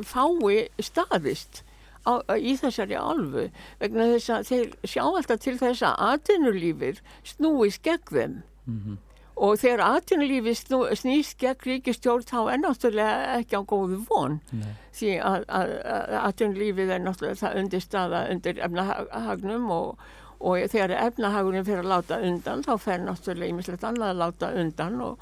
fái 0.08 0.66
staðist 0.80 1.65
á, 2.06 2.14
í 2.38 2.54
þessari 2.60 2.98
alfu 2.98 3.48
vegna 3.80 4.10
þess 4.14 4.30
að 4.34 4.50
þeir 4.50 4.68
sjá 4.92 5.02
alltaf 5.04 5.42
til 5.42 5.56
þess 5.60 5.84
að 5.86 6.04
atvinnulífið 6.10 7.02
snúist 7.26 7.82
gegn 7.86 8.10
þeim 8.10 8.36
mm 8.38 8.78
-hmm. 8.80 8.98
og 9.46 9.56
þegar 9.62 9.84
atvinnulífið 9.86 10.60
snýst 11.02 11.38
gegn 11.42 11.64
ríkistjórn 11.70 12.28
þá 12.28 12.38
er 12.52 12.60
náttúrulega 12.64 13.38
ekki 13.38 13.58
á 13.58 13.62
góðu 13.62 14.02
von 14.10 14.40
Nei. 14.52 14.74
því 14.92 15.10
að, 15.20 15.48
að, 15.48 15.72
að 15.96 16.20
atvinnulífið 16.22 16.90
er 16.90 17.02
náttúrulega 17.04 17.42
það 17.42 17.58
undir 17.62 17.80
staða 17.80 18.28
undir 18.30 18.62
efnahagnum 18.68 19.70
og, 19.70 19.98
og 20.40 20.70
þegar 20.70 20.98
efnahagunum 21.06 21.64
fyrir 21.64 21.84
að 21.84 21.92
láta 21.94 22.20
undan 22.20 22.62
þá 22.62 22.78
fer 22.78 23.02
náttúrulega 23.02 23.52
ímislegt 23.52 23.84
annað 23.84 24.14
að 24.14 24.22
láta 24.24 24.54
undan 24.54 25.00
og 25.00 25.18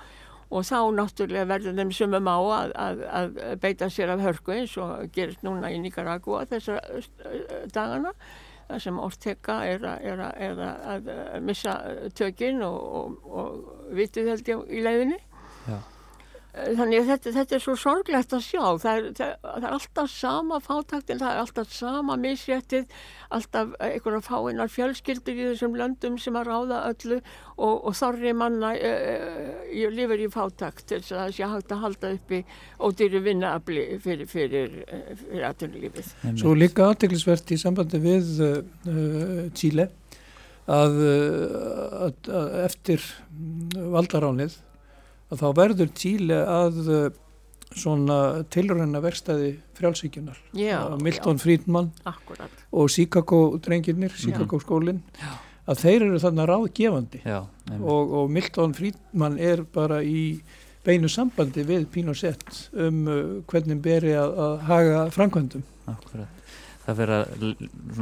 og 0.54 0.62
þá 0.68 0.78
náttúrulega 0.94 1.50
verður 1.50 1.78
þeim 1.80 1.92
sumum 1.96 2.30
á 2.30 2.38
að, 2.38 2.72
að, 2.78 3.04
að 3.18 3.36
beita 3.64 3.90
sér 3.90 4.14
af 4.14 4.22
hörku 4.22 4.54
eins 4.54 4.74
og 4.78 5.08
gerist 5.14 5.42
núna 5.46 5.72
í 5.74 5.80
Nicaragua 5.82 6.44
þessar 6.50 6.78
dagana 7.74 8.14
þar 8.68 8.82
sem 8.86 8.98
Ortega 9.02 9.58
er, 9.66 9.84
a, 9.84 9.94
er, 10.00 10.22
a, 10.24 10.30
er 10.46 10.60
a, 10.62 10.70
að 10.94 11.10
missa 11.44 11.74
tökinn 12.16 12.62
og, 12.64 12.78
og, 13.00 13.30
og 13.42 13.94
vitið 13.98 14.30
held 14.32 14.50
ég 14.54 14.70
í 14.70 14.84
leiðinni. 14.84 15.18
Þannig 16.54 17.00
að 17.00 17.08
þetta, 17.08 17.30
þetta 17.34 17.54
er 17.56 17.62
svo 17.64 17.72
sorglegt 17.78 18.34
að 18.36 18.42
sjá. 18.46 18.62
Það 18.78 18.98
er, 18.98 19.06
það, 19.18 19.30
það 19.44 19.64
er 19.66 19.72
alltaf 19.74 20.10
sama 20.12 20.58
fátaktin, 20.62 21.18
það 21.18 21.30
er 21.32 21.40
alltaf 21.42 21.72
sama 21.74 22.16
misréttið, 22.22 22.92
alltaf 23.34 23.72
einhverja 23.82 24.20
fáinnar 24.22 24.70
fjölskyldur 24.70 25.34
í 25.34 25.48
þessum 25.48 25.74
löndum 25.80 26.18
sem 26.22 26.36
að 26.38 26.46
ráða 26.52 26.78
öllu 26.92 27.18
og, 27.18 27.72
og 27.74 27.96
þorri 27.98 28.34
manna 28.38 28.70
uh, 28.78 29.88
lifir 29.96 30.22
í 30.22 30.28
fátakt 30.30 30.86
til 30.86 31.00
þess 31.00 31.16
að 31.16 31.22
það 31.24 31.34
sé 31.34 31.48
hægt 31.54 31.74
að 31.74 31.82
halda 31.88 32.12
uppi 32.20 32.40
ódýri 32.78 33.22
vinnaabli 33.24 33.86
fyrir, 34.04 34.30
fyrir, 34.30 34.76
fyrir 35.24 35.48
aðtunulífið. 35.48 36.12
Svo 36.38 36.54
líka 36.54 36.86
aðteglisvert 36.92 37.50
í 37.50 37.58
sambandi 37.58 37.98
við 38.04 38.30
uh, 38.46 39.48
Tíle 39.58 39.88
að, 40.70 41.02
að, 41.02 42.30
að 42.30 42.54
eftir 42.62 43.10
valdaránið 43.74 44.54
að 45.32 45.42
þá 45.42 45.46
verður 45.58 45.92
Tíle 45.96 46.40
að 46.48 46.80
uh, 46.84 47.06
svona 47.74 48.18
tilröna 48.54 49.00
verstaði 49.02 49.54
frjálsíkjunar 49.74 50.36
Milton 51.02 51.40
já. 51.40 51.42
Friedman 51.42 51.90
Akkurat. 52.06 52.62
og 52.70 52.90
Chicago 52.92 53.58
drengirnir, 53.58 54.14
Chicago 54.14 54.60
skólinn 54.62 55.02
að 55.64 55.80
þeir 55.80 56.04
eru 56.04 56.20
þarna 56.20 56.44
ráðgefandi. 56.50 57.22
Já, 57.24 57.40
og, 57.80 58.14
og 58.20 58.30
Milton 58.30 58.74
Friedman 58.76 59.38
er 59.40 59.64
bara 59.64 60.02
í 60.04 60.42
beinu 60.84 61.08
sambandi 61.08 61.64
við 61.64 61.88
Pinochet 61.90 62.44
um 62.76 63.04
uh, 63.08 63.20
hvernig 63.50 63.80
beri 63.82 64.12
að, 64.20 64.38
að 64.46 64.56
haga 64.68 65.04
framkvæmdum. 65.16 65.64
Akkurat 65.90 66.43
það 66.84 67.00
fyrir 67.00 67.14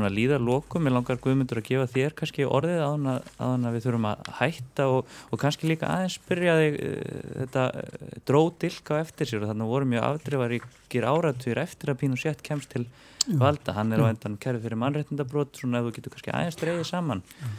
að 0.06 0.16
líða 0.16 0.38
lokum. 0.42 0.84
Með 0.86 0.96
langar 0.96 1.20
guðmyndur 1.22 1.60
að 1.62 1.68
gefa 1.68 1.88
þér 1.92 2.16
kannski 2.18 2.46
orðið 2.48 2.82
að 2.82 3.08
hann 3.38 3.66
að 3.68 3.76
við 3.76 3.86
þurfum 3.86 4.08
að 4.10 4.30
hætta 4.40 4.88
og, 4.92 5.16
og 5.30 5.42
kannski 5.42 5.70
líka 5.70 5.90
aðeins 5.90 6.18
byrja 6.28 6.58
þig 6.60 6.78
uh, 6.82 7.26
þetta 7.40 7.66
uh, 7.82 8.06
dróðdilka 8.30 9.00
eftir 9.02 9.30
sér. 9.30 9.42
Og 9.42 9.52
þannig 9.52 9.72
voru 9.72 9.90
mjög 9.92 10.08
afdreifaríkir 10.08 11.08
áratvír 11.08 11.62
eftir 11.62 11.92
að 11.92 12.00
Pinochet 12.02 12.46
kemst 12.46 12.72
til 12.74 12.86
Já. 13.26 13.36
valda. 13.38 13.76
Hann 13.78 13.92
er 13.94 14.02
á 14.02 14.10
endan 14.10 14.38
kærið 14.42 14.66
fyrir 14.66 14.82
mannreitndabrót 14.82 15.60
svona 15.60 15.82
ef 15.82 15.88
þú 15.90 15.94
getur 15.98 16.16
kannski 16.16 16.34
aðeins 16.34 16.58
dreyðið 16.58 16.88
saman. 16.90 17.22
Já. 17.38 17.52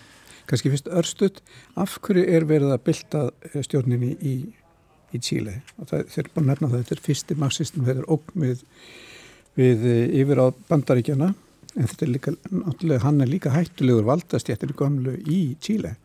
Kannski 0.50 0.74
fyrst 0.74 0.90
örstuð 0.92 1.40
af 1.80 1.96
hverju 2.04 2.26
er 2.28 2.46
verið 2.48 2.74
að 2.76 2.84
bylta 2.90 3.24
eh, 3.48 3.62
stjórninni 3.64 4.12
í, 4.20 4.34
í 5.16 5.22
Chile? 5.24 5.62
Og 5.80 5.88
það, 5.88 6.06
þeir 6.12 6.26
er 6.26 6.32
bara 6.36 6.48
nefna 6.50 6.70
það 6.74 6.82
þetta 6.82 6.96
er 6.96 7.04
fyrsti 7.06 7.38
marxistum, 7.40 7.86
þetta 7.88 8.04
er 8.04 8.10
ógmið 8.12 8.66
við 9.60 9.88
eh, 9.90 10.22
yfir 10.22 10.42
á 10.42 10.46
bandaríkjana 10.70 11.34
en 11.74 11.90
þetta 11.90 12.06
er 12.06 12.12
líka, 12.12 12.34
náttúrulega 12.52 13.04
hann 13.04 13.22
er 13.24 13.30
líka 13.32 13.54
hættulegur 13.54 14.06
valdastjættir 14.06 14.76
gömlu 14.78 15.16
í 15.26 15.56
Tíle 15.64 15.96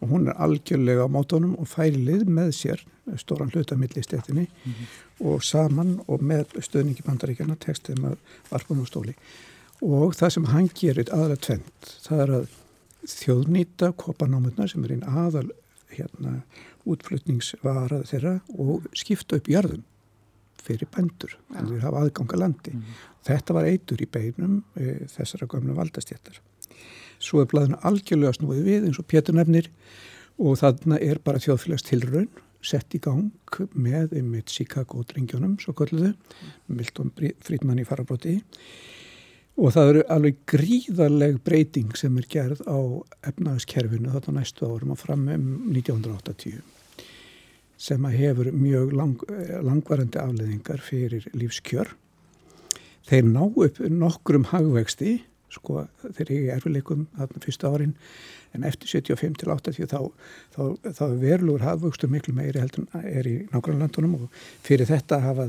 og 0.00 0.10
hún 0.10 0.26
er 0.30 0.40
algjörlega 0.42 1.06
á 1.06 1.08
mótónum 1.10 1.54
og 1.60 1.70
færi 1.70 2.02
lið 2.02 2.26
með 2.26 2.50
sér 2.58 2.82
stóran 3.20 3.52
hlutamillistjættinni 3.54 4.46
mm 4.48 4.72
-hmm. 4.72 5.30
og 5.30 5.44
saman 5.44 6.00
og 6.06 6.22
með 6.22 6.58
stöðningi 6.58 7.06
bandaríkjana 7.06 7.56
textum 7.60 8.04
að 8.04 8.16
varpum 8.50 8.82
á 8.82 8.86
stóli. 8.86 9.14
Og 9.82 10.14
það 10.14 10.30
sem 10.30 10.44
hann 10.44 10.70
gerir 10.74 11.12
aðra 11.12 11.36
tvent, 11.36 11.98
það 12.02 12.20
er 12.20 12.30
að 12.30 12.46
þjóðnýta 13.06 13.92
kopanámurnar 13.92 14.70
sem 14.70 14.84
er 14.84 14.92
einn 14.92 15.04
aðal 15.04 15.50
hérna 15.90 16.42
útflutningsvarað 16.86 18.06
þeirra 18.08 18.40
og 18.58 18.86
skipta 18.92 19.36
upp 19.36 19.48
jörðum 19.48 19.84
fyrir 20.64 20.90
bændur 20.94 21.36
en 21.54 21.68
þeir 21.70 21.84
hafa 21.84 22.04
aðganga 22.04 22.40
landi. 22.40 22.74
Mm. 22.76 22.96
Þetta 23.28 23.56
var 23.56 23.68
eitur 23.68 24.02
í 24.04 24.08
beinum 24.10 24.56
e, 24.76 25.04
þessara 25.12 25.48
gömlu 25.50 25.76
valdastjættar. 25.76 26.40
Svo 27.22 27.42
er 27.42 27.50
blæðinu 27.50 27.80
algjörlega 27.86 28.38
snúið 28.38 28.64
við 28.66 28.88
eins 28.88 29.00
og 29.00 29.08
Pétur 29.08 29.36
nefnir 29.38 29.70
og 30.42 30.58
þarna 30.60 30.98
er 31.02 31.20
bara 31.24 31.42
þjóðfélags 31.42 31.86
tilraun 31.86 32.28
sett 32.64 32.96
í 32.96 33.00
gang 33.04 33.30
með 33.76 34.16
einmitt 34.18 34.52
Chicago 34.52 35.04
drengjónum, 35.06 35.58
svo 35.60 35.74
kolluðu, 35.76 36.14
Milton 36.72 37.12
Friedman 37.14 37.82
í 37.82 37.86
farabróti 37.88 38.38
og 39.60 39.74
það 39.74 39.90
eru 39.90 40.04
alveg 40.10 40.38
gríðarleg 40.50 41.36
breyting 41.46 41.92
sem 41.98 42.16
er 42.18 42.28
gerð 42.30 42.64
á 42.66 42.78
efnaðskerfinu 43.30 44.14
þarna 44.14 44.40
næstu 44.40 44.66
árum 44.66 44.94
og 44.96 45.00
fram 45.00 45.28
um 45.30 45.50
1980 45.70 46.64
sem 47.84 48.06
að 48.08 48.16
hefur 48.22 48.50
mjög 48.56 48.94
lang, 48.96 49.20
langvarandi 49.64 50.20
afleðingar 50.20 50.80
fyrir 50.84 51.26
lífskjör. 51.36 51.92
Þeir 53.04 53.26
ná 53.28 53.42
upp 53.44 53.80
nokkrum 53.92 54.48
hagvexti, 54.48 55.18
sko 55.52 55.84
þeir 56.16 56.30
eru 56.30 56.54
erfileikum 56.54 57.04
þarna 57.18 57.42
fyrsta 57.44 57.70
árin, 57.70 57.92
en 58.54 58.64
eftir 58.64 58.88
75 58.88 59.36
til 59.42 59.50
80 59.52 59.90
þá, 59.90 60.00
þá, 60.54 60.62
þá 60.96 61.04
verluður 61.20 61.66
hagvextur 61.66 62.10
miklu 62.12 62.34
meiri 62.36 62.62
heldur 62.62 62.86
en 62.86 63.06
er 63.10 63.28
í 63.28 63.36
nákvæmlega 63.50 63.82
landunum 63.82 64.16
og 64.18 64.40
fyrir 64.64 64.88
þetta 64.88 65.20
hafa, 65.24 65.48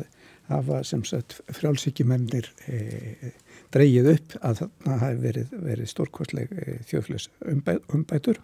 hafa 0.49 0.81
sem 0.87 1.05
sagt 1.07 1.37
frjálsíkjumennir 1.55 2.49
e, 2.67 3.31
dreyið 3.75 4.11
upp 4.15 4.35
að 4.41 4.63
þarna 4.63 4.99
hafi 5.05 5.21
verið, 5.27 5.55
verið 5.69 5.91
stórkostleg 5.93 6.51
e, 6.51 6.77
þjóðfélags 6.89 7.29
umbæ, 7.53 7.77
umbætur 7.93 8.41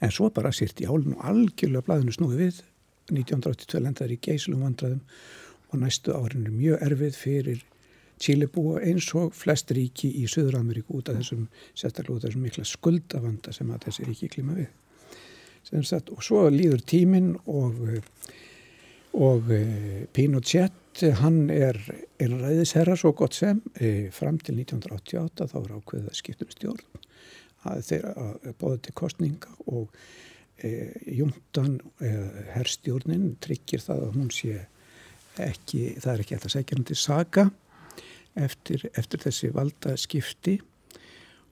en 0.00 0.14
svo 0.14 0.30
bara 0.34 0.52
sýrt 0.54 0.82
í 0.82 0.88
álun 0.88 1.16
og 1.16 1.24
algjörlega 1.32 1.86
blæðinu 1.86 2.16
snúið 2.16 2.42
við. 2.44 2.62
1982 3.10 3.82
lendaður 3.82 4.14
í 4.14 4.20
geyslum 4.22 4.64
vandraðum 4.64 5.00
og 5.70 5.82
næstu 5.82 6.14
árin 6.14 6.46
er 6.46 6.54
mjög 6.54 6.84
erfið 6.86 7.18
fyrir 7.18 7.64
Chile 8.20 8.50
búa 8.52 8.82
eins 8.84 9.06
og 9.16 9.32
flest 9.32 9.70
ríki 9.72 10.10
í 10.20 10.26
Suður-Ameríku 10.28 10.98
út 10.98 11.08
af 11.08 11.16
þessum 11.16 11.46
sérstaklega 11.72 12.18
út 12.18 12.24
af 12.24 12.28
þessum 12.28 12.44
mikla 12.44 12.66
skuldavanda 12.68 13.54
sem 13.56 13.70
að 13.72 13.86
þessi 13.86 14.08
ríki 14.10 14.28
klíma 14.34 14.58
við. 14.58 14.68
Sagt, 15.86 16.10
og 16.12 16.20
svo 16.24 16.44
líður 16.52 16.84
tímin 16.84 17.32
og 17.48 17.80
og 19.10 19.48
eh, 19.50 20.06
Pinochet 20.14 21.02
hann 21.18 21.48
er 21.50 21.78
einræðisherra 22.20 22.96
svo 22.98 23.12
gott 23.16 23.34
sem. 23.34 23.62
Eh, 23.74 24.10
fram 24.14 24.38
til 24.38 24.60
1988 24.60 25.48
þá 25.50 25.56
er 25.62 25.72
ákveðið 25.78 26.10
að 26.10 26.18
skiptum 26.20 26.52
stjórn 26.52 27.06
að 27.68 27.84
þeirra 27.90 28.54
bóða 28.60 28.80
til 28.86 28.94
kostninga 28.96 29.54
og 29.66 29.90
e, 30.64 30.90
júndan 31.18 31.78
e, 32.00 32.12
herrstjórnin 32.54 33.34
tryggir 33.42 33.82
það 33.84 34.06
að 34.06 34.16
hún 34.18 34.30
sé 34.34 34.56
ekki, 35.40 35.96
það 36.00 36.12
er 36.12 36.24
ekki 36.24 36.36
eftir 36.36 36.50
að 36.50 36.56
segja 36.56 36.78
hún 36.78 36.88
til 36.88 36.98
saga 36.98 37.46
eftir, 38.38 38.84
eftir 38.98 39.24
þessi 39.24 39.50
valda 39.54 39.96
skipti 40.00 40.58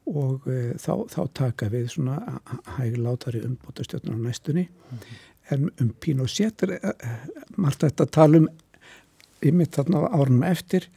og 0.09 0.47
e, 0.49 0.75
þá, 0.81 0.93
þá 1.13 1.21
taka 1.37 1.69
við 1.73 1.91
svona 1.93 2.41
hæglátari 2.79 3.43
umbóta 3.47 3.85
stjórnar 3.87 4.17
á 4.17 4.27
næstunni 4.29 4.69
mm 4.69 4.99
-hmm. 4.99 5.17
en 5.51 5.71
um 5.81 5.95
er 6.63 6.71
e, 6.71 6.81
e, 6.89 7.09
margt 7.57 7.83
þetta 7.83 8.05
að 8.05 8.11
tala 8.11 8.39
um 8.39 8.49
ymmið 9.43 9.71
þarna 9.71 10.09
árunum 10.09 10.43
eftir 10.43 10.89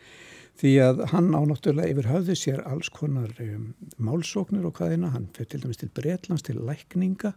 því 0.62 0.72
að 0.84 1.00
hann 1.10 1.32
ánáttúrulega 1.34 1.90
yfir 1.90 2.10
höfðu 2.12 2.36
sér 2.38 2.60
alls 2.70 2.92
konar 2.94 3.32
um, 3.42 3.72
málsóknir 3.98 4.68
og 4.68 4.78
hvaðina, 4.78 5.10
hann 5.16 5.30
fyrir 5.34 5.50
til 5.56 5.62
dæmis 5.64 5.82
til 5.82 5.90
Breitlands 5.96 6.46
til 6.46 6.60
lækninga 6.62 7.34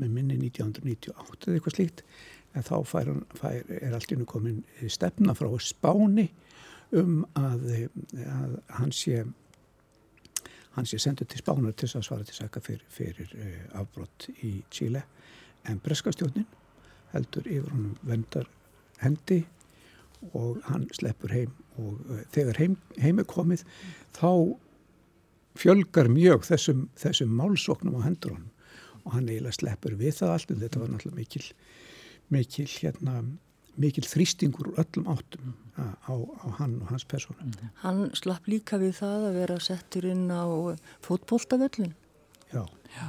með 0.00 0.08
minni 0.08 0.38
1998 0.40 1.46
eða 1.46 1.58
eitthvað 1.58 1.76
slíkt. 1.76 2.02
En 2.56 2.66
þá 2.66 2.74
fær, 2.88 3.12
fær, 3.38 3.60
er 3.78 3.94
allt 3.94 4.12
innu 4.12 4.26
komin 4.28 4.62
stefna 4.90 5.36
frá 5.36 5.52
Spáni 5.62 6.26
um 6.98 7.22
að, 7.38 7.68
að 8.26 8.58
hann 8.80 8.92
sé 8.92 9.22
hann 10.72 10.88
sé 10.88 10.98
sendur 11.00 11.28
til 11.28 11.40
Spánar 11.40 11.76
til 11.76 11.90
að 11.92 12.06
svara 12.08 12.26
til 12.26 12.36
saka 12.36 12.60
fyrir, 12.64 12.84
fyrir 12.90 13.32
uh, 13.36 13.80
afbrott 13.84 14.30
í 14.42 14.56
Chile. 14.72 15.04
En 15.68 15.78
breskastjónin 15.84 16.48
heldur 17.12 17.46
yfir 17.46 17.70
honum 17.70 17.98
vendar 18.08 18.48
hendi 19.04 19.44
og 20.32 20.62
hann 20.66 20.88
sleppur 20.96 21.34
heim 21.34 21.52
og 21.80 22.00
uh, 22.08 22.24
þegar 22.34 22.60
heim, 22.62 22.76
heim 23.02 23.22
er 23.22 23.28
komið 23.28 23.64
þá 24.16 24.32
fjölgar 25.58 26.08
mjög 26.08 26.46
þessum, 26.48 26.88
þessum 26.96 27.32
málsóknum 27.36 28.00
á 28.00 28.06
hendur 28.06 28.36
honum 28.36 28.50
og 29.02 29.16
hann 29.16 29.28
eiginlega 29.28 29.58
sleppur 29.58 29.96
við 29.98 30.20
það 30.20 30.34
allt 30.36 30.52
en 30.52 30.60
þetta 30.62 30.82
var 30.82 30.92
náttúrulega 30.92 31.20
mikil 31.20 31.46
mikil 32.32 32.68
hérna 32.70 33.16
mikil 33.80 34.04
þrýstingur 34.04 34.72
úr 34.72 34.80
öllum 34.82 35.08
áttum 35.12 35.54
á, 35.80 36.12
á 36.12 36.46
hann 36.58 36.76
og 36.82 36.90
hans 36.92 37.06
persónu. 37.08 37.52
Hann 37.80 38.10
slapp 38.16 38.48
líka 38.50 38.78
við 38.80 38.98
það 39.00 39.28
að 39.28 39.38
vera 39.40 39.58
settur 39.64 40.08
inn 40.10 40.26
á 40.28 40.44
fótbóltavöllin. 41.04 41.94
Já, 42.52 42.66
já, 42.92 43.08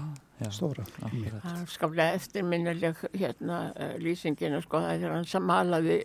stóra. 0.52 0.86
Er 1.08 1.66
skaplega 1.72 2.18
eftirminnileg 2.18 3.00
hérna 3.14 3.66
uh, 3.72 3.96
lýsingin 4.02 4.60
sko, 4.64 4.82
þegar 4.84 5.18
hann 5.18 5.28
samalaði 5.30 6.02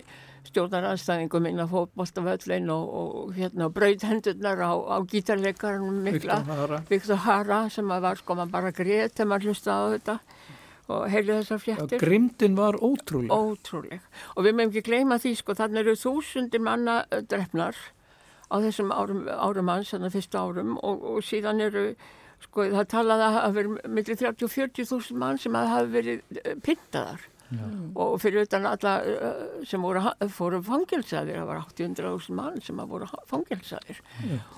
stjórnaranstæðingum 0.49 1.49
inn 1.51 1.61
á 1.61 1.67
fótbóltavöllin 1.69 2.71
og, 2.73 2.85
og 3.01 3.33
hérna 3.37 3.69
brauð 3.75 4.07
hendurnar 4.09 4.63
á, 4.65 4.73
á 4.73 4.97
gítarleikarinn 5.11 5.99
mikla 6.07 6.39
Viktor 6.89 7.21
Hara 7.25 7.67
sem 7.73 7.89
var 7.89 8.21
sko 8.21 8.39
maður 8.39 8.55
bara 8.55 8.73
greið 8.73 9.13
þegar 9.13 9.31
maður 9.33 9.51
hlusta 9.51 9.75
á 9.75 9.83
þetta 9.97 10.17
og 10.89 11.05
heyrðu 11.13 11.35
þessar 11.43 11.61
fjettir. 11.61 12.01
Grimdin 12.01 12.57
var 12.57 12.79
ótrúleg. 12.81 13.33
Ótrúleg. 13.33 14.05
Og 14.37 14.47
við 14.47 14.55
meðum 14.57 14.73
ekki 14.73 14.87
gleyma 14.87 15.19
því 15.21 15.35
sko, 15.37 15.57
þannig 15.59 15.83
eru 15.83 15.97
þúsundir 16.01 16.63
manna 16.65 17.03
drefnar 17.29 17.77
á 18.49 18.57
þessum 18.65 18.93
árum, 18.95 19.27
árum 19.29 19.69
hans, 19.69 19.93
þannig 19.93 20.09
að 20.09 20.17
fyrstu 20.17 20.41
árum 20.41 20.79
og, 20.81 21.05
og 21.13 21.27
síðan 21.27 21.61
eru, 21.67 21.85
sko 22.45 22.69
það 22.75 22.93
talaði 22.93 23.27
að 23.27 23.39
hafa 23.39 23.57
verið 23.57 23.91
millir 23.97 24.23
30-40 24.23 24.93
þúsund 24.93 25.21
mann 25.25 25.43
sem 25.43 25.59
hafa 25.59 25.91
verið 25.91 26.39
pintaðar. 26.67 27.27
Já. 27.49 27.65
og 27.97 28.19
fyrir 28.21 28.45
utan 28.45 28.67
alla 28.69 28.91
uh, 29.01 29.37
sem 29.65 29.81
voru, 29.81 30.03
voru 30.37 30.59
fangilsaðir 30.67 31.39
það 31.39 31.47
var 31.49 31.63
800.000 31.63 32.35
mann 32.37 32.59
sem 32.61 32.83
voru 32.91 33.09
fangilsaðir 33.31 34.03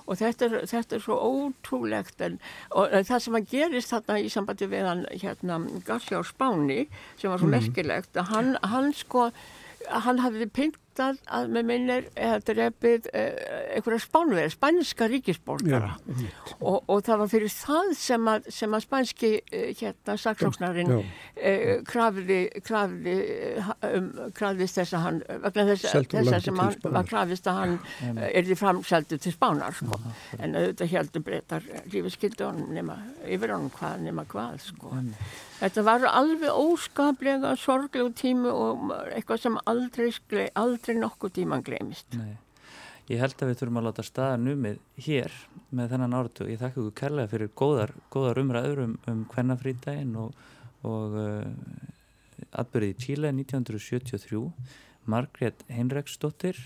og 0.03 0.19
þetta 0.19 0.49
er, 0.49 0.55
þetta 0.67 0.97
er 0.97 1.05
svo 1.05 1.15
ótrúlegt 1.15 2.25
en, 2.27 2.35
og 2.75 2.91
það 3.07 3.23
sem 3.23 3.39
að 3.39 3.47
gerist 3.53 3.93
þarna 3.95 4.19
í 4.19 4.27
sambandi 4.33 4.67
við 4.73 4.89
hann 4.89 5.05
hérna 5.23 5.61
Garcia 5.87 6.19
á 6.19 6.23
Spáni 6.27 6.81
sem 7.15 7.31
var 7.31 7.39
svo 7.39 7.47
mm. 7.47 7.55
merkilegt 7.55 8.19
að 8.19 8.33
hann, 8.33 8.53
hann 8.59 8.91
sko 8.91 9.29
hann 9.87 10.19
hafði 10.19 10.51
pintað 10.91 11.19
að 11.31 11.51
með 11.55 11.65
minnir 11.67 12.07
eða 12.15 12.39
drefið 12.45 13.07
einhverja 13.15 13.99
spánverð, 14.03 14.51
spænska 14.55 15.07
ríkisborgara. 15.07 15.91
Ja, 16.19 16.31
og, 16.59 16.83
og 16.87 17.03
það 17.05 17.21
var 17.21 17.31
fyrir 17.31 17.53
það 17.53 17.91
sem 17.97 18.27
að, 18.27 18.49
sem 18.51 18.75
að 18.75 18.83
spænski 18.85 19.31
hérna 19.51 20.17
saksóknarinn 20.19 20.93
eh, 21.35 21.81
krafði 21.87 22.39
krafði 22.65 23.15
um, 23.87 24.09
krafðist 24.37 24.79
þess 24.79 24.95
að 24.97 25.05
hann 25.05 25.21
vegna 25.45 25.67
þess, 25.71 25.87
þess 26.11 26.33
að 26.35 26.47
sem 26.47 26.63
hann 26.63 26.97
var 26.97 27.07
krafðist 27.09 27.47
að 27.47 27.61
hann 27.61 27.77
ja, 28.01 28.31
er 28.31 28.49
því 28.49 28.59
framseldu 28.59 29.21
til 29.21 29.35
spánar 29.35 29.77
sko. 29.77 30.01
ja, 30.01 30.41
en 30.41 30.57
auðvitað 30.57 30.93
heldur 30.95 31.25
breytar 31.27 31.69
lífiskyldu 31.93 32.49
honum 32.49 32.75
nema 32.75 32.99
yfir 33.27 33.55
honum 33.55 33.71
hvað 33.77 34.03
nema 34.07 34.27
hvað 34.31 34.59
sko. 34.67 34.97
Þetta 35.61 35.81
var 35.85 36.05
alveg 36.09 36.49
óskaplega 36.57 37.51
sorglegu 37.59 38.09
tími 38.17 38.49
og 38.49 38.87
eitthvað 39.11 39.43
sem 39.43 39.59
aldrei, 39.69 40.07
aldrei 40.57 40.80
nokkuð 40.87 41.35
tíman 41.39 41.63
glemist. 41.65 42.17
Nei. 42.17 42.37
Ég 43.11 43.19
held 43.19 43.41
að 43.41 43.49
við 43.49 43.57
þurfum 43.59 43.79
að 43.81 43.87
láta 43.87 44.03
staða 44.05 44.35
numið 44.39 44.77
hér 45.05 45.33
með 45.75 45.93
þennan 45.93 46.13
áratu. 46.15 46.45
Ég 46.47 46.59
þakka 46.61 46.79
ykkur 46.79 46.97
kærlega 47.01 47.31
fyrir 47.31 47.49
góðar, 47.59 47.93
góðar 48.13 48.39
umræður 48.39 48.83
um, 48.85 48.93
um 49.11 49.23
hvernafrýndaginn 49.33 50.13
og, 50.21 50.37
og 50.87 51.17
uh, 51.19 52.51
atbyrðið 52.61 52.93
í 52.93 52.99
Tíla 53.01 53.33
1973. 53.35 54.43
Margrét 55.11 55.65
Heinreksdóttir, 55.73 56.59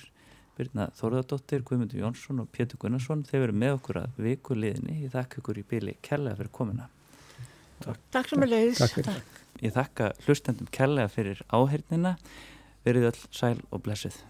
Birna 0.56 0.90
Þorðardóttir, 1.00 1.64
Guðmundur 1.68 2.04
Jónsson 2.04 2.44
og 2.44 2.52
Pétur 2.54 2.80
Gunnarsson. 2.84 3.24
Þeir 3.28 3.48
veru 3.48 3.58
með 3.64 3.78
okkur 3.80 4.02
að 4.04 4.20
vikuliðinni. 4.28 5.00
Ég 5.06 5.16
þakka 5.16 5.42
ykkur 5.42 5.62
í 5.62 5.66
byli 5.72 5.96
kærlega 6.06 6.40
fyrir 6.42 6.54
komina. 6.56 6.90
Takk, 7.84 8.04
Takk 8.14 8.32
sem 8.32 8.46
er 8.46 8.52
leiðis. 8.52 9.00
Ég 9.64 9.74
þakka 9.76 10.12
hlustendum 10.26 10.70
kærlega 10.76 11.12
fyrir 11.12 11.42
áhernina. 11.48 12.16
Verið 12.86 13.10
öll 13.10 13.22
sæl 13.34 13.60
og 13.74 13.82
blessið. 13.86 14.22